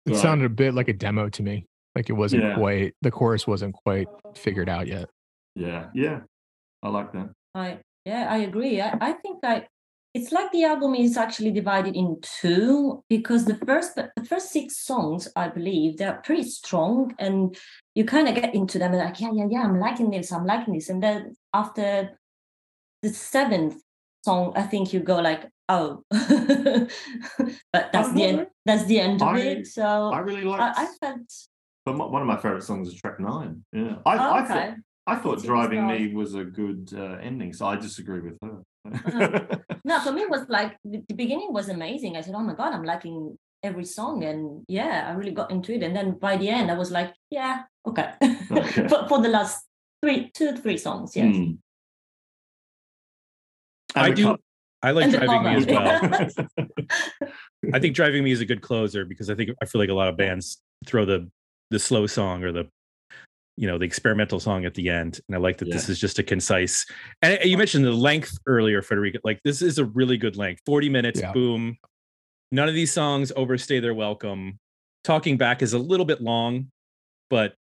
It 0.06 0.16
sounded 0.18 0.46
a 0.46 0.50
bit 0.50 0.74
like 0.76 0.88
a 0.88 0.94
demo 0.94 1.30
to 1.30 1.42
me. 1.44 1.66
Like 1.96 2.10
it 2.10 2.14
wasn't 2.14 2.44
Yeah. 2.44 2.56
quite 2.56 2.94
the 3.02 3.10
chorus 3.10 3.48
wasn't 3.48 3.74
quite 3.74 4.08
figured 4.36 4.68
out 4.70 4.86
yet. 4.86 5.10
Yeah 5.56 5.88
yeah 5.94 6.20
i 6.84 6.90
like 6.90 7.12
that 7.14 7.30
I 7.56 7.80
yeah, 8.06 8.28
I 8.30 8.38
agree. 8.38 8.80
I, 8.82 8.96
I 9.02 9.14
think 9.14 9.40
I 9.44 9.68
it's 10.14 10.32
like 10.32 10.52
the 10.52 10.64
album 10.64 10.96
is 10.96 11.18
actually 11.18 11.52
divided 11.52 11.96
in 11.96 12.18
two 12.22 13.04
because 13.10 13.46
the 13.46 13.56
first 13.56 13.96
the 13.96 14.12
first 14.30 14.52
six 14.52 14.78
songs, 14.78 15.28
I 15.36 15.50
believe, 15.50 15.98
they're 15.98 16.22
pretty 16.24 16.44
strong 16.44 17.14
and 17.18 17.58
you 17.96 18.06
kind 18.06 18.30
of 18.30 18.36
get 18.36 18.54
into 18.54 18.78
them 18.80 18.94
and 18.94 19.02
like, 19.04 19.20
yeah, 19.20 19.32
yeah, 19.34 19.48
yeah, 19.50 19.64
I'm 19.64 19.80
liking 19.80 20.12
this, 20.12 20.32
I'm 20.32 20.46
liking 20.46 20.74
this. 20.76 20.90
And 20.90 21.02
then 21.02 21.36
after 21.54 22.18
the 23.02 23.10
seventh 23.10 23.82
song, 24.24 24.54
I 24.56 24.64
think 24.64 24.94
you 24.94 25.00
go 25.00 25.20
like, 25.20 25.50
oh, 25.68 26.04
but 26.12 26.90
that's 27.92 28.14
the 28.14 28.24
end. 28.24 28.48
That's 28.66 28.86
the 28.86 29.00
end 29.00 29.22
of 29.22 29.30
I- 29.30 29.40
it. 29.40 29.68
So 29.68 30.12
i 30.14 30.20
really 30.20 30.44
I, 30.44 30.46
like 30.46 30.78
I 30.78 30.88
felt 31.02 31.32
But 31.86 31.98
my, 31.98 32.06
one 32.06 32.22
of 32.22 32.28
my 32.28 32.38
favorite 32.38 32.64
songs 32.64 32.88
is 32.88 32.96
track 32.96 33.20
nine. 33.20 33.66
Yeah, 33.74 33.96
I, 34.06 34.18
oh, 34.18 34.32
I 34.32 34.44
okay. 34.44 34.48
thought 34.48 34.76
I 35.08 35.16
thought 35.16 35.44
driving 35.44 35.88
me 35.88 36.14
was 36.14 36.34
a 36.34 36.44
good 36.44 36.92
uh, 36.96 37.18
ending, 37.22 37.54
so 37.54 37.68
I 37.68 37.76
disagree 37.76 38.22
with 38.22 38.38
her. 38.42 38.64
Uh-huh. 38.86 39.40
No, 39.86 40.00
for 40.00 40.12
me 40.12 40.24
it 40.24 40.30
was 40.36 40.48
like 40.50 40.78
the, 40.84 41.04
the 41.08 41.14
beginning 41.14 41.54
was 41.54 41.70
amazing. 41.70 42.18
I 42.18 42.22
said, 42.22 42.34
"Oh 42.36 42.42
my 42.42 42.56
god, 42.56 42.74
I'm 42.74 42.84
liking 42.84 43.38
every 43.62 43.86
song," 43.86 44.24
and 44.24 44.64
yeah, 44.68 45.06
I 45.08 45.14
really 45.14 45.32
got 45.32 45.52
into 45.52 45.74
it. 45.74 45.84
And 45.84 45.96
then 45.96 46.18
by 46.18 46.38
the 46.38 46.50
end, 46.50 46.72
I 46.72 46.74
was 46.74 46.90
like, 46.92 47.14
"Yeah, 47.30 47.64
okay." 47.86 48.14
Okay. 48.52 48.88
for, 48.90 49.08
for 49.08 49.22
the 49.22 49.30
last 49.30 49.64
three, 50.02 50.32
two, 50.34 50.56
three 50.58 50.78
songs, 50.78 51.16
yes. 51.16 51.36
Hmm. 51.36 51.52
I 53.96 54.10
do. 54.12 54.24
co- 54.24 54.38
I 54.82 54.92
like 54.92 55.06
And 55.06 55.14
the 55.14 55.18
driving 55.20 55.44
me 55.44 55.56
as 55.56 55.66
well. 55.66 56.68
I 57.74 57.80
think 57.80 57.96
driving 57.96 58.24
me 58.24 58.32
is 58.32 58.42
a 58.42 58.46
good 58.46 58.62
closer 58.62 59.06
because 59.06 59.30
I 59.30 59.36
think 59.36 59.52
I 59.62 59.66
feel 59.66 59.80
like 59.82 59.90
a 59.90 59.94
lot 59.94 60.10
of 60.10 60.18
bands 60.18 60.62
throw 60.86 61.06
the 61.06 61.30
the 61.72 61.80
slow 61.80 62.06
song 62.08 62.44
or 62.44 62.52
the 62.52 62.68
you 63.58 63.68
know 63.68 63.78
the 63.78 63.86
experimental 63.86 64.40
song 64.40 64.66
at 64.66 64.74
the 64.74 64.90
end, 64.90 65.20
and 65.28 65.36
I 65.36 65.40
like 65.40 65.58
that 65.60 65.72
this 65.72 65.88
is 65.88 66.00
just 66.00 66.20
a 66.20 66.24
concise. 66.24 66.86
And 67.22 67.40
you 67.44 67.58
mentioned 67.58 67.86
the 67.86 67.92
length 67.92 68.38
earlier, 68.48 68.82
Federica. 68.82 69.20
Like 69.24 69.40
this 69.44 69.62
is 69.62 69.78
a 69.78 69.86
really 69.86 70.18
good 70.18 70.36
length, 70.36 70.62
forty 70.66 70.90
minutes. 70.90 71.22
Yeah. 71.22 71.32
Boom. 71.32 71.78
None 72.52 72.68
of 72.68 72.76
these 72.76 72.92
songs 72.92 73.32
overstay 73.36 73.80
their 73.80 73.94
welcome. 73.94 74.60
Talking 75.04 75.38
back 75.38 75.62
is 75.62 75.74
a 75.74 75.80
little 75.80 76.06
bit 76.06 76.22
long, 76.22 76.72
but 77.30 77.54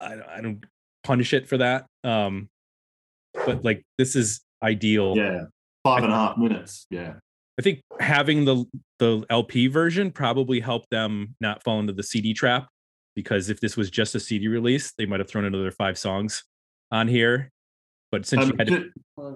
I, 0.00 0.16
I 0.36 0.40
don't 0.40 0.64
punish 1.04 1.32
it 1.32 1.48
for 1.48 1.58
that. 1.58 1.86
Um, 2.04 2.48
but 3.46 3.64
like 3.64 3.82
this 3.98 4.14
is 4.14 4.42
ideal. 4.62 5.16
yeah, 5.16 5.44
five 5.84 6.04
and 6.04 6.12
a 6.12 6.16
half 6.16 6.38
minutes. 6.38 6.86
Yeah, 6.88 7.14
I 7.58 7.62
think 7.62 7.80
having 7.98 8.44
the 8.44 8.64
the 9.00 9.24
LP 9.28 9.66
version 9.66 10.12
probably 10.12 10.60
helped 10.60 10.90
them 10.90 11.34
not 11.40 11.64
fall 11.64 11.80
into 11.80 11.92
the 11.92 12.04
CD 12.04 12.32
trap 12.32 12.68
because 13.14 13.50
if 13.50 13.60
this 13.60 13.76
was 13.76 13.90
just 13.90 14.14
a 14.14 14.20
CD 14.20 14.48
release, 14.48 14.92
they 14.92 15.06
might 15.06 15.20
have 15.20 15.28
thrown 15.28 15.44
another 15.44 15.70
five 15.70 15.98
songs 15.98 16.44
on 16.90 17.08
here. 17.08 17.50
But 18.10 18.26
since 18.26 18.46
you 18.46 18.52
Um, 18.52 18.58
had 18.58 18.66
to, 18.68 18.90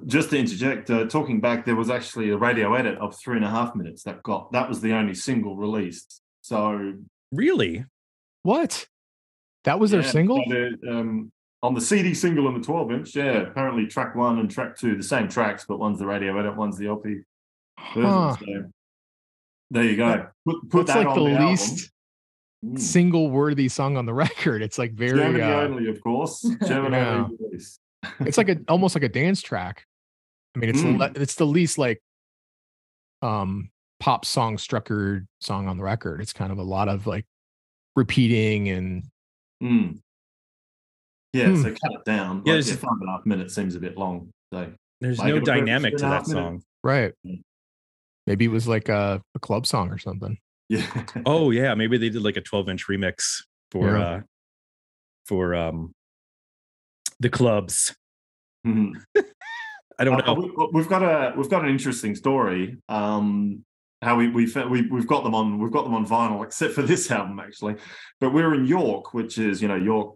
just 0.07 0.31
to 0.31 0.39
interject, 0.39 0.91
uh, 0.91 1.07
talking 1.07 1.41
back, 1.41 1.65
there 1.65 1.77
was 1.77 1.89
actually 1.89 2.31
a 2.31 2.37
radio 2.37 2.75
edit 2.75 2.99
of 2.99 3.17
three 3.19 3.37
and 3.37 3.45
a 3.45 3.51
half 3.51 3.75
minutes 3.75 4.03
that 4.03 4.23
got 4.23 4.53
that 4.53 4.69
was 4.69 4.81
the 4.83 4.93
only 4.93 5.15
single 5.15 5.57
released. 5.57 6.21
So 6.43 6.93
really, 7.33 7.85
What? 8.43 8.87
That 9.65 9.81
was 9.81 9.91
their 9.91 10.03
single? 10.03 10.43
so 10.47 10.53
the, 10.53 10.79
um, 10.93 11.33
on 11.63 11.75
the 11.75 11.81
CD 11.81 12.15
single 12.15 12.47
and 12.49 12.63
the 12.63 12.65
12 12.65 12.93
inch. 12.93 13.17
Yeah, 13.17 13.39
apparently 13.49 13.87
track 13.87 14.15
one 14.15 14.39
and 14.39 14.49
track 14.51 14.77
two, 14.77 14.95
the 14.97 15.03
same 15.03 15.27
tracks, 15.29 15.65
but 15.67 15.79
one's 15.81 15.99
the 15.99 16.07
radio 16.07 16.39
edit, 16.39 16.55
one's 16.57 16.77
the 16.79 16.87
LP 16.87 17.21
version. 17.95 18.05
Huh. 18.11 18.37
So 18.39 18.47
there 19.71 19.85
you 19.85 19.97
go. 19.97 20.29
Put, 20.47 20.71
put 20.71 20.87
that 20.89 20.99
like 20.99 21.07
on 21.09 21.25
the 21.25 21.31
album. 21.33 21.47
least 21.49 21.91
Mm. 22.65 22.79
single 22.81 23.31
worthy 23.31 23.69
song 23.69 23.97
on 23.97 24.07
the 24.07 24.15
record. 24.27 24.63
It's 24.63 24.79
like 24.79 24.93
very 24.93 25.19
Germany 25.19 25.43
uh, 25.45 25.61
only, 25.63 25.89
of 25.89 26.01
course. 26.03 26.41
Germany 26.67 26.97
Yeah. 26.97 27.25
only 27.25 27.37
release. 27.41 27.79
it's 28.21 28.39
like 28.39 28.49
a 28.49 28.59
almost 28.69 28.95
like 28.95 29.05
a 29.05 29.09
dance 29.09 29.43
track. 29.43 29.85
I 30.55 30.59
mean, 30.61 30.71
it's 30.71 30.81
the 30.83 30.89
Mm. 30.89 30.99
le- 30.99 31.13
it's 31.23 31.35
the 31.35 31.47
least 31.47 31.77
like 31.79 32.01
um 33.23 33.71
pop 34.01 34.25
song 34.25 34.59
structured 34.59 35.27
song 35.41 35.69
on 35.69 35.77
the 35.77 35.83
record. 35.83 36.21
It's 36.21 36.33
kind 36.33 36.51
of 36.53 36.59
a 36.59 36.63
lot 36.63 36.89
of 36.89 37.07
like 37.07 37.27
repeating 37.95 38.69
and 38.69 39.05
Mm. 39.63 40.01
Yeah, 41.33 41.49
Hmm. 41.49 41.57
so 41.63 41.69
cut 41.71 41.93
it 41.93 42.05
down. 42.05 42.43
Yeah, 42.45 42.55
Like, 42.55 42.65
there's- 42.65 42.69
yeah, 42.71 42.77
five 42.77 42.99
and 43.01 43.09
a 43.09 43.13
half 43.13 43.27
minutes 43.27 43.55
seems 43.55 43.75
a 43.75 43.81
bit 43.81 43.97
long. 43.99 44.31
So 44.53 44.73
there's 45.01 45.19
Like 45.19 45.29
no 45.29 45.37
it 45.37 45.39
a 45.39 45.41
perfect 45.43 45.47
dynamic 45.67 45.97
to 45.97 46.03
that 46.03 46.09
half 46.09 46.29
minute. 46.29 46.41
song. 46.43 46.63
right. 46.85 47.13
Maybe 48.27 48.45
it 48.47 48.49
was 48.49 48.67
like 48.69 48.89
a, 48.89 49.23
a 49.35 49.39
club 49.39 49.67
song 49.67 49.91
or 49.91 49.99
something. 49.99 50.39
Yeah. 50.69 50.87
Oh 51.27 51.51
yeah, 51.51 51.75
maybe 51.75 51.99
they 51.99 52.09
did 52.11 52.23
like 52.23 52.37
a 52.37 52.41
12 52.41 52.69
inch 52.69 52.87
remix 52.89 53.43
for 53.71 53.97
Yeah. 53.97 54.05
uh 54.05 54.21
for 55.27 55.55
um 55.55 55.93
the 57.21 57.31
clubs. 57.31 57.95
Mhm. 58.67 58.93
I 59.99 60.05
don't 60.05 60.21
Uh, 60.21 60.35
know. 60.35 60.35
we- 60.35 60.69
We've 60.73 60.89
got 60.89 61.03
a 61.03 61.35
we've 61.37 61.49
got 61.51 61.65
an 61.65 61.71
interesting 61.71 62.15
story. 62.15 62.77
Um, 62.89 63.65
how 64.03 64.17
we 64.17 64.29
we 64.29 64.45
we 64.71 64.83
we've 64.83 65.07
got 65.07 65.25
them 65.25 65.35
on 65.35 65.59
we've 65.59 65.73
got 65.73 65.85
them 65.85 65.95
on 65.95 66.07
vinyl, 66.07 66.45
except 66.47 66.75
for 66.75 66.83
this 66.83 67.11
album 67.11 67.41
actually. 67.41 67.77
But 68.21 68.33
we're 68.35 68.55
in 68.55 68.67
York, 68.67 69.15
which 69.15 69.39
is 69.39 69.63
you 69.63 69.69
know 69.69 69.77
York, 69.77 70.15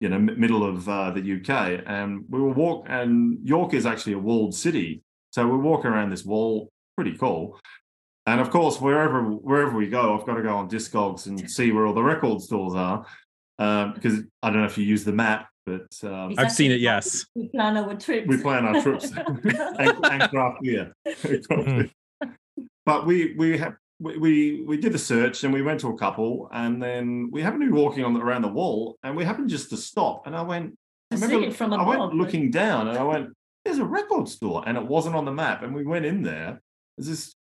you 0.00 0.08
know 0.08 0.18
middle 0.18 0.64
of 0.64 0.88
uh, 0.88 1.10
the 1.10 1.20
UK, 1.36 1.82
and 1.86 2.24
we 2.28 2.40
were 2.40 2.52
walk 2.52 2.86
and 2.88 3.38
York 3.46 3.74
is 3.74 3.84
actually 3.86 4.14
a 4.14 4.18
walled 4.18 4.54
city, 4.54 5.02
so 5.32 5.46
we're 5.46 5.58
walking 5.58 5.90
around 5.90 6.10
this 6.10 6.24
wall, 6.24 6.70
pretty 6.96 7.14
cool. 7.16 7.58
And 8.30 8.40
of 8.40 8.50
course, 8.50 8.80
wherever 8.80 9.22
wherever 9.22 9.76
we 9.76 9.88
go, 9.88 10.16
I've 10.16 10.24
got 10.24 10.34
to 10.34 10.42
go 10.42 10.56
on 10.56 10.70
Discogs 10.70 11.26
and 11.26 11.50
see 11.50 11.72
where 11.72 11.84
all 11.84 11.92
the 11.92 12.02
record 12.02 12.40
stores 12.40 12.74
are, 12.76 13.04
um, 13.58 13.92
because 13.94 14.20
I 14.40 14.50
don't 14.50 14.60
know 14.60 14.66
if 14.66 14.78
you 14.78 14.84
use 14.84 15.02
the 15.02 15.12
map, 15.12 15.48
but 15.66 15.92
um, 16.04 16.34
I've 16.38 16.52
seen 16.52 16.70
it, 16.70 16.80
yes. 16.80 17.26
We 17.34 17.48
plan 17.48 17.76
our 17.76 17.96
trips. 17.96 18.28
we 18.28 18.36
plan 18.36 18.64
our 18.66 18.80
trips 18.80 19.10
and, 19.16 20.06
and 20.06 20.30
craft 20.30 20.62
beer. 20.62 20.92
but 22.86 23.04
we 23.04 23.34
we 23.34 23.58
have 23.58 23.74
we, 23.98 24.16
we 24.16 24.62
we 24.62 24.76
did 24.76 24.94
a 24.94 24.98
search 24.98 25.42
and 25.42 25.52
we 25.52 25.62
went 25.62 25.80
to 25.80 25.88
a 25.88 25.98
couple 25.98 26.48
and 26.52 26.80
then 26.80 27.30
we 27.32 27.42
happened 27.42 27.62
to 27.62 27.66
be 27.66 27.72
walking 27.72 28.04
on 28.04 28.14
the, 28.14 28.20
around 28.20 28.42
the 28.42 28.48
wall 28.48 28.96
and 29.02 29.16
we 29.16 29.24
happened 29.24 29.48
just 29.50 29.70
to 29.70 29.76
stop 29.76 30.28
and 30.28 30.36
I 30.36 30.42
went 30.42 30.78
I 31.10 31.16
To 31.16 31.20
see 31.20 31.26
remember 31.26 31.48
it 31.48 31.56
from 31.56 31.72
I 31.72 31.84
went 31.84 32.14
looking 32.14 32.52
down 32.52 32.86
and 32.86 32.96
I 32.96 33.02
went 33.02 33.30
there's 33.64 33.78
a 33.78 33.84
record 33.84 34.28
store 34.28 34.62
and 34.66 34.78
it 34.78 34.86
wasn't 34.86 35.16
on 35.16 35.24
the 35.24 35.32
map 35.32 35.64
and 35.64 35.74
we 35.74 35.84
went 35.84 36.04
in 36.04 36.22
there 36.22 36.60
there's 36.96 37.08
this 37.08 37.34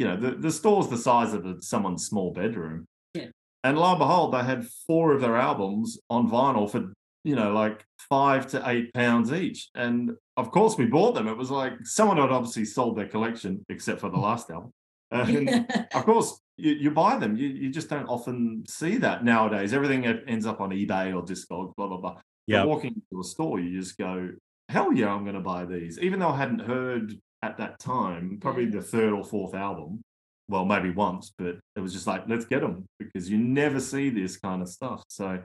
you 0.00 0.06
know, 0.06 0.16
the, 0.16 0.30
the 0.30 0.50
store's 0.50 0.88
the 0.88 0.96
size 0.96 1.34
of 1.34 1.44
a, 1.44 1.60
someone's 1.60 2.06
small 2.06 2.32
bedroom. 2.32 2.86
Yeah. 3.12 3.26
And 3.62 3.76
lo 3.76 3.90
and 3.90 3.98
behold, 3.98 4.32
they 4.32 4.42
had 4.42 4.66
four 4.86 5.12
of 5.12 5.20
their 5.20 5.36
albums 5.36 5.98
on 6.08 6.30
vinyl 6.30 6.70
for, 6.70 6.94
you 7.22 7.36
know, 7.36 7.52
like 7.52 7.84
five 8.08 8.46
to 8.52 8.66
eight 8.66 8.94
pounds 8.94 9.30
each. 9.30 9.68
And 9.74 10.12
of 10.38 10.52
course, 10.52 10.78
we 10.78 10.86
bought 10.86 11.14
them. 11.14 11.28
It 11.28 11.36
was 11.36 11.50
like 11.50 11.74
someone 11.84 12.16
had 12.16 12.30
obviously 12.30 12.64
sold 12.64 12.96
their 12.96 13.08
collection, 13.08 13.62
except 13.68 14.00
for 14.00 14.08
the 14.08 14.16
mm. 14.16 14.22
last 14.22 14.50
album. 14.50 14.72
And 15.12 15.66
of 15.92 16.06
course, 16.06 16.40
you, 16.56 16.72
you 16.72 16.90
buy 16.92 17.18
them. 17.18 17.36
You, 17.36 17.48
you 17.48 17.68
just 17.68 17.90
don't 17.90 18.06
often 18.06 18.64
see 18.66 18.96
that 18.98 19.22
nowadays. 19.22 19.74
Everything 19.74 20.06
ends 20.06 20.46
up 20.46 20.62
on 20.62 20.70
eBay 20.70 21.14
or 21.14 21.22
Discog, 21.22 21.76
blah, 21.76 21.88
blah, 21.88 21.98
blah. 21.98 22.20
Yeah. 22.46 22.64
walking 22.64 22.94
into 22.94 23.20
a 23.20 23.24
store, 23.24 23.60
you 23.60 23.78
just 23.78 23.98
go, 23.98 24.30
hell 24.70 24.94
yeah, 24.94 25.12
I'm 25.12 25.24
going 25.24 25.34
to 25.34 25.42
buy 25.42 25.66
these. 25.66 25.98
Even 25.98 26.20
though 26.20 26.30
I 26.30 26.38
hadn't 26.38 26.60
heard 26.60 27.20
at 27.42 27.56
that 27.58 27.78
time, 27.78 28.38
probably 28.40 28.64
Yeah. 28.64 28.70
the 28.72 28.82
third 28.82 29.12
or 29.12 29.24
fourth 29.24 29.54
album. 29.54 30.02
Well, 30.48 30.64
maybe 30.64 30.90
once, 30.90 31.32
but 31.38 31.58
it 31.76 31.80
was 31.80 31.92
just 31.92 32.06
like, 32.08 32.24
let's 32.28 32.44
get 32.44 32.60
them 32.60 32.84
because 32.98 33.30
you 33.30 33.38
never 33.38 33.78
see 33.78 34.10
this 34.10 34.36
kind 34.36 34.60
of 34.62 34.68
stuff. 34.68 35.04
So 35.08 35.40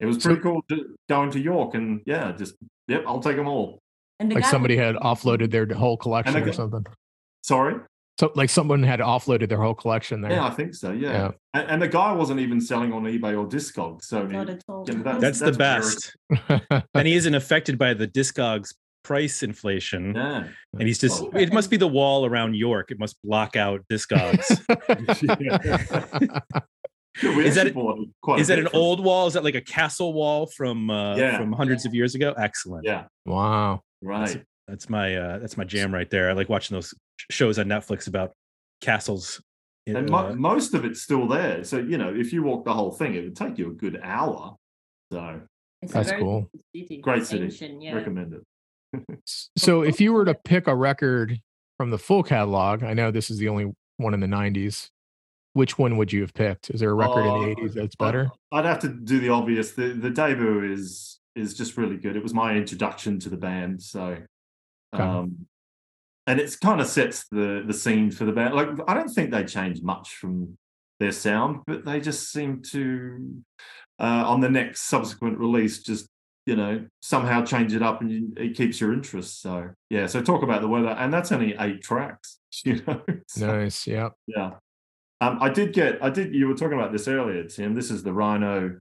it 0.00 0.06
was 0.06 0.18
pretty 0.18 0.40
cool 0.40 0.62
to 0.70 0.96
going 1.08 1.30
to 1.32 1.38
York 1.40 1.74
and 1.74 2.00
yeah, 2.06 2.32
just, 2.32 2.54
yep, 2.86 3.04
I'll 3.06 3.20
take 3.20 3.36
them 3.36 3.46
all. 3.46 3.78
And 4.18 4.30
the 4.30 4.36
Like 4.36 4.44
guy 4.44 4.50
somebody 4.50 4.76
had 4.76 4.94
offloaded 4.96 5.50
their 5.50 5.66
whole 5.74 5.98
collection 5.98 6.34
I 6.36 6.40
or 6.40 6.52
something. 6.54 6.84
Sorry. 7.42 7.76
So 8.18 8.32
like 8.34 8.48
someone 8.50 8.82
had 8.82 9.00
offloaded 9.00 9.48
their 9.50 9.60
whole 9.60 9.74
collection 9.74 10.22
there. 10.22 10.32
Yeah, 10.32 10.46
I 10.46 10.50
think 10.50 10.74
so. 10.74 10.92
Yeah. 10.92 11.10
Yeah. 11.12 11.30
And, 11.52 11.70
and 11.70 11.82
the 11.82 11.88
guy 11.88 12.12
wasn't 12.12 12.40
even 12.40 12.58
selling 12.60 12.92
on 12.92 13.02
eBay 13.04 13.38
or 13.38 13.46
Discogs. 13.46 14.04
So 14.04 14.24
Not 14.24 14.48
at 14.48 14.64
all. 14.66 14.84
you 14.88 14.94
know, 14.94 15.02
that- 15.04 15.20
That's, 15.20 15.38
the 15.40 15.52
That's 15.52 15.56
very- 15.58 16.50
best. 16.50 16.82
and 16.94 17.06
he 17.06 17.14
isn't 17.16 17.34
affected 17.34 17.76
by 17.78 17.92
the 17.94 18.08
Discogs 18.08 18.74
price 19.08 19.42
inflation. 19.42 20.14
yeah. 20.14 20.44
And 20.78 20.86
he's 20.86 20.98
just, 20.98 21.22
Oh. 21.22 21.30
it 21.34 21.52
must 21.52 21.70
be 21.70 21.76
the 21.78 21.88
wall 21.88 22.26
around 22.26 22.54
York. 22.54 22.90
It 22.90 22.98
must 22.98 23.16
block 23.24 23.56
out 23.56 23.84
Discogs. 23.90 24.48
Is 27.20 27.56
that 27.56 27.72
quite 28.22 28.38
a 28.38 28.40
Is 28.40 28.46
that 28.48 28.58
an 28.60 28.68
from- 28.68 28.80
old 28.80 29.04
wall? 29.04 29.26
Is 29.26 29.34
that 29.34 29.42
like 29.42 29.56
a 29.56 29.60
castle 29.60 30.12
wall 30.12 30.46
from 30.46 30.88
uh, 30.90 31.16
Yeah. 31.16 31.36
from 31.38 31.52
hundreds 31.52 31.84
of 31.84 31.92
years 31.94 32.14
ago? 32.14 32.32
Excellent. 32.38 32.84
Yeah. 32.84 33.04
wow. 33.26 33.80
Right. 34.02 34.44
That's 34.68 34.88
my 34.88 35.16
uh, 35.16 35.38
that's 35.38 35.56
my 35.56 35.64
jam 35.64 35.92
right 35.92 36.08
there. 36.10 36.30
I 36.30 36.34
like 36.34 36.48
watching 36.48 36.76
those 36.76 36.94
shows 37.30 37.58
on 37.58 37.66
Netflix 37.66 38.06
about 38.06 38.32
castles. 38.80 39.40
in, 39.86 39.96
And 39.96 40.08
mo- 40.10 40.28
uh, 40.28 40.34
most 40.34 40.74
of 40.74 40.84
it's 40.84 41.02
still 41.02 41.26
there. 41.26 41.64
So, 41.64 41.78
you 41.78 41.98
know, 41.98 42.14
if 42.14 42.32
you 42.32 42.42
walk 42.44 42.64
the 42.66 42.74
whole 42.74 42.92
thing, 42.92 43.14
it 43.14 43.24
would 43.24 43.34
take 43.36 43.58
you 43.58 43.68
a 43.70 43.74
good 43.74 43.98
hour. 44.02 44.54
So, 45.10 45.40
It's 45.82 45.92
a 45.92 45.94
That's 45.94 46.10
very 46.10 46.20
cool. 46.22 46.50
City. 46.76 46.98
Great 46.98 47.26
city. 47.26 47.44
ancient, 47.46 47.82
yeah. 47.82 47.94
recommend 47.94 48.34
it. 48.34 48.42
So 49.56 49.82
if 49.82 50.00
you 50.00 50.12
were 50.12 50.24
to 50.24 50.34
pick 50.34 50.66
a 50.66 50.74
record 50.74 51.38
from 51.76 51.90
the 51.90 51.98
full 51.98 52.22
catalog, 52.22 52.82
I 52.82 52.94
know 52.94 53.10
this 53.10 53.30
is 53.30 53.38
the 53.38 53.48
only 53.48 53.72
one 53.98 54.14
in 54.14 54.20
the 54.20 54.26
90s. 54.26 54.88
Which 55.54 55.78
one 55.78 55.96
would 55.96 56.12
you 56.12 56.20
have 56.20 56.34
picked? 56.34 56.70
Is 56.70 56.80
there 56.80 56.90
a 56.90 56.94
record 56.94 57.26
in 57.26 57.34
the 57.40 57.54
80s 57.56 57.74
that's 57.74 57.96
better? 57.96 58.30
I'd 58.52 58.64
have 58.64 58.78
to 58.80 58.88
do 58.88 59.18
the 59.18 59.30
obvious. 59.30 59.72
The 59.72 59.88
the 59.88 60.10
debut 60.10 60.72
is 60.72 61.18
is 61.34 61.54
just 61.54 61.76
really 61.76 61.96
good. 61.96 62.16
It 62.16 62.22
was 62.22 62.34
my 62.34 62.54
introduction 62.54 63.18
to 63.20 63.28
the 63.28 63.36
band. 63.36 63.82
So 63.82 64.18
Okay. 64.94 65.02
um 65.02 65.46
and 66.26 66.38
it's 66.40 66.56
kind 66.56 66.80
of 66.80 66.86
sets 66.86 67.26
the 67.30 67.64
the 67.66 67.74
scene 67.74 68.10
for 68.10 68.24
the 68.24 68.32
band. 68.32 68.54
Like 68.54 68.68
I 68.86 68.94
don't 68.94 69.08
think 69.08 69.30
they 69.30 69.44
changed 69.44 69.82
much 69.82 70.14
from 70.14 70.56
their 71.00 71.12
sound, 71.12 71.60
but 71.66 71.84
they 71.84 72.00
just 72.00 72.30
seem 72.30 72.62
to 72.70 73.42
uh 73.98 74.24
on 74.26 74.40
the 74.40 74.50
next 74.50 74.82
subsequent 74.82 75.38
release 75.38 75.82
just 75.82 76.06
you 76.48 76.56
know 76.56 76.82
somehow 77.02 77.44
change 77.44 77.74
it 77.74 77.82
up 77.82 78.00
and 78.00 78.10
you, 78.10 78.32
it 78.38 78.56
keeps 78.56 78.80
your 78.80 78.94
interest. 78.94 79.42
So 79.42 79.68
yeah, 79.90 80.06
so 80.06 80.22
talk 80.22 80.42
about 80.42 80.62
the 80.62 80.68
weather 80.68 80.88
and 80.88 81.12
that's 81.12 81.30
only 81.30 81.54
eight 81.60 81.82
tracks, 81.82 82.38
you 82.64 82.80
know. 82.86 83.02
So- 83.28 83.46
Nice. 83.46 83.86
Yeah. 83.86 84.08
yeah. 84.26 84.52
Um, 85.20 85.38
I 85.42 85.50
did 85.50 85.74
get, 85.74 86.02
I 86.02 86.10
did, 86.10 86.32
you 86.34 86.46
were 86.46 86.54
talking 86.54 86.78
about 86.78 86.92
this 86.92 87.06
earlier, 87.08 87.44
Tim. 87.44 87.74
This 87.74 87.90
is 87.90 88.02
the 88.04 88.12
Rhino, 88.12 88.78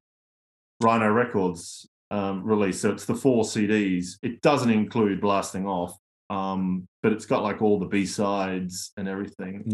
Rhino 0.82 1.09
Records 1.09 1.89
um, 2.11 2.43
release. 2.43 2.80
So 2.80 2.91
it's 2.91 3.05
the 3.05 3.15
four 3.15 3.43
CDs. 3.43 4.18
It 4.22 4.41
doesn't 4.41 4.70
include 4.70 5.20
Blasting 5.20 5.65
Off, 5.65 5.97
um, 6.30 6.88
but 7.01 7.11
it's 7.11 7.26
got 7.26 7.41
like 7.43 7.61
all 7.63 7.80
the 7.80 7.88
B 7.88 8.05
sides 8.05 8.91
and 8.97 9.07
everything. 9.09 9.63
And 9.65 9.74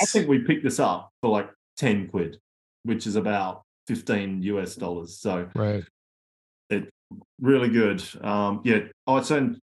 I 0.00 0.04
think 0.06 0.28
we 0.28 0.38
picked 0.38 0.62
this 0.64 0.78
up 0.78 1.10
for 1.20 1.30
like 1.30 1.50
10 1.78 2.08
quid, 2.08 2.38
which 2.84 3.06
is 3.08 3.16
about 3.16 3.62
15 3.88 4.40
US 4.44 4.76
dollars. 4.76 5.18
So 5.18 5.48
Right. 5.56 5.84
Really 7.40 7.68
good. 7.68 8.02
Um, 8.22 8.60
yeah. 8.64 8.80
Oh, 9.06 9.16
it's 9.16 9.30
in, 9.30 9.60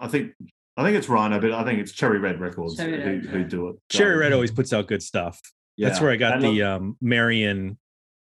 I 0.00 0.08
think, 0.08 0.32
I 0.76 0.84
think 0.84 0.96
it's 0.96 1.08
Rhino, 1.08 1.40
but 1.40 1.52
I 1.52 1.64
think 1.64 1.78
it's 1.80 1.92
Cherry 1.92 2.18
Red 2.18 2.40
Records 2.40 2.76
Cherry 2.76 3.02
who, 3.02 3.08
Red, 3.10 3.24
who 3.26 3.38
yeah. 3.40 3.46
do 3.46 3.68
it. 3.68 3.76
Cherry 3.90 4.16
Red 4.16 4.32
always 4.32 4.50
puts 4.50 4.72
out 4.72 4.86
good 4.86 5.02
stuff. 5.02 5.40
That's 5.78 6.00
where 6.00 6.10
I 6.10 6.16
got 6.16 6.34
And 6.34 6.42
the 6.42 6.62
um 6.62 6.96
Marion. 7.00 7.78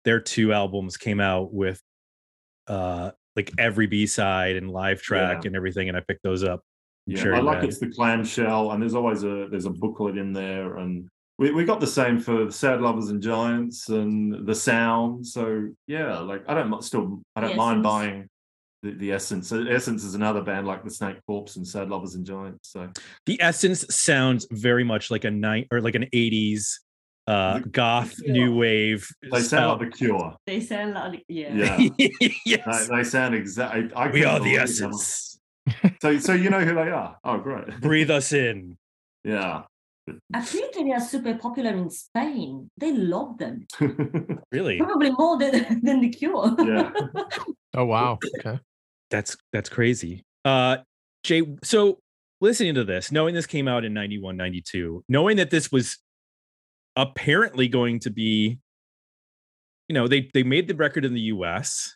Their 0.05 0.19
two 0.19 0.51
albums 0.51 0.97
came 0.97 1.19
out 1.21 1.53
with 1.53 1.81
uh 2.67 3.11
like 3.35 3.51
every 3.57 3.87
B 3.87 4.05
side 4.05 4.55
and 4.57 4.69
live 4.69 5.01
track 5.01 5.43
Yeah. 5.43 5.47
and 5.47 5.55
everything, 5.55 5.87
and 5.87 5.97
I 5.97 6.01
picked 6.01 6.23
those 6.23 6.43
up. 6.43 6.61
Yeah, 7.05 7.21
Cherry 7.21 7.35
I 7.37 7.39
like 7.39 7.55
Red. 7.57 7.65
it's 7.65 7.79
the 7.79 7.89
clamshell, 7.89 8.71
and 8.71 8.81
there's 8.81 8.95
always 8.95 9.23
a 9.23 9.47
there's 9.49 9.65
a 9.65 9.69
booklet 9.71 10.17
in 10.17 10.33
there, 10.33 10.77
and 10.77 11.07
we, 11.39 11.51
we 11.51 11.65
got 11.65 11.79
the 11.79 11.87
same 11.87 12.19
for 12.19 12.51
Sad 12.51 12.81
Lovers 12.81 13.09
and 13.09 13.21
Giants 13.21 13.89
and 13.89 14.45
the 14.45 14.55
Sound. 14.55 15.25
So 15.25 15.69
yeah, 15.87 16.19
like 16.19 16.43
I 16.47 16.53
don't 16.53 16.83
still 16.83 17.21
I 17.35 17.41
don't 17.41 17.51
The 17.51 17.55
mind 17.55 17.83
buying 17.83 18.27
the, 18.83 18.91
the 18.91 19.11
Essence. 19.11 19.47
So 19.47 19.65
Essence 19.65 20.03
is 20.03 20.13
another 20.13 20.41
band 20.43 20.67
like 20.67 20.83
the 20.83 20.91
Snake 20.91 21.17
Corps 21.25 21.55
and 21.55 21.67
Sad 21.67 21.89
Lovers 21.89 22.13
and 22.15 22.25
Giants. 22.25 22.69
So 22.71 22.89
The 23.25 23.41
Essence 23.41 23.85
sounds 23.89 24.45
very 24.51 24.83
much 24.83 25.09
like 25.09 25.23
a 25.23 25.31
night 25.31 25.67
or 25.71 25.81
like 25.81 25.95
an 25.95 26.05
'80s 26.13 26.65
uh 27.25 27.59
The- 27.59 27.69
goth 27.69 28.13
Yeah. 28.21 28.33
new 28.33 28.55
wave. 28.55 29.07
they 29.31 29.39
sound 29.41 29.79
like 29.81 29.91
the 29.91 29.97
Cure. 29.97 30.35
They 30.45 30.59
sound 30.59 30.93
like, 30.93 31.23
yeah. 31.27 31.53
Yeah, 31.55 31.89
yes, 32.45 32.87
they, 32.89 32.95
they 32.97 33.03
sound 33.03 33.33
exactly. 33.33 33.89
We 34.11 34.25
are 34.25 34.39
the 34.39 34.57
essence. 34.57 35.39
much- 35.65 35.93
So 36.01 36.19
so 36.19 36.33
you 36.33 36.49
know 36.49 36.59
who 36.59 36.75
they 36.75 36.91
are? 36.91 37.17
Oh 37.23 37.37
great. 37.37 37.79
Breathe 37.79 38.11
us 38.11 38.33
in. 38.33 38.77
yeah. 39.23 39.63
Apparently, 40.35 40.83
they 40.83 40.91
are 40.91 40.99
super 40.99 41.33
popular 41.35 41.71
in 41.71 41.89
Spain. 41.89 42.69
They 42.77 42.91
love 42.91 43.37
them. 43.37 43.65
Really? 44.51 44.77
Probably 44.77 45.11
more 45.11 45.39
than, 45.39 45.79
than 45.81 46.01
the 46.01 46.09
Cure. 46.09 46.53
yeah. 46.59 46.91
Oh 47.73 47.85
wow. 47.85 48.19
Okay. 48.39 48.59
That's 49.13 49.37
that's 49.53 49.69
crazy. 49.69 50.25
Uh 50.43 50.77
Jay, 51.23 51.43
so 51.63 51.99
listening 52.41 52.73
to 52.73 52.83
this, 52.83 53.11
knowing 53.11 53.35
this 53.35 53.45
came 53.45 53.67
out 53.67 53.85
in 53.85 53.93
91, 53.93 54.35
92, 54.35 55.05
knowing 55.07 55.37
that 55.37 55.51
this 55.51 55.71
was 55.71 55.99
apparently 56.95 57.67
going 57.67 57.99
to 57.99 58.09
be, 58.09 58.57
you 59.87 59.93
know, 59.93 60.07
they 60.07 60.31
they 60.33 60.41
made 60.41 60.67
the 60.67 60.73
record 60.73 61.05
in 61.05 61.13
the 61.13 61.21
US. 61.21 61.95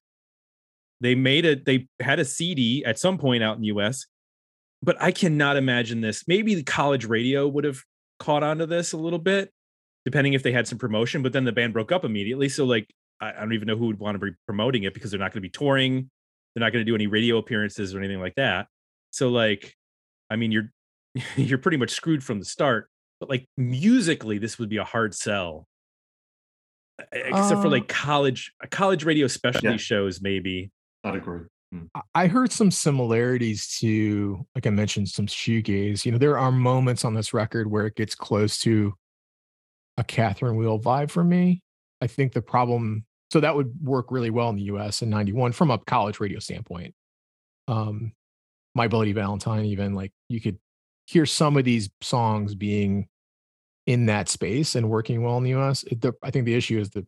They 1.02 1.16
made 1.16 1.44
it, 1.46 1.66
they 1.66 1.88
had 2.00 2.20
a 2.20 2.26
CD 2.26 2.86
at 2.86 3.00
some 3.00 3.18
point 3.18 3.42
out 3.42 3.56
in 3.56 3.64
the 3.64 3.70
US, 3.70 4.06
but 4.84 4.96
I 5.02 5.12
cannot 5.12 5.58
imagine 5.58 6.02
this. 6.02 6.24
Maybe 6.28 6.54
the 6.54 6.64
college 6.64 7.06
radio 7.06 7.48
would 7.48 7.64
have 7.64 7.80
caught 8.20 8.44
on 8.44 8.60
to 8.60 8.68
this 8.68 8.94
a 8.94 8.98
little 8.98 9.20
bit, 9.20 9.52
depending 10.06 10.34
if 10.34 10.44
they 10.44 10.52
had 10.52 10.68
some 10.68 10.78
promotion, 10.78 11.24
but 11.24 11.34
then 11.34 11.46
the 11.46 11.52
band 11.52 11.74
broke 11.74 11.92
up 11.92 12.06
immediately. 12.06 12.48
So 12.48 12.64
like 12.66 12.94
I, 13.20 13.30
I 13.30 13.40
don't 13.40 13.54
even 13.54 13.68
know 13.68 13.76
who 13.76 13.88
would 13.88 14.00
want 14.00 14.20
to 14.20 14.24
be 14.24 14.36
promoting 14.46 14.84
it 14.84 14.94
because 14.94 15.10
they're 15.10 15.20
not 15.20 15.32
going 15.32 15.42
to 15.42 15.50
be 15.50 15.50
touring 15.50 16.12
they're 16.58 16.66
not 16.66 16.74
going 16.74 16.84
to 16.84 16.90
do 16.90 16.96
any 16.96 17.06
radio 17.06 17.38
appearances 17.38 17.94
or 17.94 18.00
anything 18.00 18.20
like 18.20 18.34
that 18.34 18.66
so 19.12 19.30
like 19.30 19.76
i 20.32 20.36
mean 20.36 20.52
you're 20.52 20.72
you're 21.36 21.60
pretty 21.60 21.78
much 21.78 21.92
screwed 21.92 22.24
from 22.24 22.40
the 22.40 22.46
start 22.46 22.90
but 23.20 23.30
like 23.30 23.46
musically 23.58 24.40
this 24.40 24.58
would 24.58 24.68
be 24.70 24.78
a 24.78 24.84
hard 24.84 25.14
sell 25.14 25.68
except 27.12 27.62
for 27.62 27.68
Uh, 27.68 27.72
like 27.72 27.88
college 27.88 28.52
college 28.72 29.04
radio 29.06 29.28
specialty 29.28 29.68
Yeah. 29.68 29.78
shows 29.78 30.20
maybe 30.22 30.72
I'd 31.04 31.16
agree. 31.16 31.42
I- 31.96 32.02
I 32.16 32.28
heard 32.28 32.52
some 32.52 32.72
similarities 32.72 33.78
to, 33.82 34.46
like 34.56 34.66
I 34.66 34.72
mentioned, 34.72 35.10
some 35.10 35.28
shoegaze. 35.28 36.06
You 36.06 36.12
know, 36.14 36.18
there 36.18 36.38
are 36.40 36.52
moments 36.52 37.06
on 37.06 37.14
this 37.14 37.34
record 37.34 37.70
where 37.70 37.86
it 37.86 37.96
gets 37.96 38.16
close 38.16 38.58
to 38.62 38.96
a 39.98 40.04
Catherine 40.04 40.56
Wheel 40.56 40.80
vibe 40.80 41.12
for 41.12 41.24
me. 41.24 41.62
I 42.02 42.08
think 42.08 42.34
the 42.34 42.42
problem, 42.42 43.06
so 43.32 43.40
that 43.40 43.56
would 43.56 43.74
work 43.82 44.12
really 44.12 44.30
well 44.30 44.50
in 44.50 44.56
the 44.56 44.64
US 44.64 45.02
in 45.02 45.10
91 45.10 45.52
from 45.52 45.72
a 45.72 45.78
college 45.78 46.20
radio 46.20 46.40
standpoint. 46.40 46.94
Um, 47.68 48.14
My 48.76 48.88
Bloody 48.88 49.14
Valentine, 49.14 49.66
even 49.66 49.94
like 49.94 50.12
you 50.30 50.40
could 50.40 50.58
hear 51.06 51.26
some 51.26 51.58
of 51.58 51.66
these 51.66 51.90
songs 52.02 52.56
being 52.56 53.08
in 53.86 54.08
that 54.08 54.30
space 54.30 54.76
and 54.76 54.90
working 54.90 55.24
well 55.24 55.38
in 55.38 55.44
the 55.44 55.56
US. 55.56 55.84
It, 55.84 56.02
the, 56.02 56.14
I 56.24 56.32
think 56.32 56.46
the 56.46 56.56
issue 56.56 56.80
is 56.80 56.90
that 56.92 57.06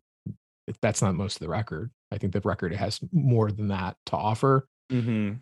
that's 0.81 1.01
not 1.01 1.15
most 1.15 1.35
of 1.35 1.41
the 1.41 1.49
record. 1.49 1.91
I 2.11 2.17
think 2.17 2.33
the 2.33 2.41
record 2.41 2.73
has 2.73 2.99
more 3.11 3.51
than 3.51 3.67
that 3.69 3.97
to 4.07 4.15
offer 4.15 4.67
mm-hmm. 4.91 5.33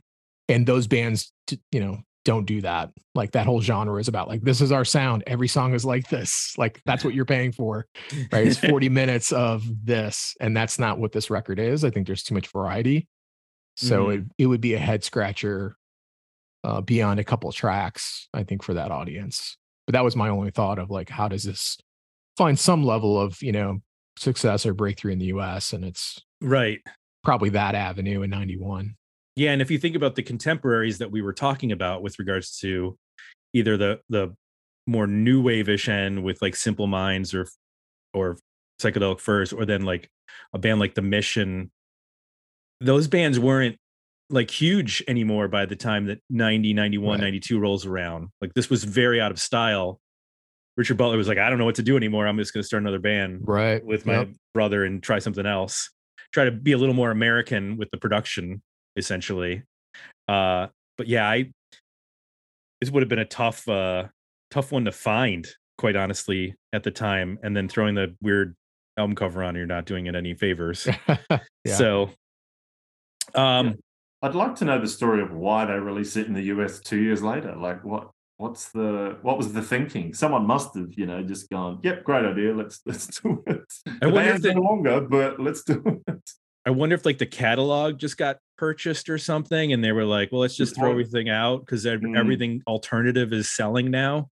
and 0.49 0.65
those 0.65 0.87
bands 0.87 1.31
t- 1.47 1.61
you 1.71 1.79
know 1.79 1.99
don't 2.27 2.45
do 2.45 2.61
that. 2.61 2.91
Like 3.15 3.31
that 3.31 3.45
whole 3.45 3.61
genre 3.61 3.99
is 3.99 4.07
about 4.09 4.27
like 4.27 4.41
this 4.41 4.59
is 4.61 4.71
our 4.71 4.83
sound. 4.85 5.23
Every 5.25 5.47
song 5.47 5.73
is 5.73 5.85
like 5.85 6.09
this. 6.09 6.53
Like 6.57 6.81
that's 6.85 7.03
what 7.05 7.13
you're 7.15 7.25
paying 7.25 7.53
for 7.53 7.87
right? 8.31 8.45
It's 8.45 8.57
40 8.69 8.89
minutes 8.89 9.31
of 9.31 9.63
this 9.83 10.35
and 10.41 10.55
that's 10.55 10.77
not 10.77 10.99
what 10.99 11.13
this 11.13 11.29
record 11.29 11.57
is. 11.57 11.85
I 11.85 11.89
think 11.89 12.05
there's 12.05 12.23
too 12.23 12.35
much 12.35 12.47
variety. 12.49 13.07
So 13.75 14.09
it, 14.09 14.23
it 14.37 14.45
would 14.47 14.59
be 14.61 14.73
a 14.73 14.79
head 14.79 15.03
scratcher 15.05 15.77
uh, 16.65 16.81
beyond 16.81 17.19
a 17.19 17.23
couple 17.23 17.49
tracks 17.53 18.27
i 18.33 18.43
think 18.43 18.61
for 18.61 18.73
that 18.73 18.91
audience. 18.91 19.55
But 19.85 19.93
that 19.93 20.03
was 20.03 20.17
my 20.17 20.27
only 20.27 20.51
thought 20.51 20.79
of 20.79 20.89
like, 20.89 21.09
how 21.09 21.29
does 21.29 21.45
this 21.45 21.77
find 22.35 22.59
some 22.59 22.83
level 22.83 23.17
of 23.19 23.41
you 23.41 23.53
know 23.53 23.79
success 24.19 24.65
or 24.65 24.73
breakthrough 24.73 25.13
in 25.13 25.19
the 25.19 25.27
U.S. 25.27 25.71
and 25.71 25.85
it's 25.85 26.21
Right. 26.41 26.79
probably 27.23 27.49
that 27.51 27.73
avenue 27.73 28.21
in 28.23 28.29
'91. 28.31 28.96
Yeah, 29.37 29.51
and 29.51 29.61
if 29.61 29.69
you 29.69 29.77
think 29.77 29.95
about 29.95 30.15
the 30.15 30.23
contemporaries 30.23 30.97
that 30.97 31.11
we 31.11 31.21
were 31.21 31.31
talking 31.31 31.71
about 31.71 32.01
with 32.01 32.17
regards 32.17 32.57
to 32.59 32.97
either 33.53 33.77
the 33.77 33.99
the 34.09 34.35
more 34.87 35.05
new 35.05 35.41
wave-ish 35.41 35.87
end 35.87 36.23
with 36.23 36.41
like 36.41 36.55
Simple 36.55 36.87
Minds 36.87 37.35
or 37.35 37.47
or 38.15 38.37
Psychedelic 38.81 39.19
Furs, 39.19 39.53
or 39.53 39.63
then 39.63 39.83
like 39.83 40.09
a 40.53 40.57
band 40.57 40.79
like 40.79 40.95
The 40.95 41.03
Mission, 41.03 41.69
those 42.81 43.07
bands 43.07 43.39
weren't 43.39 43.77
like 44.31 44.49
huge 44.49 45.03
anymore 45.07 45.47
by 45.47 45.65
the 45.67 45.75
time 45.75 46.05
that 46.07 46.19
90, 46.31 46.73
91, 46.73 47.19
Right. 47.19 47.23
92 47.25 47.59
rolls 47.59 47.85
around. 47.85 48.29
Like 48.41 48.53
this 48.55 48.69
was 48.71 48.83
very 48.85 49.21
out 49.21 49.31
of 49.31 49.39
style. 49.39 49.99
Richard 50.77 50.97
Butler 50.97 51.17
was 51.17 51.27
like, 51.27 51.37
I 51.37 51.49
don't 51.49 51.59
know 51.59 51.65
what 51.65 51.75
to 51.75 51.83
do 51.83 51.95
anymore. 51.95 52.27
I'm 52.27 52.37
just 52.37 52.53
gonna 52.53 52.63
start 52.63 52.81
another 52.81 52.99
band 52.99 53.41
Right. 53.43 53.85
with 53.85 54.05
my 54.07 54.13
Yep. 54.19 54.29
brother 54.55 54.83
and 54.83 55.01
try 55.03 55.19
something 55.19 55.45
else. 55.45 55.91
Try 56.33 56.45
to 56.45 56.51
be 56.51 56.71
a 56.71 56.77
little 56.77 56.95
more 56.95 57.11
American 57.11 57.77
with 57.77 57.89
the 57.91 57.97
production, 57.97 58.61
essentially. 58.97 59.63
Uh, 60.27 60.67
but 60.97 61.07
yeah, 61.07 61.29
I 61.29 61.51
this 62.81 62.91
would 62.91 63.01
have 63.01 63.09
been 63.09 63.19
a 63.19 63.25
tough, 63.25 63.67
uh, 63.67 64.05
tough 64.51 64.71
one 64.71 64.85
to 64.85 64.91
find, 64.91 65.47
quite 65.77 65.95
honestly, 65.95 66.53
at 66.73 66.83
the 66.83 66.91
time. 66.91 67.39
And 67.41 67.55
then 67.55 67.67
throwing 67.67 67.95
the 67.95 68.15
weird 68.21 68.55
album 68.97 69.15
cover 69.15 69.43
on, 69.43 69.55
you're 69.55 69.65
not 69.65 69.85
doing 69.85 70.05
it 70.07 70.15
any 70.15 70.33
favors. 70.33 70.87
Yeah. 71.65 71.75
So, 71.75 72.09
um, 73.35 73.75
I'd 74.21 74.35
like 74.35 74.55
to 74.55 74.65
know 74.65 74.79
the 74.79 74.87
story 74.87 75.21
of 75.21 75.33
why 75.33 75.65
they 75.65 75.73
released 75.73 76.15
it 76.15 76.27
in 76.27 76.33
the 76.33 76.43
US 76.43 76.79
two 76.79 76.97
years 76.99 77.21
later. 77.21 77.55
Like 77.57 77.83
what 77.83 78.09
what's 78.37 78.69
the 78.69 79.17
what 79.21 79.37
was 79.37 79.51
the 79.51 79.61
thinking? 79.61 80.13
Someone 80.13 80.45
must 80.47 80.75
have, 80.75 80.93
you 80.93 81.05
know, 81.05 81.21
just 81.23 81.49
gone, 81.49 81.79
Yep, 81.83 82.05
great 82.05 82.23
idea, 82.23 82.53
let's 82.55 82.79
let's 82.85 83.07
do 83.19 83.43
it. 83.47 83.61
The 83.99 84.09
wonder 84.09 84.19
if 84.21 84.25
band's 84.27 84.41
they- 84.43 84.53
no 84.53 84.61
longer, 84.61 85.01
but 85.01 85.39
let's 85.41 85.63
do 85.63 86.01
it. 86.07 86.29
I 86.67 86.69
wonder 86.69 86.95
if 86.95 87.05
like 87.05 87.17
the 87.17 87.25
catalog 87.25 87.97
just 87.97 88.17
got 88.17 88.39
purchased 88.57 89.07
or 89.09 89.17
something, 89.17 89.71
and 89.71 89.81
they 89.81 89.93
were 89.93 90.03
like, 90.03 90.33
"Well, 90.33 90.41
let's 90.41 90.57
just 90.57 90.75
throw 90.75 90.91
everything 90.91 91.29
out 91.29 91.61
because 91.61 91.85
Mm. 91.85 92.17
everything 92.19 92.61
alternative 92.67 93.31
is 93.31 93.49
selling 93.49 93.89
now. 93.89 94.29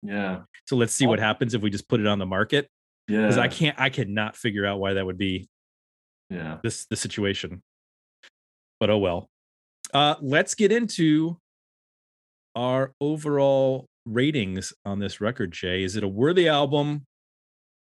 Yeah. 0.00 0.42
So 0.66 0.76
let's 0.76 0.92
see 0.92 1.06
what 1.08 1.18
happens 1.18 1.54
if 1.54 1.62
we 1.62 1.70
just 1.70 1.88
put 1.88 1.98
it 1.98 2.06
on 2.06 2.20
the 2.20 2.26
market." 2.26 2.68
Yeah. 3.08 3.22
because 3.22 3.36
I 3.36 3.48
can't, 3.48 3.78
I 3.80 3.90
cannot 3.90 4.36
figure 4.36 4.64
out 4.64 4.78
why 4.78 4.94
that 4.94 5.04
would 5.04 5.18
be 5.18 5.48
yeah. 6.30 6.58
this 6.62 6.86
the 6.86 6.94
situation. 6.94 7.62
But 8.78 8.90
oh 8.90 8.98
well. 8.98 9.28
Uh, 9.92 10.14
let's 10.22 10.54
get 10.54 10.70
into 10.70 11.36
our 12.54 12.92
overall 13.00 13.86
ratings 14.06 14.72
on 14.84 15.00
this 15.00 15.20
record. 15.20 15.50
Jay, 15.50 15.82
is 15.82 15.96
it 15.96 16.04
a 16.04 16.08
worthy 16.08 16.48
album, 16.48 17.06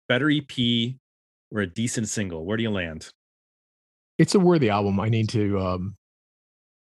better 0.07 0.29
EP, 0.31 0.95
or 1.51 1.59
a 1.61 1.67
decent 1.67 2.07
single? 2.07 2.45
Where 2.45 2.55
do 2.55 2.63
you 2.63 2.71
land? 2.71 3.11
It's 4.19 4.35
a 4.35 4.39
worthy 4.39 4.69
album. 4.69 4.99
I 4.99 5.09
need 5.09 5.29
to 5.29 5.59
um 5.59 5.95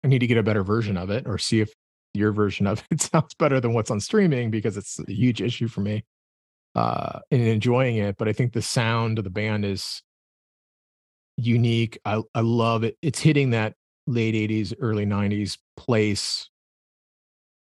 I 0.04 0.08
need 0.08 0.20
to 0.20 0.26
get 0.26 0.36
a 0.38 0.42
better 0.42 0.62
version 0.62 0.96
of 0.96 1.10
it 1.10 1.26
or 1.26 1.38
see 1.38 1.60
if 1.60 1.72
your 2.12 2.30
version 2.30 2.66
of 2.66 2.84
it 2.90 3.00
sounds 3.12 3.34
better 3.34 3.58
than 3.60 3.72
what's 3.72 3.90
on 3.90 3.98
streaming 3.98 4.50
because 4.50 4.76
it's 4.76 5.00
a 5.00 5.10
huge 5.10 5.42
issue 5.42 5.66
for 5.66 5.80
me 5.80 6.04
uh 6.76 7.20
in 7.32 7.40
enjoying 7.40 7.96
it. 7.96 8.16
But 8.18 8.28
I 8.28 8.32
think 8.32 8.52
the 8.52 8.62
sound 8.62 9.18
of 9.18 9.24
the 9.24 9.30
band 9.30 9.64
is 9.64 10.02
unique. 11.36 11.98
I 12.04 12.22
I 12.34 12.40
love 12.40 12.84
it. 12.84 12.96
It's 13.02 13.20
hitting 13.20 13.50
that 13.50 13.74
late 14.06 14.34
80s, 14.34 14.74
early 14.78 15.06
90s 15.06 15.58
place 15.76 16.50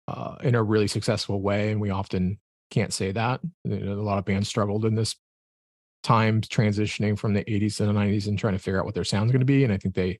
uh 0.07 0.35
in 0.43 0.55
a 0.55 0.63
really 0.63 0.87
successful 0.87 1.41
way. 1.41 1.71
And 1.71 1.79
we 1.79 1.91
often 1.91 2.39
can't 2.71 2.91
say 2.91 3.11
that. 3.11 3.39
A 3.67 3.69
lot 3.69 4.17
of 4.17 4.25
bands 4.25 4.49
struggled 4.49 4.83
in 4.83 4.95
this 4.95 5.15
time 6.03 6.41
transitioning 6.41 7.17
from 7.17 7.33
the 7.33 7.43
80s 7.45 7.77
to 7.77 7.85
the 7.85 7.93
90s 7.93 8.27
and 8.27 8.37
trying 8.37 8.53
to 8.53 8.59
figure 8.59 8.79
out 8.79 8.85
what 8.85 8.93
their 8.93 9.03
sound's 9.03 9.31
going 9.31 9.39
to 9.39 9.45
be. 9.45 9.63
And 9.63 9.73
I 9.73 9.77
think 9.77 9.95
they 9.95 10.19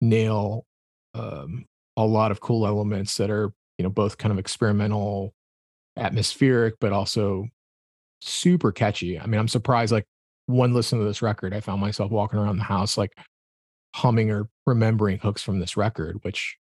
nail 0.00 0.66
um, 1.14 1.64
a 1.96 2.04
lot 2.04 2.30
of 2.30 2.40
cool 2.40 2.66
elements 2.66 3.16
that 3.16 3.30
are, 3.30 3.52
you 3.78 3.82
know, 3.82 3.90
both 3.90 4.18
kind 4.18 4.32
of 4.32 4.38
experimental, 4.38 5.34
atmospheric, 5.96 6.74
but 6.80 6.92
also 6.92 7.46
super 8.20 8.72
catchy. 8.72 9.18
I 9.18 9.26
mean, 9.26 9.40
I'm 9.40 9.48
surprised, 9.48 9.92
like, 9.92 10.06
one 10.46 10.74
listen 10.74 10.98
to 10.98 11.04
this 11.04 11.22
record, 11.22 11.54
I 11.54 11.60
found 11.60 11.80
myself 11.80 12.10
walking 12.10 12.38
around 12.38 12.58
the 12.58 12.64
house, 12.64 12.98
like, 12.98 13.12
humming 13.94 14.30
or 14.30 14.48
remembering 14.66 15.18
hooks 15.18 15.42
from 15.42 15.60
this 15.60 15.76
record, 15.76 16.18
which 16.22 16.56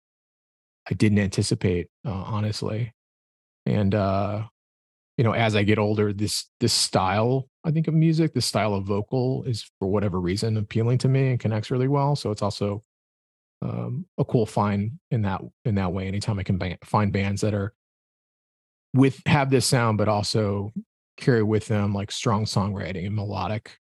I 0.90 0.94
didn't 0.94 1.18
anticipate, 1.18 1.88
uh, 2.06 2.12
honestly. 2.12 2.92
And, 3.66 3.94
uh, 3.94 4.44
you 5.18 5.24
know, 5.24 5.32
as 5.32 5.56
I 5.56 5.64
get 5.64 5.78
older, 5.78 6.12
this 6.12 6.46
this 6.60 6.72
style, 6.72 7.48
I 7.68 7.70
think 7.70 7.86
of 7.86 7.92
music, 7.92 8.32
this 8.32 8.46
style 8.46 8.74
of 8.74 8.84
vocal 8.84 9.44
is 9.44 9.70
for 9.78 9.88
whatever 9.88 10.18
reason 10.18 10.56
appealing 10.56 10.96
to 10.98 11.08
me 11.08 11.28
and 11.28 11.38
connects 11.38 11.70
really 11.70 11.86
well. 11.86 12.16
So 12.16 12.30
it's 12.30 12.40
also 12.40 12.82
um, 13.60 14.06
a 14.16 14.24
cool 14.24 14.46
find 14.46 14.92
in 15.10 15.20
that 15.22 15.42
in 15.66 15.74
that 15.74 15.92
way. 15.92 16.08
Anytime 16.08 16.38
I 16.38 16.44
can 16.44 16.56
ba- 16.56 16.78
find 16.82 17.12
bands 17.12 17.42
that 17.42 17.52
are 17.52 17.74
with 18.94 19.20
have 19.26 19.50
this 19.50 19.66
sound, 19.66 19.98
but 19.98 20.08
also 20.08 20.72
carry 21.18 21.42
with 21.42 21.66
them 21.66 21.92
like 21.92 22.10
strong 22.10 22.46
songwriting 22.46 23.04
and 23.04 23.14
melodic 23.14 23.78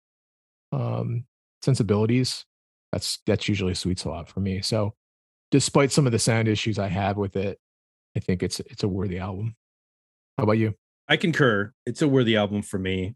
um, 0.71 1.25
sensibilities, 1.61 2.43
that's 2.91 3.19
that's 3.27 3.47
usually 3.47 3.73
a 3.73 3.75
sweet 3.75 3.99
spot 3.99 4.27
for 4.27 4.39
me. 4.39 4.63
So, 4.63 4.95
despite 5.51 5.91
some 5.91 6.07
of 6.07 6.11
the 6.11 6.17
sound 6.17 6.47
issues 6.47 6.79
I 6.79 6.87
have 6.87 7.17
with 7.17 7.35
it, 7.35 7.59
I 8.17 8.19
think 8.19 8.41
it's 8.41 8.59
it's 8.61 8.81
a 8.81 8.87
worthy 8.87 9.19
album. 9.19 9.55
How 10.39 10.45
about 10.45 10.57
you? 10.57 10.73
I 11.07 11.17
concur. 11.17 11.71
It's 11.85 12.01
a 12.01 12.07
worthy 12.07 12.35
album 12.35 12.63
for 12.63 12.79
me. 12.79 13.13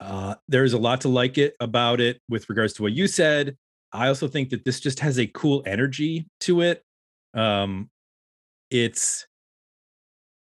Uh, 0.00 0.34
there's 0.48 0.72
a 0.72 0.78
lot 0.78 1.00
to 1.02 1.08
like 1.08 1.38
it 1.38 1.54
about 1.60 2.00
it 2.00 2.20
with 2.28 2.48
regards 2.48 2.72
to 2.74 2.82
what 2.82 2.92
you 2.92 3.06
said. 3.06 3.56
I 3.92 4.08
also 4.08 4.28
think 4.28 4.50
that 4.50 4.64
this 4.64 4.80
just 4.80 5.00
has 5.00 5.18
a 5.18 5.26
cool 5.28 5.62
energy 5.66 6.26
to 6.40 6.62
it. 6.62 6.82
Um, 7.32 7.90
it's 8.70 9.26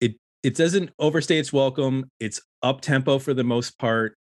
it 0.01 0.17
it 0.43 0.57
doesn't 0.57 0.91
overstay 0.99 1.39
its 1.39 1.53
welcome. 1.53 2.11
It's 2.21 2.41
up 2.63 2.81
tempo 2.81 3.19
for 3.19 3.35
the 3.35 3.45
most 3.45 3.79
part. 3.79 4.17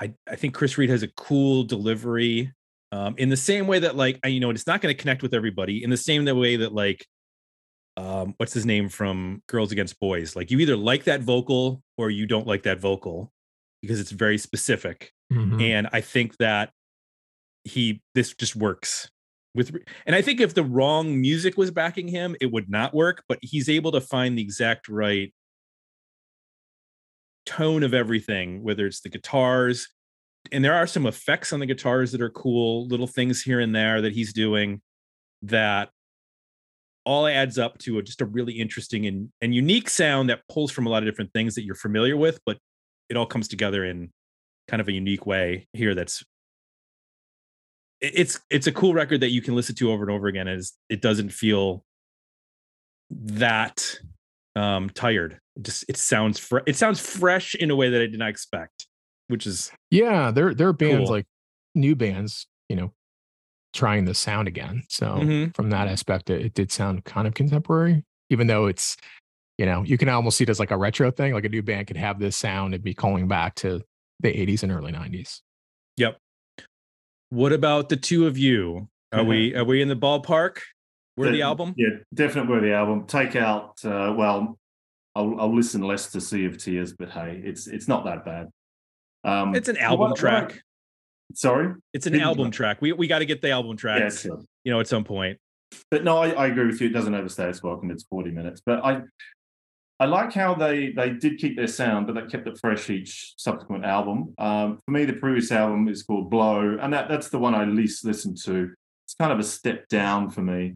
I 0.00 0.14
I 0.28 0.36
think 0.36 0.54
Chris 0.54 0.78
Reed 0.78 0.90
has 0.90 1.02
a 1.02 1.08
cool 1.08 1.64
delivery. 1.64 2.52
Um, 2.92 3.14
in 3.16 3.30
the 3.30 3.36
same 3.36 3.66
way 3.66 3.78
that 3.80 3.96
like 3.96 4.18
I- 4.24 4.28
you 4.28 4.40
know 4.40 4.50
it's 4.50 4.66
not 4.66 4.80
going 4.80 4.94
to 4.94 5.00
connect 5.00 5.22
with 5.22 5.34
everybody. 5.34 5.82
In 5.82 5.90
the 5.90 5.96
same 5.96 6.24
way 6.24 6.56
that 6.56 6.72
like 6.72 7.06
um 7.96 8.34
what's 8.38 8.54
his 8.54 8.66
name 8.66 8.88
from 8.88 9.42
girls 9.48 9.72
against 9.72 10.00
boys 10.00 10.34
like 10.36 10.50
you 10.50 10.58
either 10.60 10.76
like 10.76 11.04
that 11.04 11.20
vocal 11.22 11.82
or 11.98 12.10
you 12.10 12.26
don't 12.26 12.46
like 12.46 12.62
that 12.62 12.80
vocal 12.80 13.32
because 13.82 14.00
it's 14.00 14.10
very 14.12 14.38
specific 14.38 15.12
Mhm. 15.32 15.60
and 15.60 15.88
i 15.92 16.00
think 16.00 16.36
that 16.38 16.70
he 17.64 18.00
this 18.14 18.32
just 18.34 18.56
works 18.56 19.10
with 19.54 19.76
and 20.06 20.16
i 20.16 20.22
think 20.22 20.40
if 20.40 20.54
the 20.54 20.64
wrong 20.64 21.20
music 21.20 21.56
was 21.56 21.70
backing 21.70 22.08
him 22.08 22.36
it 22.40 22.52
would 22.52 22.70
not 22.70 22.94
work 22.94 23.22
but 23.28 23.38
he's 23.42 23.68
able 23.68 23.92
to 23.92 24.00
find 24.00 24.38
the 24.38 24.42
exact 24.42 24.88
right 24.88 25.32
tone 27.44 27.82
of 27.82 27.92
everything 27.92 28.62
whether 28.62 28.86
it's 28.86 29.00
the 29.00 29.08
guitars 29.08 29.88
and 30.52 30.64
there 30.64 30.74
are 30.74 30.86
some 30.86 31.06
effects 31.06 31.52
on 31.52 31.60
the 31.60 31.66
guitars 31.66 32.12
that 32.12 32.20
are 32.20 32.30
cool 32.30 32.86
little 32.86 33.06
things 33.06 33.42
here 33.42 33.60
and 33.60 33.74
there 33.74 34.00
that 34.00 34.12
he's 34.12 34.32
doing 34.32 34.80
that 35.42 35.90
all 37.04 37.26
adds 37.26 37.58
up 37.58 37.78
to 37.78 37.98
a, 37.98 38.02
just 38.02 38.20
a 38.20 38.24
really 38.26 38.52
interesting 38.52 39.06
and, 39.06 39.28
and 39.40 39.52
unique 39.54 39.90
sound 39.90 40.30
that 40.30 40.40
pulls 40.48 40.70
from 40.70 40.86
a 40.86 40.88
lot 40.90 41.02
of 41.02 41.08
different 41.08 41.32
things 41.32 41.56
that 41.56 41.64
you're 41.64 41.74
familiar 41.74 42.16
with, 42.16 42.38
but 42.46 42.58
it 43.12 43.16
all 43.18 43.26
comes 43.26 43.46
together 43.46 43.84
in 43.84 44.10
kind 44.68 44.80
of 44.80 44.88
a 44.88 44.92
unique 44.92 45.26
way 45.26 45.66
here. 45.74 45.94
That's 45.94 46.24
it's 48.00 48.40
it's 48.48 48.66
a 48.66 48.72
cool 48.72 48.94
record 48.94 49.20
that 49.20 49.28
you 49.30 49.42
can 49.42 49.54
listen 49.54 49.74
to 49.76 49.92
over 49.92 50.02
and 50.02 50.10
over 50.10 50.28
again. 50.28 50.48
As 50.48 50.72
it 50.88 51.02
doesn't 51.02 51.28
feel 51.28 51.84
that 53.10 53.98
um 54.56 54.88
tired. 54.90 55.38
It 55.56 55.62
just 55.64 55.84
it 55.88 55.98
sounds 55.98 56.38
fre- 56.38 56.60
it 56.66 56.74
sounds 56.76 57.00
fresh 57.00 57.54
in 57.54 57.70
a 57.70 57.76
way 57.76 57.90
that 57.90 58.00
I 58.00 58.06
did 58.06 58.18
not 58.18 58.30
expect, 58.30 58.86
which 59.28 59.46
is 59.46 59.70
Yeah, 59.90 60.30
there 60.30 60.54
there 60.54 60.68
are 60.68 60.72
bands 60.72 61.08
Cool. 61.10 61.16
like 61.18 61.26
new 61.74 61.94
bands, 61.94 62.46
you 62.70 62.76
know, 62.76 62.92
trying 63.74 64.06
the 64.06 64.14
sound 64.14 64.48
again. 64.48 64.84
So 64.88 65.06
Mhm. 65.06 65.54
from 65.54 65.68
that 65.68 65.86
aspect, 65.86 66.30
it, 66.30 66.46
it 66.46 66.54
did 66.54 66.72
sound 66.72 67.04
kind 67.04 67.26
of 67.28 67.34
contemporary, 67.34 68.04
even 68.30 68.46
though 68.46 68.66
it's, 68.66 68.96
you 69.62 69.66
know, 69.66 69.84
you 69.84 69.96
can 69.96 70.08
almost 70.08 70.36
see 70.38 70.42
it 70.42 70.50
as 70.50 70.58
like 70.58 70.72
a 70.72 70.76
retro 70.76 71.12
thing. 71.12 71.34
Like 71.34 71.44
a 71.44 71.48
new 71.48 71.62
band 71.62 71.86
could 71.86 71.96
have 71.96 72.18
this 72.18 72.36
sound 72.36 72.74
and 72.74 72.82
be 72.82 72.94
calling 72.94 73.28
back 73.28 73.54
to 73.56 73.80
the 74.18 74.28
80s 74.32 74.64
and 74.64 74.72
early 74.72 74.90
90s. 74.90 75.38
Yep. 75.98 76.18
What 77.30 77.52
about 77.52 77.88
the 77.88 77.96
two 77.96 78.26
of 78.26 78.36
you? 78.36 78.88
Are 79.12 79.22
we 79.22 79.54
are 79.54 79.62
we 79.62 79.80
in 79.80 79.86
the 79.86 79.94
ballpark? 79.94 80.58
Where 81.14 81.30
the 81.30 81.36
Yeah, 81.38 81.46
album? 81.46 81.74
Yeah, 81.76 81.90
definitely 82.12 82.50
worthy 82.52 82.72
album. 82.72 83.06
Take 83.06 83.36
out 83.36 83.74
uh, 83.84 84.12
well, 84.18 84.58
I'll 85.14 85.38
I'll 85.40 85.54
listen 85.54 85.80
less 85.82 86.10
to 86.10 86.20
Sea 86.20 86.46
of 86.46 86.58
Tears, 86.58 86.92
but 86.98 87.10
hey, 87.10 87.40
it's 87.44 87.68
it's 87.68 87.86
not 87.86 88.04
that 88.06 88.24
bad. 88.24 88.48
Um 89.22 89.54
It's 89.54 89.68
an 89.68 89.76
album 89.76 90.10
what- 90.10 90.16
track. 90.18 90.60
Sorry? 91.34 91.72
It's 91.92 92.06
an 92.06 92.14
Didn't- 92.14 92.26
album 92.26 92.50
track. 92.50 92.82
We 92.82 92.92
we 92.94 93.06
got 93.06 93.20
to 93.20 93.26
get 93.26 93.42
the 93.42 93.50
album 93.50 93.76
Yeah, 93.84 94.08
sure. 94.08 94.40
you 94.64 94.72
know, 94.72 94.80
at 94.80 94.88
some 94.88 95.04
point. 95.04 95.38
But 95.88 96.02
no, 96.02 96.18
I, 96.18 96.30
I 96.30 96.46
agree 96.48 96.66
with 96.66 96.80
you. 96.80 96.88
It 96.88 96.92
doesn't 96.92 97.14
overstay 97.14 97.48
its 97.48 97.62
welcome. 97.62 97.92
It's 97.92 98.02
40 98.04 98.32
minutes. 98.32 98.60
But 98.66 98.84
I 98.84 99.02
I 100.02 100.06
like 100.06 100.32
how 100.32 100.52
they 100.52 100.90
they 100.90 101.10
did 101.10 101.38
keep 101.38 101.54
their 101.54 101.68
sound, 101.68 102.08
but 102.08 102.14
they 102.16 102.22
kept 102.22 102.48
it 102.48 102.58
fresh 102.58 102.90
each 102.90 103.34
subsequent 103.36 103.84
album. 103.84 104.34
Um, 104.36 104.80
for 104.84 104.90
me, 104.90 105.04
the 105.04 105.12
previous 105.12 105.52
album 105.52 105.86
is 105.86 106.02
called 106.02 106.28
Blow, 106.28 106.76
and 106.80 106.92
that 106.92 107.08
that's 107.08 107.28
the 107.28 107.38
one 107.38 107.54
I 107.54 107.66
least 107.66 108.04
listened 108.04 108.36
to. 108.38 108.74
It's 109.04 109.14
kind 109.14 109.30
of 109.30 109.38
a 109.38 109.44
step 109.44 109.86
down 109.88 110.30
for 110.30 110.42
me. 110.42 110.74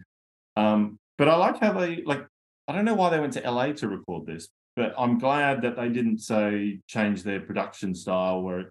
Um, 0.55 1.01
but 1.19 1.29
I 1.29 1.35
like 1.35 1.59
how 1.59 1.73
they 1.73 2.05
like. 2.05 2.25
I 2.69 2.73
don't 2.73 2.85
know 2.85 2.95
why 2.95 3.11
they 3.11 3.19
went 3.19 3.33
to 3.33 3.41
LA 3.41 3.73
to 3.73 3.89
record 3.89 4.27
this, 4.27 4.47
but 4.77 4.95
I'm 4.97 5.19
glad 5.19 5.63
that 5.63 5.75
they 5.75 5.89
didn't 5.89 6.19
say 6.19 6.79
change 6.87 7.25
their 7.25 7.41
production 7.41 7.97
style 7.97 8.43
where 8.43 8.71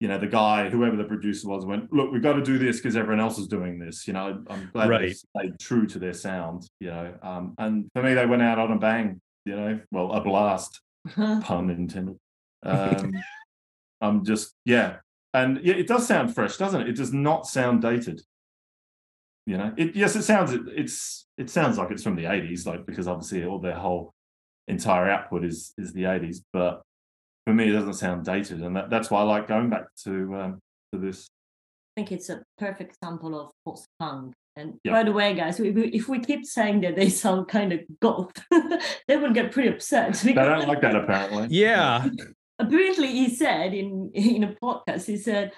you 0.00 0.08
know 0.08 0.18
the 0.18 0.26
guy 0.26 0.68
whoever 0.68 0.96
the 0.96 1.04
producer 1.04 1.48
was 1.48 1.64
went 1.64 1.90
look 1.94 2.12
we've 2.12 2.22
got 2.22 2.34
to 2.34 2.42
do 2.42 2.58
this 2.58 2.76
because 2.76 2.94
everyone 2.94 3.20
else 3.20 3.36
is 3.36 3.48
doing 3.48 3.80
this 3.80 4.06
you 4.06 4.12
know 4.12 4.44
i'm 4.48 4.70
glad 4.72 4.88
they 5.00 5.12
stayed 5.12 5.58
true 5.58 5.86
to 5.86 5.98
their 5.98 6.12
sound 6.12 6.68
you 6.78 6.86
know 6.86 7.12
um, 7.20 7.52
and 7.58 7.90
for 7.94 8.02
me 8.04 8.14
they 8.14 8.24
went 8.24 8.40
out 8.40 8.60
on 8.60 8.70
a 8.70 8.78
bang 8.78 9.20
you 9.48 9.56
know 9.56 9.80
well 9.90 10.12
a 10.12 10.20
blast 10.20 10.80
pun 11.14 11.70
intended. 11.70 12.16
Um, 12.64 13.14
i'm 14.00 14.24
just 14.24 14.52
yeah. 14.64 14.96
And 15.32 15.60
yeah 15.62 15.74
it 15.74 15.86
does 15.86 16.08
sound 16.08 16.34
fresh 16.34 16.56
doesn't 16.56 16.80
it? 16.80 16.88
It 16.88 16.96
does 16.96 17.12
not 17.12 17.46
sound 17.46 17.82
dated. 17.82 18.20
You 19.46 19.58
know 19.58 19.72
it 19.76 19.94
yes 19.94 20.16
it 20.16 20.24
sounds 20.24 20.52
it's 20.52 21.26
it 21.36 21.50
sounds 21.50 21.78
like 21.78 21.92
it's 21.92 22.02
from 22.02 22.16
the 22.16 22.24
80s 22.24 22.66
like 22.66 22.84
because 22.84 23.06
obviously 23.06 23.44
all 23.44 23.60
their 23.60 23.76
whole 23.76 24.12
entire 24.66 25.08
output 25.08 25.44
is 25.44 25.72
is 25.78 25.92
the 25.92 26.02
80s 26.02 26.38
but 26.52 26.82
for 27.46 27.54
me 27.54 27.70
it 27.70 27.72
doesn't 27.72 27.94
sound 27.94 28.24
dated 28.24 28.60
and 28.60 28.76
that, 28.76 28.90
that's 28.90 29.10
why 29.10 29.20
i 29.20 29.22
like 29.22 29.46
going 29.46 29.70
back 29.70 29.86
to 30.04 30.34
um 30.34 30.58
to 30.92 30.98
this. 30.98 31.28
I 31.96 32.00
think 32.00 32.12
it's 32.12 32.30
a 32.30 32.42
perfect 32.58 32.96
example 32.96 33.38
of 33.38 33.50
post 33.64 33.86
punk. 33.98 34.34
And 34.58 34.74
Yeah. 34.84 34.92
by 34.92 35.02
the 35.04 35.12
way, 35.12 35.34
guys, 35.34 35.58
we, 35.60 35.70
we, 35.70 35.84
if 36.00 36.08
we 36.08 36.18
keep 36.18 36.44
saying 36.44 36.80
that 36.82 36.96
they 36.96 37.08
sound 37.08 37.46
kind 37.48 37.72
of 37.72 37.80
goth, 38.00 38.32
they 39.08 39.16
will 39.16 39.32
get 39.32 39.52
pretty 39.52 39.68
upset. 39.68 40.14
they 40.14 40.32
don't 40.32 40.66
like 40.68 40.80
that 40.82 40.96
apparently 40.96 41.46
Yeah. 41.50 42.08
Apparently, 42.60 43.06
he 43.06 43.28
said 43.30 43.72
in 43.72 44.10
in 44.14 44.42
a 44.42 44.48
podcast, 44.60 45.06
he 45.06 45.16
said 45.16 45.52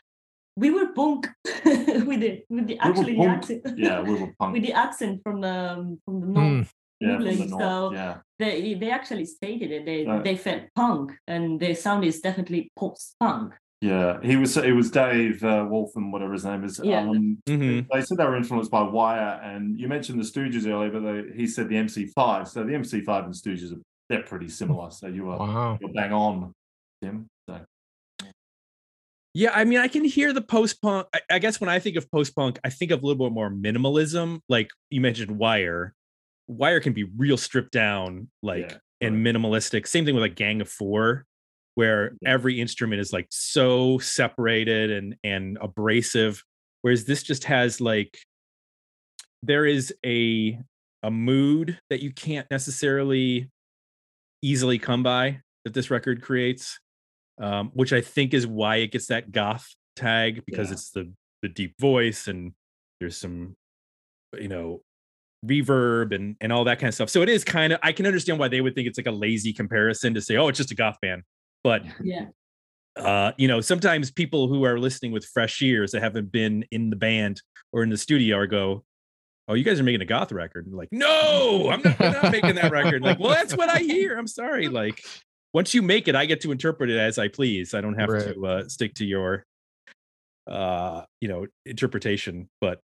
we 0.55 0.69
were 0.71 0.89
punk 0.93 1.29
with 1.65 2.21
the 2.21 2.45
with 2.51 2.67
the 2.67 2.75
We 2.75 2.79
actually 2.79 3.15
the 3.17 3.25
accent. 3.37 3.63
yeah 3.79 4.03
we 4.03 4.15
were 4.21 4.35
punk 4.39 4.53
with 4.53 4.65
the 4.69 4.75
accent 4.75 5.23
from 5.25 5.41
the 5.41 5.49
um, 5.73 5.99
from 6.05 6.21
the 6.21 6.27
Hmm. 6.27 6.35
north. 6.35 6.71
yeah 7.01 7.17
from 7.17 7.25
the 7.25 7.47
north 7.47 7.63
so- 7.63 7.93
yeah 8.01 8.15
They 8.39 8.75
they 8.83 8.91
actually 8.99 9.25
stated 9.25 9.71
it. 9.77 9.83
They 9.89 10.01
Right. 10.05 10.23
they 10.27 10.37
felt 10.37 10.63
punk, 10.77 11.07
and 11.27 11.59
their 11.63 11.75
sound 11.85 12.05
is 12.05 12.21
definitely 12.21 12.63
post 12.77 13.17
punk. 13.19 13.49
Yeah 13.81 14.19
he 14.23 14.37
was 14.37 14.57
it 14.57 14.73
was 14.73 14.91
dave 14.91 15.43
uh, 15.43 15.65
wolfen 15.65 16.11
whatever 16.13 16.33
his 16.35 16.45
name 16.45 16.65
is 16.65 16.81
Yeah. 16.83 17.01
um 17.01 17.39
Mhm. 17.49 17.87
they 17.93 18.01
said 18.03 18.19
they 18.19 18.25
were 18.25 18.37
influenced 18.37 18.71
by 18.71 18.83
Wire, 18.83 19.41
and 19.43 19.79
you 19.81 19.89
mentioned 19.89 20.19
the 20.21 20.25
Stooges 20.25 20.67
earlier, 20.67 20.91
but 20.91 21.01
they, 21.01 21.35
he 21.35 21.47
said 21.47 21.69
the 21.69 21.77
MC5. 21.77 22.47
So 22.49 22.63
the 22.65 22.73
MC5 22.75 23.25
and 23.25 23.35
Stooges 23.35 23.73
are 23.73 23.81
they're 24.09 24.23
pretty 24.23 24.49
similar. 24.49 24.91
So 24.91 25.07
you 25.07 25.31
are 25.31 25.39
Wow. 25.39 25.79
you're 25.81 25.93
bang 25.93 26.13
on, 26.13 26.53
Tim. 27.03 27.27
So 27.49 27.61
Yeah, 29.33 29.53
I 29.55 29.65
mean, 29.65 29.79
I 29.79 29.87
can 29.89 30.05
hear 30.05 30.33
the 30.33 30.43
post 30.43 30.83
punk. 30.83 31.07
I, 31.15 31.21
I 31.31 31.39
guess 31.39 31.61
when 31.61 31.71
I 31.71 31.79
think 31.79 31.97
of 31.97 32.11
post 32.11 32.35
punk, 32.35 32.59
I 32.65 32.71
think 32.71 32.91
of 32.91 33.03
a 33.03 33.07
little 33.07 33.29
bit 33.29 33.33
more 33.33 33.49
minimalism. 33.51 34.41
Like 34.49 34.69
you 34.91 35.01
mentioned, 35.01 35.39
Wire. 35.39 35.95
Wire 36.49 36.81
can 36.81 36.93
be 36.93 37.05
real 37.05 37.37
stripped 37.37 37.71
down, 37.73 38.29
like 38.43 38.69
Yeah, 38.71 38.77
and 39.01 39.25
minimalistic. 39.25 39.87
Same 39.87 40.05
thing 40.05 40.15
with 40.17 40.23
like 40.23 40.35
Gang 40.35 40.61
of 40.61 40.69
Four, 40.69 41.27
where 41.75 42.13
every 42.25 42.61
instrument 42.61 43.01
is 43.01 43.13
like 43.13 43.27
so 43.31 43.99
separated 43.99 44.91
and 44.91 45.17
and 45.25 45.59
abrasive. 45.61 46.43
Whereas 46.83 47.05
this 47.05 47.23
just 47.23 47.45
has 47.45 47.81
like 47.81 48.19
there 49.43 49.65
is 49.67 49.95
a 50.05 50.59
a 51.03 51.11
mood 51.11 51.79
that 51.89 52.03
you 52.03 52.13
can't 52.13 52.51
necessarily 52.51 53.51
easily 54.43 54.79
come 54.79 55.03
by 55.03 55.41
that 55.65 55.75
this 55.75 55.91
record 55.91 56.23
creates 56.23 56.79
um, 57.41 57.71
which 57.73 57.93
I 57.93 58.03
think 58.03 58.35
is 58.35 58.47
why 58.47 58.77
it 58.77 58.93
gets 58.93 59.07
that 59.07 59.33
goth 59.33 59.67
tag 59.97 60.43
because 60.47 60.69
Yeah. 60.69 60.73
it's 60.75 60.91
the 60.91 61.13
the 61.43 61.49
deep 61.49 61.75
voice 61.81 62.29
and 62.29 62.53
there's 63.01 63.17
some 63.17 63.55
you 64.39 64.49
know 64.49 64.83
reverb 65.47 66.15
and 66.15 66.37
and 66.43 66.53
all 66.53 66.65
that 66.65 66.79
kind 66.79 66.89
of 66.89 66.95
stuff. 66.95 67.09
So 67.09 67.23
it 67.23 67.31
is 67.31 67.45
kind 67.45 67.73
of 67.73 67.81
I 67.83 67.93
can 67.93 68.05
understand 68.07 68.39
why 68.39 68.49
they 68.49 68.61
would 68.61 68.75
think 68.75 68.87
it's 68.89 68.99
like 68.99 69.07
a 69.07 69.11
lazy 69.13 69.55
comparison 69.55 70.13
to 70.15 70.21
say 70.21 70.37
oh 70.37 70.49
it's 70.49 70.59
just 70.59 70.71
a 70.71 70.75
goth 70.75 70.99
band, 71.01 71.23
but 71.65 71.83
Yeah, 72.03 72.27
uh 72.97 73.33
you 73.39 73.49
know 73.49 73.61
sometimes 73.61 74.11
people 74.11 74.49
who 74.49 74.65
are 74.65 74.79
listening 74.79 75.13
with 75.13 75.25
fresh 75.25 75.61
ears 75.63 75.93
that 75.93 76.03
haven't 76.03 76.33
been 76.33 76.65
in 76.71 76.91
the 76.91 76.97
band 76.97 77.41
or 77.73 77.83
in 77.83 77.89
the 77.91 77.97
studio 77.97 78.37
or 78.39 78.47
go 78.47 78.85
oh 79.49 79.55
you 79.55 79.65
guys 79.65 79.79
are 79.81 79.85
making 79.85 80.01
a 80.01 80.07
goth 80.07 80.33
record. 80.33 80.67
And 80.67 80.75
like 80.75 80.89
no 80.93 81.69
i'm 81.71 81.83
not, 81.83 81.99
we're 81.99 82.11
not 82.23 82.33
making 82.33 82.55
that 82.57 82.71
record. 82.73 83.03
Like 83.03 83.19
well 83.19 83.31
that's 83.31 83.57
what 83.57 83.69
i 83.69 83.79
hear. 83.79 84.17
I'm 84.19 84.27
sorry. 84.27 84.69
Like 84.69 85.03
once 85.53 85.75
you 85.75 85.83
make 85.83 86.09
it 86.09 86.15
i 86.17 86.27
get 86.27 86.41
to 86.43 86.53
interpret 86.53 86.91
it 86.91 86.99
as 86.99 87.19
i 87.19 87.29
please. 87.29 87.75
I 87.75 87.81
don't 87.81 87.99
have 87.99 88.09
Right. 88.09 88.35
to 88.35 88.47
uh, 88.47 88.69
stick 88.69 88.95
to 88.95 89.05
your 89.05 89.45
uh 90.47 91.03
you 91.21 91.29
know 91.29 91.47
interpretation. 91.67 92.49
But 92.61 92.81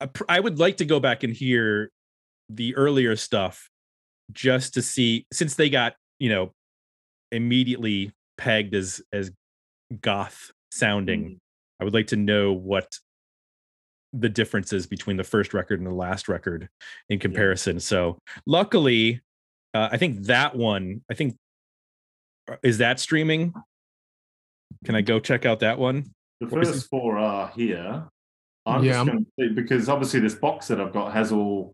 I, 0.00 0.06
pr- 0.06 0.24
I 0.28 0.40
would 0.40 0.58
like 0.58 0.78
to 0.78 0.84
go 0.84 1.00
back 1.00 1.22
and 1.22 1.32
hear 1.32 1.90
the 2.50 2.74
earlier 2.76 3.16
stuff 3.16 3.68
just 4.32 4.74
to 4.74 4.82
see 4.82 5.26
since 5.32 5.54
they 5.54 5.68
got 5.70 5.94
you 6.18 6.28
know 6.28 6.52
immediately 7.32 8.12
pegged 8.38 8.74
as 8.74 9.00
as 9.12 9.30
goth 10.00 10.50
sounding. 10.70 11.38
I 11.80 11.84
would 11.84 11.94
like 11.94 12.08
to 12.08 12.16
know 12.16 12.52
what 12.52 12.98
the 14.12 14.28
differences 14.28 14.86
between 14.86 15.16
the 15.16 15.24
first 15.24 15.52
record 15.52 15.78
and 15.78 15.86
the 15.86 15.94
last 15.94 16.28
record 16.28 16.68
in 17.08 17.18
comparison. 17.18 17.80
So 17.80 18.18
luckily 18.46 19.20
uh, 19.74 19.88
i 19.92 19.98
think 19.98 20.22
that 20.24 20.56
one 20.56 21.02
i 21.10 21.14
think 21.14 21.36
uh, 22.50 22.56
is 22.62 22.78
that 22.78 23.00
streaming? 23.00 23.52
Can 24.84 24.94
i 24.94 25.00
go 25.02 25.18
check 25.18 25.44
out 25.44 25.60
that 25.60 25.78
one? 25.78 26.04
The 26.40 26.46
Or 26.48 26.60
is 26.60 26.70
first 26.70 26.90
four 26.90 27.18
are 27.18 27.48
here. 27.48 28.08
I'm 28.66 28.84
Yeah, 28.84 28.92
just 28.92 29.06
going 29.06 29.24
to 29.24 29.30
see 29.38 29.54
because 29.54 29.88
obviously 29.88 30.20
this 30.20 30.34
box 30.34 30.68
that 30.68 30.80
I've 30.80 30.92
got 30.92 31.12
has 31.12 31.32
all 31.32 31.72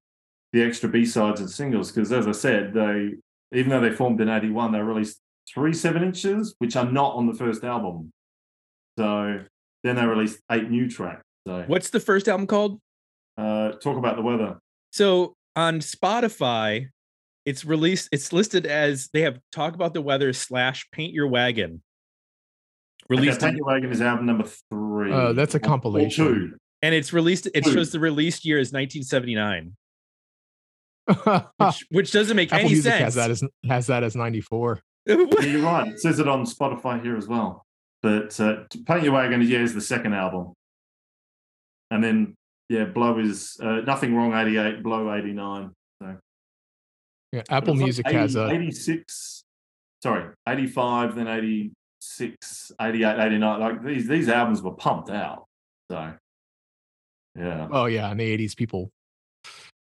the 0.53 0.63
extra 0.63 0.89
B 0.89 1.05
sides 1.05 1.41
and 1.41 1.51
singles. 1.51 1.91
Because 1.91 2.13
as 2.13 2.27
I 2.27 2.33
said, 2.33 2.75
they 2.75 3.15
even 3.53 3.71
though 3.71 3.81
they 3.81 3.91
formed 3.91 4.21
in 4.21 4.29
'81, 4.29 4.73
they 4.73 4.81
released 4.81 5.19
three 5.53 5.73
seven 5.73 6.03
inches, 6.03 6.55
which 6.59 6.77
are 6.77 6.91
not 6.91 7.15
on 7.15 7.27
the 7.27 7.35
first 7.35 7.65
album. 7.65 8.11
So 8.99 9.41
then 9.85 9.97
they 9.97 10.07
released 10.07 10.41
eight 10.51 10.71
new 10.71 10.89
tracks. 10.89 11.23
So 11.47 11.65
what's 11.67 11.91
the 11.91 12.01
first 12.01 12.29
album 12.29 12.47
called 12.47 12.81
uh, 13.39 13.73
talk 13.73 13.97
about 13.97 14.17
the 14.17 14.23
weather. 14.23 14.59
So 14.93 15.35
on 15.57 15.81
Spotify, 15.81 16.89
it's 17.47 17.65
released, 17.65 18.09
it's 18.13 18.33
listed 18.33 18.67
as 18.67 19.09
they 19.13 19.23
have 19.23 19.41
talk 19.53 19.75
about 19.75 19.95
the 19.95 20.03
weather 20.03 20.33
slash 20.33 20.87
paint 20.93 21.13
your 21.15 21.27
wagon. 21.29 21.83
Released 23.09 23.39
okay, 23.39 23.47
Paint 23.47 23.57
Your 23.57 23.67
Wagon 23.67 23.91
is 23.91 24.01
album 24.01 24.27
number 24.27 24.45
three. 24.71 25.11
Uh, 25.13 25.33
that's 25.33 25.55
a 25.55 25.59
Or- 25.59 25.61
or 25.61 25.65
compilation. 25.67 26.25
two. 26.25 26.57
and 26.83 26.95
it's 26.95 27.13
released, 27.13 27.49
it 27.53 27.67
Ooh. 27.67 27.73
shows 27.73 27.91
the 27.91 27.99
released 27.99 28.45
year 28.45 28.59
is 28.59 28.73
1979, 28.73 29.75
which, 31.59 31.87
which 31.91 32.13
doesn't 32.13 32.37
make 32.37 32.53
Apple 32.53 32.61
any 32.67 32.69
Music 32.75 32.93
sense. 32.93 33.03
has 33.03 33.15
that 33.17 33.31
as 33.31 33.43
has 33.69 33.87
that 33.89 34.03
as 34.05 34.15
94. 34.15 34.81
Yeah, 35.07 35.17
you're 35.43 35.63
right. 35.63 35.89
It 35.89 36.01
says 36.01 36.19
it 36.21 36.29
on 36.29 36.45
Spotify 36.45 37.03
here 37.03 37.17
as 37.17 37.27
well. 37.27 37.65
But 38.03 38.39
uh, 38.41 38.65
Paint 38.87 39.05
Your 39.05 39.13
Wagon, 39.13 39.43
yeah, 39.43 39.61
is 39.61 39.75
the 39.75 39.81
second 39.81 40.13
album. 40.15 40.53
And 41.91 42.03
then, 42.03 42.35
yeah, 42.69 42.85
Blow 42.85 43.19
is 43.19 43.57
uh, 43.63 43.81
Nothing 43.87 44.15
Wrong 44.17 44.35
88, 44.35 44.83
Blow 44.83 45.15
89. 45.15 45.71
Yeah, 47.33 47.43
Apple 47.49 47.73
it's 47.73 47.81
like 47.81 47.85
Music 47.85 48.07
has 48.11 48.37
a 48.37 48.51
86, 48.51 49.45
sorry, 50.03 50.35
85, 50.47 51.15
then 51.15 51.29
86, 51.29 52.73
88, 52.79 53.19
89. 53.27 53.61
Like 53.61 53.85
these, 53.85 54.07
these 54.07 54.29
albums 54.29 54.61
were 54.61 54.73
pumped 54.73 55.09
out. 55.09 55.47
So, 55.91 56.13
yeah. 57.39 57.69
oh 57.71 57.87
yeah, 57.87 58.11
in 58.11 58.19
the 58.19 58.37
80s 58.37 58.55
people 58.55 58.91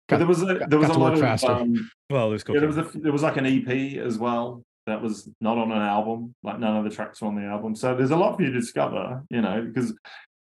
got- 0.09 0.17
there 0.17 0.25
was 0.25 0.41
a, 0.41 0.65
there 0.67 0.79
was 0.79 0.89
a 0.89 0.93
lot 0.93 1.13
of, 1.13 1.19
faster. 1.19 1.51
um, 1.51 1.91
well, 2.09 2.29
there's 2.29 2.43
Yeah, 2.47 2.59
there 2.59 2.67
was 2.67 2.77
a, 2.77 2.89
there 2.95 3.11
was 3.11 3.21
like 3.21 3.37
an 3.37 3.45
EP 3.45 3.97
as 3.97 4.17
well 4.17 4.63
that 4.85 5.01
was 5.01 5.29
not 5.41 5.57
on 5.57 5.71
an 5.71 5.81
album. 5.81 6.35
Like 6.43 6.59
none 6.59 6.77
of 6.77 6.83
the 6.83 6.89
tracks 6.89 7.21
were 7.21 7.27
on 7.27 7.35
the 7.35 7.43
album. 7.43 7.75
So 7.75 7.95
there's 7.95 8.11
a 8.11 8.15
lot 8.15 8.35
for 8.35 8.43
you 8.43 8.51
to 8.51 8.59
discover, 8.59 9.23
you 9.29 9.41
know, 9.41 9.61
because 9.61 9.93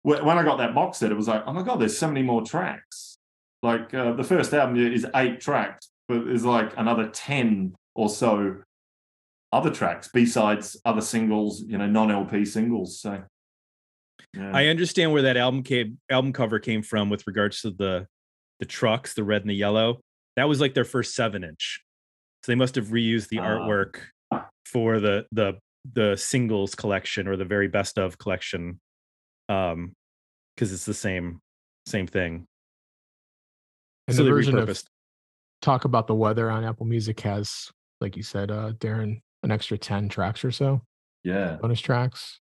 when 0.03 0.39
I 0.39 0.43
got 0.43 0.59
that 0.59 0.75
box 0.75 0.99
set, 0.99 1.11
it 1.11 1.17
was 1.17 1.29
like, 1.29 1.45
oh 1.47 1.53
my 1.53 1.63
god, 1.63 1.81
there's 1.81 1.97
so 1.97 2.09
many 2.09 2.23
more 2.23 2.43
tracks. 2.45 3.19
Like 3.63 3.95
uh, 3.95 4.13
the 4.13 4.25
first 4.25 4.53
album 4.53 4.77
is 4.77 5.07
eight 5.15 5.41
tracks, 5.41 5.89
but 6.09 6.27
there's 6.27 6.45
like 6.45 6.73
another 6.77 7.09
ten 7.09 7.75
or 7.95 8.09
so 8.11 8.57
other 9.53 9.71
tracks, 9.71 10.09
B 10.13 10.27
sides, 10.27 10.77
other 10.85 11.01
singles, 11.01 11.63
you 11.63 11.79
know, 11.79 11.87
non 11.87 12.11
LP 12.11 12.45
singles. 12.45 13.01
So 13.01 13.23
yeah. 14.37 14.51
I 14.53 14.67
understand 14.67 15.13
where 15.13 15.23
that 15.23 15.37
album 15.39 15.63
came, 15.63 15.99
album 16.11 16.33
cover 16.33 16.59
came 16.59 16.83
from 16.83 17.09
with 17.09 17.27
regards 17.27 17.63
to 17.63 17.71
the 17.71 18.07
the 18.61 18.67
trucks, 18.67 19.15
the 19.15 19.25
red 19.25 19.41
and 19.43 19.51
the 19.51 19.55
yellow. 19.55 20.01
That 20.37 20.49
was 20.49 20.61
like 20.61 20.75
their 20.75 20.85
first 20.85 21.15
seven 21.15 21.45
inch. 21.45 21.83
So 22.43 22.53
they 22.53 22.57
must 22.57 22.75
have 22.75 22.89
reused 22.89 23.29
the 23.29 23.39
Ah. 23.39 23.47
artwork 23.47 24.01
for 24.65 25.01
the 25.01 25.27
the 25.33 25.55
the 25.93 26.17
singles 26.17 26.75
collection 26.75 27.29
or 27.29 27.37
the 27.37 27.45
very 27.45 27.69
best 27.69 27.99
of 27.99 28.19
collection. 28.19 28.81
Um 29.49 29.95
because 30.57 30.73
it's 30.73 30.87
the 30.87 30.95
same 30.95 31.41
same 31.87 32.07
thing. 32.07 32.47
and 34.09 34.17
so 34.17 34.23
the 34.23 34.31
they 34.31 34.35
version 34.35 34.57
of 34.59 34.83
talk 35.61 35.85
about 35.85 36.07
the 36.07 36.15
weather 36.15 36.51
on 36.51 36.65
Apple 36.65 36.87
Music 36.87 37.21
has 37.21 37.71
like 38.01 38.17
you 38.17 38.23
said, 38.23 38.51
uh, 38.51 38.73
Darren, 38.73 39.21
an 39.45 39.51
extra 39.51 39.79
10 39.79 40.09
tracks 40.09 40.45
or 40.45 40.51
so, 40.51 40.83
Yeah. 41.23 41.57
bonus 41.63 41.81
tracks. 41.81 42.39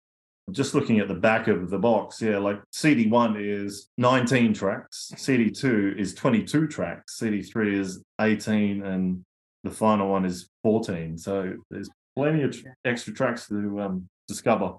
Just 0.52 0.74
looking 0.74 0.98
at 1.00 1.08
the 1.08 1.14
back 1.14 1.48
of 1.48 1.68
the 1.68 1.78
box, 1.78 2.22
yeah, 2.22 2.38
like 2.38 2.60
CD1 2.72 3.36
is 3.40 3.88
19 3.98 4.54
tracks, 4.54 5.10
CD2 5.16 5.98
is 5.98 6.14
22 6.14 6.68
tracks, 6.68 7.18
CD3 7.18 7.74
is 7.78 8.02
18, 8.20 8.82
and 8.82 9.24
the 9.64 9.70
final 9.70 10.08
one 10.08 10.24
is 10.24 10.48
14. 10.62 11.18
So 11.18 11.54
there's 11.70 11.90
plenty 12.18 12.42
of 12.42 12.50
tr- 12.50 12.68
extra 12.84 13.14
tracks 13.14 13.46
to 13.46 13.80
um, 13.80 14.08
discover. 14.26 14.74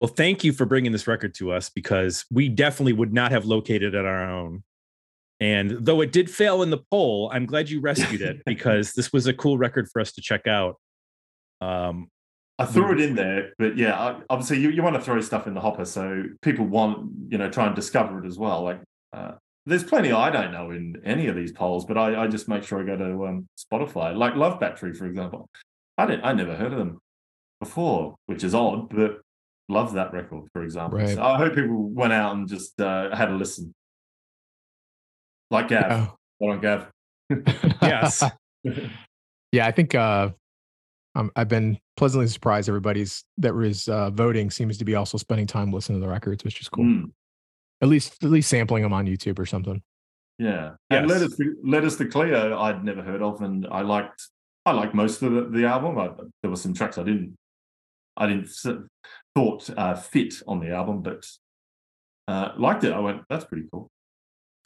Well, 0.00 0.08
thank 0.08 0.42
you 0.42 0.52
for 0.52 0.66
bringing 0.66 0.90
this 0.90 1.06
record 1.06 1.32
to 1.36 1.52
us 1.52 1.70
because 1.70 2.24
we 2.30 2.48
definitely 2.48 2.92
would 2.92 3.12
not 3.12 3.30
have 3.30 3.44
located 3.44 3.94
it 3.94 3.98
on 3.98 4.04
our 4.04 4.28
own. 4.28 4.64
And 5.38 5.70
though 5.70 6.00
it 6.00 6.10
did 6.10 6.28
fail 6.28 6.62
in 6.62 6.70
the 6.70 6.82
poll, 6.90 7.30
I'm 7.32 7.46
glad 7.46 7.70
you 7.70 7.80
rescued 7.80 8.20
it 8.20 8.42
because 8.46 8.94
this 8.94 9.12
was 9.12 9.28
a 9.28 9.32
cool 9.32 9.58
record 9.58 9.88
for 9.88 10.00
us 10.00 10.10
to 10.12 10.20
check 10.20 10.48
out. 10.48 10.74
Um, 11.60 12.08
I 12.58 12.66
threw 12.66 12.92
it 12.92 13.00
in 13.00 13.14
there, 13.14 13.52
but 13.58 13.76
yeah, 13.78 14.20
obviously 14.28 14.58
you, 14.58 14.70
you 14.70 14.82
want 14.82 14.96
to 14.96 15.02
throw 15.02 15.20
stuff 15.20 15.46
in 15.46 15.54
the 15.54 15.60
hopper 15.60 15.84
so 15.84 16.24
people 16.42 16.66
want, 16.66 17.10
you 17.28 17.38
know, 17.38 17.48
try 17.48 17.66
and 17.66 17.76
discover 17.76 18.22
it 18.22 18.26
as 18.26 18.38
well. 18.38 18.62
Like, 18.62 18.80
uh, 19.12 19.32
there's 19.66 19.84
plenty 19.84 20.12
I 20.12 20.30
don't 20.30 20.52
know 20.52 20.70
in 20.70 21.00
any 21.04 21.26
of 21.26 21.36
these 21.36 21.52
polls, 21.52 21.84
but 21.84 21.96
I, 21.96 22.24
I 22.24 22.26
just 22.26 22.48
make 22.48 22.64
sure 22.64 22.80
I 22.80 22.84
go 22.84 22.96
to 22.96 23.26
um, 23.26 23.48
Spotify, 23.58 24.16
like 24.16 24.34
Love 24.34 24.60
Battery, 24.60 24.92
for 24.94 25.06
example. 25.06 25.48
I 25.96 26.06
didn't, 26.06 26.24
I 26.24 26.32
never 26.32 26.54
heard 26.54 26.72
of 26.72 26.78
them 26.78 26.98
before, 27.60 28.16
which 28.26 28.44
is 28.44 28.54
odd, 28.54 28.90
but 28.90 29.20
love 29.68 29.94
that 29.94 30.12
record, 30.12 30.48
for 30.52 30.62
example. 30.62 30.98
Right. 30.98 31.14
So 31.14 31.22
I 31.22 31.38
hope 31.38 31.54
people 31.54 31.88
went 31.88 32.12
out 32.12 32.34
and 32.34 32.48
just 32.48 32.80
uh, 32.80 33.14
had 33.14 33.30
a 33.30 33.34
listen. 33.34 33.74
Like 35.50 35.68
Gav. 35.68 35.90
Yeah. 35.90 36.06
Hold 36.40 36.52
on, 36.52 36.60
Gav. 36.60 36.90
Yes. 37.82 38.22
yeah, 39.52 39.66
I 39.66 39.70
think 39.70 39.94
uh, 39.94 40.30
um, 41.14 41.30
I've 41.36 41.48
been 41.48 41.78
pleasantly 41.96 42.28
surprised. 42.28 42.68
Everybody's 42.68 43.24
that 43.38 43.54
was 43.54 43.88
uh, 43.88 44.10
voting 44.10 44.50
seems 44.50 44.78
to 44.78 44.84
be 44.84 44.94
also 44.94 45.16
spending 45.18 45.46
time 45.46 45.70
listening 45.70 46.00
to 46.00 46.06
the 46.06 46.12
records, 46.12 46.44
which 46.44 46.60
is 46.60 46.68
cool. 46.68 46.84
Mm, 46.84 47.10
At 47.82 47.88
least, 47.88 48.22
at 48.24 48.30
least 48.30 48.48
sampling 48.48 48.82
them 48.82 48.92
on 48.92 49.06
YouTube 49.06 49.38
or 49.38 49.46
something. 49.46 49.82
yeah. 50.38 50.72
And 50.90 51.08
Yes. 51.08 51.20
Letters, 51.20 51.36
to, 51.36 51.56
Letters 51.62 51.96
to 51.98 52.06
Cleo, 52.06 52.58
I'd 52.58 52.84
never 52.84 53.02
heard 53.02 53.22
of, 53.22 53.40
and 53.42 53.66
I 53.70 53.82
liked 53.82 54.22
I 54.66 54.72
liked 54.72 54.94
most 54.94 55.20
of 55.22 55.32
the, 55.32 55.42
the 55.58 55.66
album. 55.66 55.98
I, 55.98 56.08
there 56.42 56.50
were 56.50 56.56
some 56.56 56.72
tracks 56.72 56.96
I 56.96 57.02
didn't 57.02 57.36
I 58.16 58.26
didn't 58.26 58.48
thought 59.34 59.68
uh, 59.76 59.94
fit 59.94 60.34
on 60.46 60.60
the 60.60 60.70
album, 60.70 61.02
but 61.02 61.26
uh, 62.28 62.52
liked 62.56 62.84
it. 62.84 62.92
I 62.92 63.00
went, 63.00 63.22
that's 63.28 63.44
pretty 63.44 63.66
cool. 63.70 63.90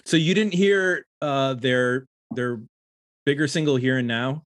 so 0.05 0.17
you 0.17 0.35
didn't 0.35 0.55
hear 0.55 1.05
uh, 1.21 1.55
their 1.55 2.07
their 2.35 2.61
bigger 3.27 3.49
single 3.49 3.77
here 3.77 3.99
and 3.99 4.07
now 4.07 4.43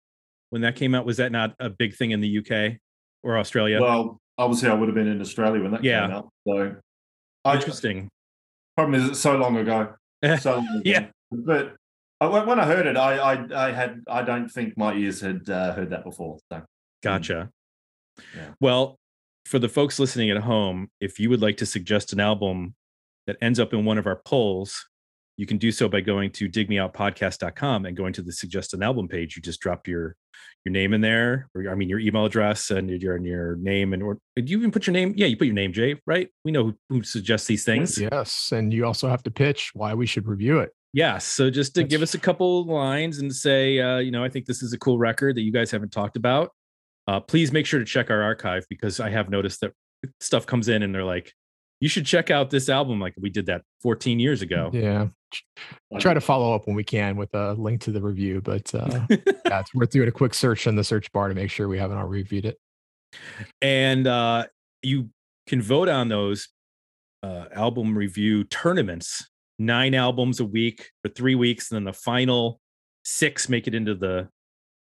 when 0.51 0.63
that 0.63 0.77
came 0.77 0.95
out? 0.95 1.05
Was 1.05 1.17
that 1.19 1.33
not 1.33 1.55
a 1.61 1.69
big 1.69 1.95
thing 1.97 2.13
in 2.13 2.21
the 2.21 2.39
UK 2.39 2.79
or 3.23 3.37
Australia? 3.39 3.81
Well, 3.81 4.21
obviously, 4.39 4.71
I 4.71 4.75
would 4.75 4.89
have 4.89 4.95
been 4.95 5.09
in 5.09 5.21
Australia 5.21 5.61
when 5.63 5.73
that 5.73 5.85
Yeah. 5.85 6.07
came 6.07 6.17
out. 6.17 6.29
So, 6.47 6.77
I, 7.45 7.55
Interesting. 7.57 8.09
Problem 8.83 9.01
is, 9.01 9.11
it's 9.11 9.21
so 9.21 9.37
long 9.37 9.57
ago. 9.57 9.95
So 10.41 10.57
long 10.57 10.67
ago. 10.67 10.83
Yeah. 10.85 11.07
but 11.31 11.75
I, 12.21 12.27
when 12.27 12.47
when 12.47 12.61
I 12.61 12.67
heard 12.67 12.87
it, 12.87 12.97
I, 12.97 13.17
I 13.17 13.69
I 13.69 13.73
had 13.73 14.01
I 14.09 14.23
don't 14.23 14.49
think 14.49 14.77
my 14.77 14.95
ears 14.95 15.21
had 15.21 15.49
uh, 15.49 15.73
heard 15.73 15.91
that 15.91 16.05
before. 16.05 16.39
So 16.53 16.63
Gotcha. 17.03 17.51
Yeah. 18.37 18.51
Well, 18.61 18.99
for 19.47 19.59
the 19.59 19.69
folks 19.69 19.99
listening 19.99 20.31
at 20.31 20.39
home, 20.39 20.89
if 21.01 21.19
you 21.19 21.31
would 21.31 21.43
like 21.43 21.57
to 21.59 21.67
suggest 21.67 22.13
an 22.13 22.21
album 22.21 22.75
that 23.27 23.37
ends 23.41 23.59
up 23.59 23.73
in 23.73 23.85
one 23.85 23.99
of 23.99 24.07
our 24.07 24.21
polls, 24.25 24.87
you 25.37 25.47
can 25.47 25.59
do 25.59 25.73
so 25.73 25.89
by 25.89 26.01
going 26.01 26.31
to 26.33 26.49
digmeoutpodcast.com 26.49 27.87
and 27.87 27.97
going 27.97 28.13
to 28.13 28.23
the 28.23 28.33
suggest 28.33 28.75
an 28.75 28.83
album 28.83 29.09
page. 29.09 29.35
You 29.37 29.43
just 29.43 29.61
drop 29.61 29.89
your 29.89 30.17
your 30.65 30.73
name 30.73 30.95
in 30.95 31.01
there, 31.01 31.49
or 31.55 31.69
I 31.71 31.75
mean 31.75 31.89
your 31.89 31.99
email 31.99 32.25
address 32.25 32.71
and 32.71 32.91
your 32.91 33.17
and 33.17 33.27
your 33.27 33.57
name 33.57 33.93
and 33.93 34.03
or 34.03 34.19
did 34.37 34.49
you 34.49 34.59
even 34.59 34.71
put 34.71 34.87
your 34.87 34.93
name? 34.93 35.15
Yeah, 35.17 35.27
you 35.27 35.37
put 35.37 35.47
your 35.47 35.55
name, 35.55 35.73
Jay, 35.73 36.01
right? 36.07 36.29
We 36.45 36.53
know 36.53 36.65
who, 36.65 36.75
who 36.89 37.03
suggests 37.03 37.47
these 37.47 37.65
things. 37.65 37.99
Yes, 37.99 38.51
and 38.53 38.73
you 38.73 38.87
also 38.87 39.09
have 39.09 39.23
to 39.25 39.31
pitch 39.31 39.71
why 39.75 39.95
we 39.95 40.07
should 40.07 40.27
review 40.27 40.61
it. 40.61 40.71
Yes. 40.93 41.25
So 41.25 41.49
just 41.49 41.75
to 41.77 41.85
give 41.85 42.03
us 42.03 42.15
a 42.15 42.19
couple 42.19 42.67
lines 42.67 43.19
and 43.19 43.35
say, 43.35 43.81
uh, 43.81 43.99
you 43.99 44.11
know, 44.11 44.23
I 44.23 44.29
think 44.29 44.45
this 44.45 44.63
is 44.63 44.75
a 44.75 44.79
cool 44.79 44.99
record 44.99 45.37
that 45.37 45.43
you 45.43 45.53
guys 45.53 45.71
haven't 45.71 45.91
talked 45.91 46.17
about. 46.17 46.51
Uh, 47.09 47.19
please 47.19 47.51
make 47.51 47.65
sure 47.65 47.81
to 47.81 47.87
check 47.87 48.11
our 48.11 48.23
archive 48.23 48.67
because 48.69 49.01
I 49.01 49.09
have 49.09 49.31
noticed 49.31 49.63
that 49.63 49.73
stuff 50.21 50.47
comes 50.47 50.69
in 50.69 50.83
and 50.83 50.95
they're 50.95 51.05
like, 51.05 51.33
you 51.83 51.89
should 51.89 52.07
check 52.07 52.31
out 52.31 52.49
this 52.51 52.69
album. 52.69 53.01
Like 53.01 53.13
we 53.21 53.29
did 53.29 53.47
that 53.47 53.63
14 53.83 54.21
years 54.21 54.41
ago. 54.41 54.71
Yeah, 54.73 55.09
I- 55.93 55.99
try 55.99 56.15
to 56.15 56.21
follow 56.21 56.55
up 56.55 56.67
when 56.69 56.77
we 56.77 56.85
can 56.85 57.17
with 57.17 57.35
a 57.35 57.55
link 57.55 57.81
to 57.83 57.91
the 57.91 58.01
review, 58.01 58.41
but 58.41 58.73
uh, 58.73 59.01
yeah, 59.11 59.61
it's 59.61 59.75
worth 59.75 59.91
doing 59.91 60.07
a 60.09 60.13
quick 60.13 60.33
search 60.33 60.69
in 60.69 60.77
the 60.77 60.85
search 60.85 61.11
bar 61.13 61.27
to 61.29 61.35
make 61.35 61.51
sure 61.51 61.67
we 61.67 61.79
haven't 61.79 61.99
already 61.99 62.23
reviewed 62.23 62.45
it. 62.47 62.57
and 63.61 64.07
uh, 64.07 64.47
you 64.83 65.11
can 65.49 65.61
vote 65.61 65.89
on 65.89 66.09
those 66.09 66.49
uh, 67.25 67.47
album 67.53 67.99
review 67.99 68.45
tournaments 68.45 69.29
nine 69.59 69.95
albums 69.95 70.39
a 70.41 70.45
week 70.45 70.91
for 71.03 71.09
three 71.11 71.35
weeks 71.35 71.71
and 71.71 71.77
then 71.77 71.85
the 71.85 71.93
final 71.93 72.61
six 73.05 73.49
make 73.49 73.67
it 73.67 73.75
into 73.75 73.95
the 73.95 74.29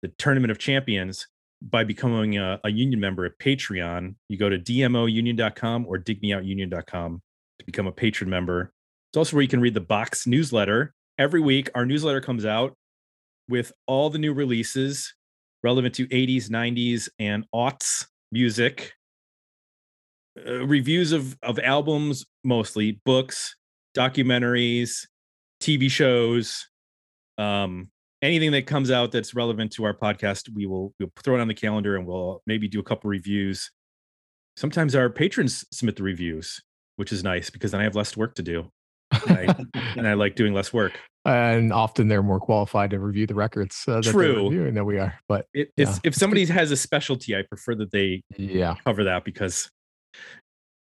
the 0.02 0.08
tournament 0.20 0.52
of 0.52 0.58
champions 0.58 1.28
by 1.62 1.84
becoming 1.84 2.38
a, 2.38 2.60
a 2.64 2.70
union 2.70 3.00
member 3.00 3.26
at 3.26 3.38
patreon 3.40 4.16
you 4.30 4.38
go 4.38 4.50
to 4.50 4.60
dmounion.com 4.60 5.86
or 5.88 5.98
digmeoutunion.com 5.98 7.22
to 7.60 7.66
become 7.66 7.88
a 7.88 7.92
patron 7.92 8.30
member. 8.30 8.72
It's 9.10 9.18
also 9.18 9.36
where 9.36 9.42
you 9.42 9.50
can 9.50 9.62
read 9.62 9.74
the 9.74 9.82
box 9.82 10.28
newsletter. 10.28 10.94
Every 11.18 11.42
week 11.42 11.70
our 11.76 11.86
newsletter 11.86 12.22
comes 12.22 12.46
out 12.46 12.76
with 13.50 13.72
all 13.88 14.10
the 14.10 14.20
new 14.20 14.34
releases 14.34 15.14
relevant 15.64 15.96
to 15.96 16.08
80s 16.08 16.50
90s 16.50 17.10
and 17.20 17.46
aughts 17.54 18.06
music. 18.32 18.94
Uh, 20.46 20.66
reviews 20.66 21.12
of 21.12 21.36
of 21.42 21.58
albums 21.60 22.26
mostly 22.44 23.02
books 23.06 23.56
documentaries 23.98 25.08
tv 25.60 25.90
shows 25.90 26.68
um 27.40 27.90
anything 28.22 28.52
that 28.52 28.66
comes 28.66 28.90
out 28.90 29.12
that's 29.12 29.34
relevant 29.36 29.72
to 29.72 29.84
our 29.84 29.94
podcast 29.94 30.50
we 30.54 30.66
will 30.66 30.94
we'll 31.00 31.12
throw 31.24 31.36
it 31.36 31.42
on 31.42 31.48
the 31.48 31.54
calendar 31.54 31.96
and 31.96 32.06
we'll 32.06 32.42
maybe 32.48 32.68
do 32.68 32.80
a 32.80 32.84
couple 32.84 33.10
reviews 33.10 33.72
sometimes 34.56 34.96
our 34.96 35.10
patrons 35.10 35.66
submit 35.72 35.96
the 35.96 36.04
reviews 36.04 36.62
which 36.96 37.12
is 37.12 37.24
nice 37.24 37.50
because 37.50 37.72
then 37.72 37.82
i 37.82 37.84
have 37.84 37.96
less 37.96 38.18
work 38.18 38.36
to 38.36 38.44
do 38.44 38.70
and 39.26 39.38
I, 39.38 39.56
and 39.96 40.06
I 40.06 40.16
like 40.16 40.36
doing 40.36 40.54
less 40.54 40.74
work 40.74 41.00
and 41.26 41.72
often 41.72 42.10
they're 42.10 42.24
more 42.24 42.42
qualified 42.42 42.90
to 42.90 43.00
review 43.00 43.26
the 43.26 43.36
records 43.36 43.84
uh, 43.88 44.02
that 44.02 44.12
True. 44.12 44.50
reviewing 44.50 44.74
than 44.74 44.86
we 44.86 44.98
are. 44.98 45.18
But 45.30 45.48
it, 45.54 45.72
Yeah, 45.78 45.90
it's, 45.90 46.00
if 46.04 46.14
somebody 46.14 46.46
has 46.46 46.72
a 46.72 46.78
specialty 46.78 47.34
i 47.34 47.42
prefer 47.42 47.76
that 47.76 47.92
they 47.92 48.24
yeah, 48.38 48.76
cover 48.86 49.06
that 49.06 49.24
because 49.24 49.70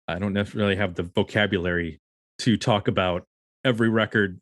I 0.09 0.19
don't 0.19 0.33
necessarily 0.33 0.77
have 0.77 0.95
the 0.95 1.05
vocabulary 1.05 2.01
to 2.41 2.57
talk 2.57 2.89
about 2.89 3.25
every 3.65 3.89
record. 3.89 4.41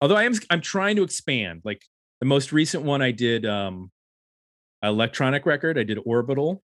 Although 0.00 0.16
I 0.16 0.24
am 0.24 0.34
I'm 0.50 0.60
trying 0.60 0.96
to 0.96 1.02
expand. 1.02 1.62
Like 1.64 1.82
the 2.20 2.26
most 2.26 2.52
recent 2.52 2.84
one 2.84 3.02
I 3.02 3.10
did 3.12 3.46
um 3.46 3.90
electronic 4.82 5.46
record, 5.46 5.78
I 5.78 5.82
did 5.82 5.98
Orbital. 6.04 6.62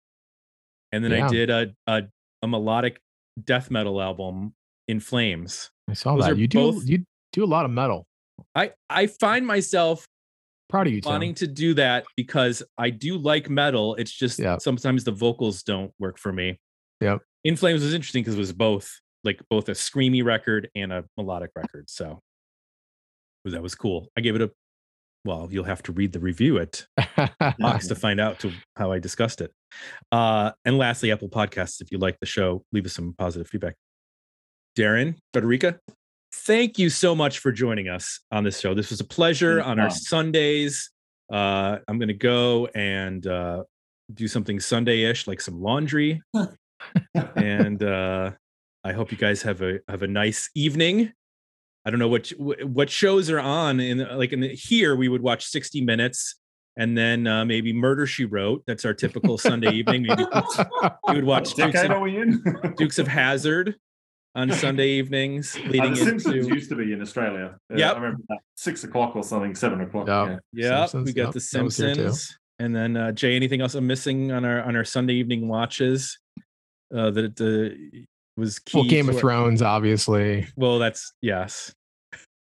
And 0.92 1.04
then 1.04 1.10
Yeah. 1.12 1.26
I 1.26 1.30
did 1.30 1.50
a, 1.50 1.74
a 1.86 2.02
a 2.42 2.46
melodic 2.46 3.00
death 3.42 3.70
metal 3.70 4.00
album 4.00 4.54
in 4.88 5.00
flames. 5.00 5.70
I 5.88 5.94
saw 5.94 6.14
Those 6.16 6.26
that. 6.26 6.36
You 6.38 6.46
do 6.46 6.58
both- 6.58 6.88
you 6.88 7.04
do 7.32 7.44
a 7.44 7.46
lot 7.46 7.64
of 7.64 7.70
metal. 7.70 8.06
I 8.54 8.72
I 8.88 9.06
find 9.06 9.46
myself 9.46 10.06
Proud 10.68 10.88
of 10.88 10.92
you, 10.92 11.00
Tim. 11.00 11.12
wanting 11.12 11.34
to 11.34 11.46
do 11.46 11.74
that 11.74 12.04
because 12.16 12.62
I 12.76 12.90
do 12.90 13.18
like 13.18 13.48
metal. 13.48 13.94
It's 13.96 14.10
just 14.12 14.38
Yeah. 14.38 14.58
sometimes 14.58 15.04
the 15.04 15.12
vocals 15.12 15.62
don't 15.62 15.92
work 16.00 16.18
for 16.18 16.32
me. 16.32 16.58
Yep. 17.00 17.22
In 17.44 17.54
Flames 17.56 17.82
was 17.82 17.94
interesting 17.94 18.22
because 18.22 18.34
it 18.34 18.38
was 18.38 18.52
both 18.52 19.00
like 19.22 19.40
both 19.50 19.68
a 19.68 19.72
screamy 19.72 20.24
record 20.24 20.68
and 20.74 20.92
a 20.92 21.04
melodic 21.16 21.50
record. 21.56 21.88
So 21.88 22.20
that 23.44 23.62
was 23.62 23.74
cool. 23.76 24.08
I 24.16 24.20
gave 24.22 24.34
it 24.34 24.42
a 24.42 24.50
well, 25.26 25.48
you'll 25.50 25.64
have 25.64 25.82
to 25.82 25.92
read 25.92 26.12
the 26.12 26.20
review 26.20 26.58
at 26.58 26.86
Box 27.58 27.88
to 27.88 27.94
find 28.06 28.20
out 28.20 28.38
to 28.40 28.52
how 28.76 28.92
I 28.92 28.98
discussed 28.98 29.40
it. 29.40 29.52
Uh, 30.12 30.52
and 30.64 30.78
lastly, 30.78 31.12
Apple 31.12 31.28
Podcasts. 31.28 31.80
If 31.80 31.90
you 31.90 31.98
like 31.98 32.18
the 32.20 32.26
show, 32.26 32.62
leave 32.72 32.86
us 32.86 32.94
some 32.94 33.14
positive 33.18 33.48
feedback. 33.48 33.74
Darren, 34.78 35.16
Federica, 35.34 35.78
thank 36.32 36.78
you 36.78 36.90
so 36.90 37.14
much 37.14 37.40
for 37.40 37.50
joining 37.50 37.88
us 37.88 38.20
on 38.30 38.44
this 38.44 38.60
show. 38.60 38.74
This 38.74 38.90
was 38.90 39.00
a 39.00 39.04
pleasure 39.04 39.60
on 39.60 39.80
our 39.80 39.90
Sundays. 39.90 40.90
Uh, 41.32 41.78
I'm 41.88 41.98
going 41.98 42.08
to 42.08 42.14
go 42.14 42.66
and 42.74 43.26
uh, 43.26 43.64
do 44.14 44.28
something 44.28 44.60
Sunday-ish, 44.60 45.26
like 45.26 45.40
some 45.40 45.60
laundry, 45.60 46.22
and 47.36 47.82
uh, 47.82 48.30
I 48.84 48.92
hope 48.92 49.10
you 49.10 49.18
guys 49.18 49.42
have 49.42 49.62
a 49.62 49.80
have 49.88 50.02
a 50.02 50.06
nice 50.06 50.48
evening. 50.54 51.12
I 51.86 51.90
don't 51.90 52.00
know 52.00 52.08
what 52.08 52.28
what 52.64 52.90
shows 52.90 53.30
are 53.30 53.38
on 53.38 53.78
in 53.78 53.98
like 54.18 54.32
in 54.32 54.40
the, 54.40 54.48
here 54.48 54.96
we 54.96 55.08
would 55.08 55.22
watch 55.22 55.46
60 55.46 55.82
minutes 55.82 56.34
and 56.76 56.98
then 56.98 57.26
uh, 57.26 57.44
maybe 57.44 57.72
Murder 57.72 58.06
She 58.06 58.24
Wrote. 58.24 58.62
That's 58.66 58.84
our 58.84 58.92
typical 58.92 59.38
Sunday 59.38 59.70
evening. 59.72 60.02
Maybe 60.02 60.24
you 60.24 61.14
would 61.14 61.24
watch 61.24 61.54
Dukes 61.54 61.80
of, 61.82 61.90
are 61.90 62.00
we 62.00 62.18
in? 62.18 62.42
Dukes 62.76 62.98
of 62.98 63.06
Hazzard. 63.08 63.76
on 64.34 64.52
Sunday 64.52 64.88
evenings, 64.88 65.56
Uh, 65.56 65.60
leading 65.70 65.90
the 65.92 65.96
Simpsons 65.96 66.34
into. 66.34 66.54
used 66.54 66.68
to 66.68 66.76
be 66.76 66.92
in 66.92 67.00
Australia. 67.00 67.56
Uh, 67.72 67.76
Yep. 67.76 67.92
I 67.92 67.98
remember 67.98 68.22
that. 68.28 68.38
Six 68.56 68.84
o'clock 68.84 69.16
or 69.16 69.22
something, 69.22 69.54
seven 69.54 69.80
o'clock. 69.80 70.06
Yeah. 70.08 70.38
Yeah. 70.52 70.68
Yeah, 70.68 70.86
Simpsons, 70.86 71.06
we 71.06 71.12
got 71.14 71.22
yep, 71.28 71.32
the 71.34 71.48
that 71.52 71.64
was 71.64 71.76
here 71.78 71.94
too. 71.94 72.02
Simpsons, 72.02 72.38
and 72.58 72.76
then 72.76 72.96
uh, 72.96 73.12
Jay. 73.12 73.36
Anything 73.36 73.60
else 73.62 73.74
I'm 73.74 73.86
missing 73.86 74.32
on 74.32 74.44
our 74.44 74.60
on 74.62 74.74
our 74.76 74.84
Sunday 74.84 75.14
evening 75.14 75.46
watches? 75.48 76.18
Uh, 76.94 77.10
that 77.12 77.40
uh, 77.40 78.06
was 78.36 78.58
key. 78.58 78.78
Well, 78.78 78.88
Game 78.88 79.08
of 79.08 79.14
our- 79.14 79.20
Thrones, 79.22 79.62
obviously. 79.62 80.46
Well, 80.56 80.78
that's 80.78 81.12
yes. 81.22 81.74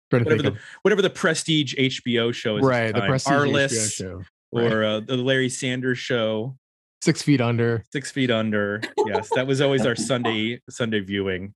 Trying 0.10 0.24
to 0.24 0.30
Whatever 0.30 0.50
the 0.52 0.58
whatever 0.84 1.02
the 1.02 1.10
prestige 1.10 1.76
HBO 1.76 2.34
show 2.34 2.58
is. 2.58 2.64
right, 2.66 2.94
the 2.94 3.02
time. 3.02 3.10
Prestige 3.10 3.34
HBO 3.34 3.92
show. 3.94 4.22
right. 4.54 4.72
or 4.72 4.84
uh, 4.86 5.00
the 5.02 5.18
Larry 5.18 5.50
Sanders 5.50 5.98
show. 6.00 6.56
Six 7.04 7.22
Feet 7.22 7.42
Under. 7.42 7.84
Six 7.92 8.10
Feet 8.12 8.32
Under. 8.32 8.82
Yes, 9.06 9.30
that 9.36 9.46
was 9.48 9.60
always 9.62 9.86
our 9.86 9.96
Sunday 9.96 10.62
Sunday 10.70 11.00
viewing. 11.02 11.54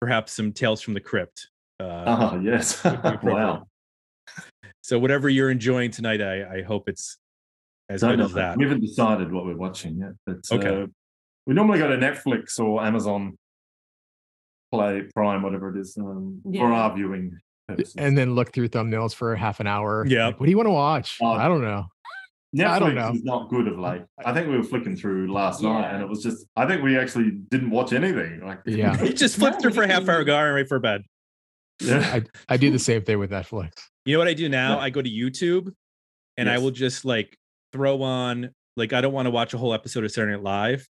Perhaps 0.00 0.32
some 0.32 0.52
Tales 0.52 0.80
from 0.82 0.94
the 0.94 1.00
Crypt. 1.00 1.48
Uh, 1.80 2.04
Oh 2.34 2.40
yes. 2.42 2.84
wow. 3.22 3.66
So 4.82 4.98
whatever 4.98 5.28
you're 5.28 5.50
enjoying 5.50 5.90
tonight, 5.90 6.20
I, 6.22 6.58
I 6.58 6.62
hope 6.62 6.88
it's 6.88 7.16
as 7.88 8.02
Don't 8.02 8.16
good 8.16 8.20
as 8.26 8.32
that. 8.34 8.56
We 8.58 8.64
haven't 8.64 8.80
decided 8.82 9.32
what 9.32 9.44
we're 9.46 9.56
watching 9.56 9.98
yet. 9.98 10.12
But, 10.26 10.36
Okay. 10.52 10.82
uh, 10.82 10.86
we 11.46 11.54
normally 11.54 11.78
go 11.78 11.88
to 11.88 11.96
Netflix 11.96 12.58
or 12.60 12.82
Amazon 12.84 13.36
Play 14.72 15.02
Prime, 15.14 15.42
whatever 15.42 15.74
it 15.76 15.80
is, 15.80 15.96
um, 15.98 16.40
for 16.54 16.72
our 16.72 16.94
viewing 16.94 17.30
purposes. 17.30 17.42
And 17.96 18.16
then 18.16 18.34
look 18.34 18.52
through 18.52 18.68
thumbnails 18.68 19.14
for 19.14 19.34
half 19.34 19.60
an 19.60 19.66
hour. 19.66 20.06
Yeah. 20.06 20.26
Like, 20.28 20.38
what 20.40 20.46
do 20.46 20.50
you 20.50 20.56
want 20.56 20.68
to 20.68 20.72
watch? 20.72 21.18
Oh. 21.20 21.26
I 21.26 21.48
don't 21.48 21.62
know. 21.62 21.86
Netflix 22.54 22.68
I 22.68 22.78
don't 22.78 22.94
know. 22.94 23.10
is 23.12 23.24
not 23.24 23.48
good 23.50 23.66
of 23.68 23.78
late. 23.78 24.02
I 24.24 24.32
think 24.32 24.48
we 24.48 24.56
were 24.56 24.62
flicking 24.62 24.96
through 24.96 25.30
last 25.32 25.62
night, 25.62 25.90
and 25.92 26.00
it 26.00 26.08
was 26.08 26.22
just. 26.22 26.46
I 26.56 26.64
think 26.66 26.82
we 26.82 26.96
actually 26.98 27.30
didn't 27.50 27.70
watch 27.70 27.92
anything. 27.92 28.40
Like, 28.46 28.60
Yeah. 28.66 29.02
You 29.02 29.12
just 29.12 29.36
flip 29.36 29.60
through 29.60 29.72
for 29.72 29.82
a 29.82 29.88
half 29.88 30.08
hour, 30.08 30.22
go 30.24 30.34
all 30.36 30.44
right, 30.44 30.50
right 30.50 30.68
for 30.68 30.78
bed. 30.78 31.02
yeah. 31.80 32.20
I 32.48 32.56
do 32.56 32.70
the 32.70 32.78
same 32.78 33.02
thing 33.02 33.18
with 33.18 33.30
Netflix. 33.30 33.72
You 34.06 34.14
know 34.14 34.20
what 34.20 34.28
I 34.28 34.34
do 34.34 34.48
now? 34.48 34.76
Yeah. 34.76 34.82
I 34.82 34.90
go 34.90 35.02
to 35.02 35.10
YouTube 35.10 35.72
and 36.36 36.48
I 36.48 36.58
will 36.58 36.70
just 36.70 37.04
like 37.04 37.36
throw 37.72 38.00
on 38.02 38.50
like 38.76 38.92
I 38.92 39.00
don't 39.00 39.12
want 39.12 39.26
to 39.26 39.30
watch 39.30 39.52
a 39.52 39.58
whole 39.58 39.74
episode 39.74 40.04
of 40.04 40.12
Saturday 40.12 40.32
Night 40.36 40.42
Live. 40.42 40.86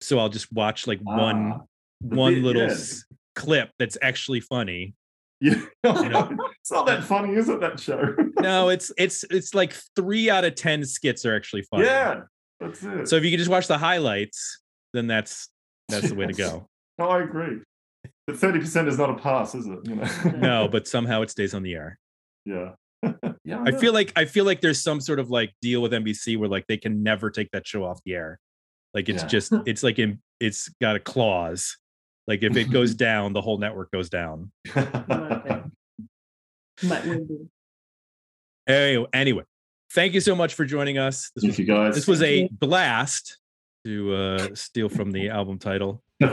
So 0.00 0.18
I'll 0.18 0.28
just 0.30 0.50
watch 0.52 0.86
like 0.86 1.00
one 1.02 1.52
Ah, 1.54 1.60
the 2.00 2.16
one 2.16 2.34
bit, 2.34 2.42
little 2.44 2.66
yeah. 2.68 2.76
clip 3.36 3.70
that's 3.78 3.98
actually 4.02 4.40
funny. 4.40 4.94
Yeah. 5.40 5.60
know? 5.84 6.36
it's 6.60 6.72
not 6.72 6.86
that 6.86 7.04
funny, 7.04 7.34
is 7.34 7.48
it? 7.48 7.60
That 7.60 7.78
show. 7.78 8.14
No, 8.40 8.68
it's 8.70 8.90
it's 8.98 9.24
it's 9.30 9.54
like 9.54 9.72
three 9.96 10.30
out 10.30 10.44
of 10.44 10.54
ten 10.54 10.84
skits 10.84 11.24
are 11.26 11.34
actually 11.36 11.62
funny. 11.62 11.84
yeah, 11.84 12.22
that's 12.60 12.82
it. 12.82 13.08
So 13.08 13.16
if 13.16 13.24
you 13.24 13.30
can 13.30 13.38
just 13.38 13.50
watch 13.50 13.66
the 13.68 13.78
highlights, 13.78 14.60
then 14.92 15.06
that's 15.06 15.48
that's 15.88 16.08
the 16.08 16.14
way 16.14 16.26
to 16.26 16.32
go. 16.32 16.66
no, 16.98 17.08
I 17.08 17.22
agree. 17.22 17.60
But 18.26 18.36
thirty 18.38 18.58
percent 18.60 18.88
is 18.88 18.98
not 18.98 19.10
a 19.10 19.14
pass, 19.14 19.54
is 19.54 19.66
it? 19.66 19.78
You 19.84 19.96
know. 19.96 20.08
No, 20.36 20.68
but 20.68 20.86
somehow 20.88 21.22
it 21.22 21.30
stays 21.30 21.54
on 21.54 21.62
the 21.62 21.74
air. 21.74 21.98
yeah. 22.44 22.72
yeah. 23.44 23.60
I 23.60 23.70
know. 23.70 23.78
feel 23.78 23.92
like 23.92 24.12
I 24.16 24.24
feel 24.24 24.44
like 24.44 24.60
there's 24.60 24.82
some 24.82 25.00
sort 25.00 25.18
of 25.20 25.30
like 25.30 25.52
deal 25.62 25.80
with 25.82 25.92
NBC 25.92 26.36
where 26.38 26.48
like 26.48 26.66
they 26.66 26.76
can 26.76 27.02
never 27.02 27.30
take 27.30 27.50
that 27.52 27.66
show 27.66 27.84
off 27.84 28.00
the 28.04 28.14
air. 28.14 28.38
Like 28.94 29.08
it's 29.08 29.22
Yeah. 29.22 29.28
just 29.28 29.52
it's 29.66 29.82
like 29.82 29.98
in, 29.98 30.20
it's 30.40 30.68
got 30.80 30.96
a 30.96 31.00
clause. 31.00 31.76
Like 32.28 32.42
if 32.44 32.56
it 32.56 32.70
goes 32.70 32.94
down, 32.94 33.32
the 33.32 33.40
whole 33.40 33.58
network 33.58 33.90
goes 33.90 34.08
down. 34.08 34.52
But 36.86 37.04
we'll. 37.06 37.26
Anyway, 38.68 39.06
anyway, 39.12 39.42
thank 39.90 40.14
you 40.14 40.20
so 40.20 40.36
much 40.36 40.54
for 40.54 40.64
joining 40.64 40.96
us. 40.96 41.32
This 41.34 41.42
was 41.42 41.56
Thank 41.56 41.58
you 41.58 41.74
guys. 41.74 41.94
this 41.96 42.06
was 42.06 42.22
a 42.22 42.46
blast 42.52 43.38
to 43.84 44.14
uh, 44.14 44.48
steal 44.54 44.88
from 44.88 45.10
the 45.10 45.28
album 45.30 45.58
title. 45.58 46.02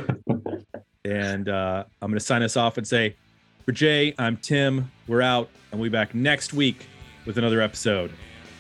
And 1.06 1.50
uh, 1.50 1.84
I'm 2.02 2.10
going 2.10 2.18
to 2.18 2.26
sign 2.26 2.42
us 2.42 2.58
off 2.58 2.80
and 2.80 2.88
say, 2.88 3.16
for 3.64 3.72
Jay, 3.72 4.16
I'm 4.18 4.38
Tim. 4.38 4.92
We're 5.08 5.22
out, 5.22 5.50
and 5.72 5.80
we'll 5.80 5.92
be 5.92 5.94
back 5.94 6.16
next 6.16 6.52
week 6.52 6.88
with 7.28 7.38
another 7.38 7.62
episode 7.62 8.12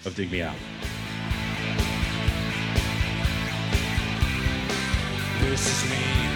of 0.05 0.15
Dig 0.15 0.31
Me 0.31 0.43
Out. 0.43 0.55
This 5.41 5.83
is 5.83 5.89
me, 5.89 5.97
Aaron 5.97 6.29
G. 6.29 6.34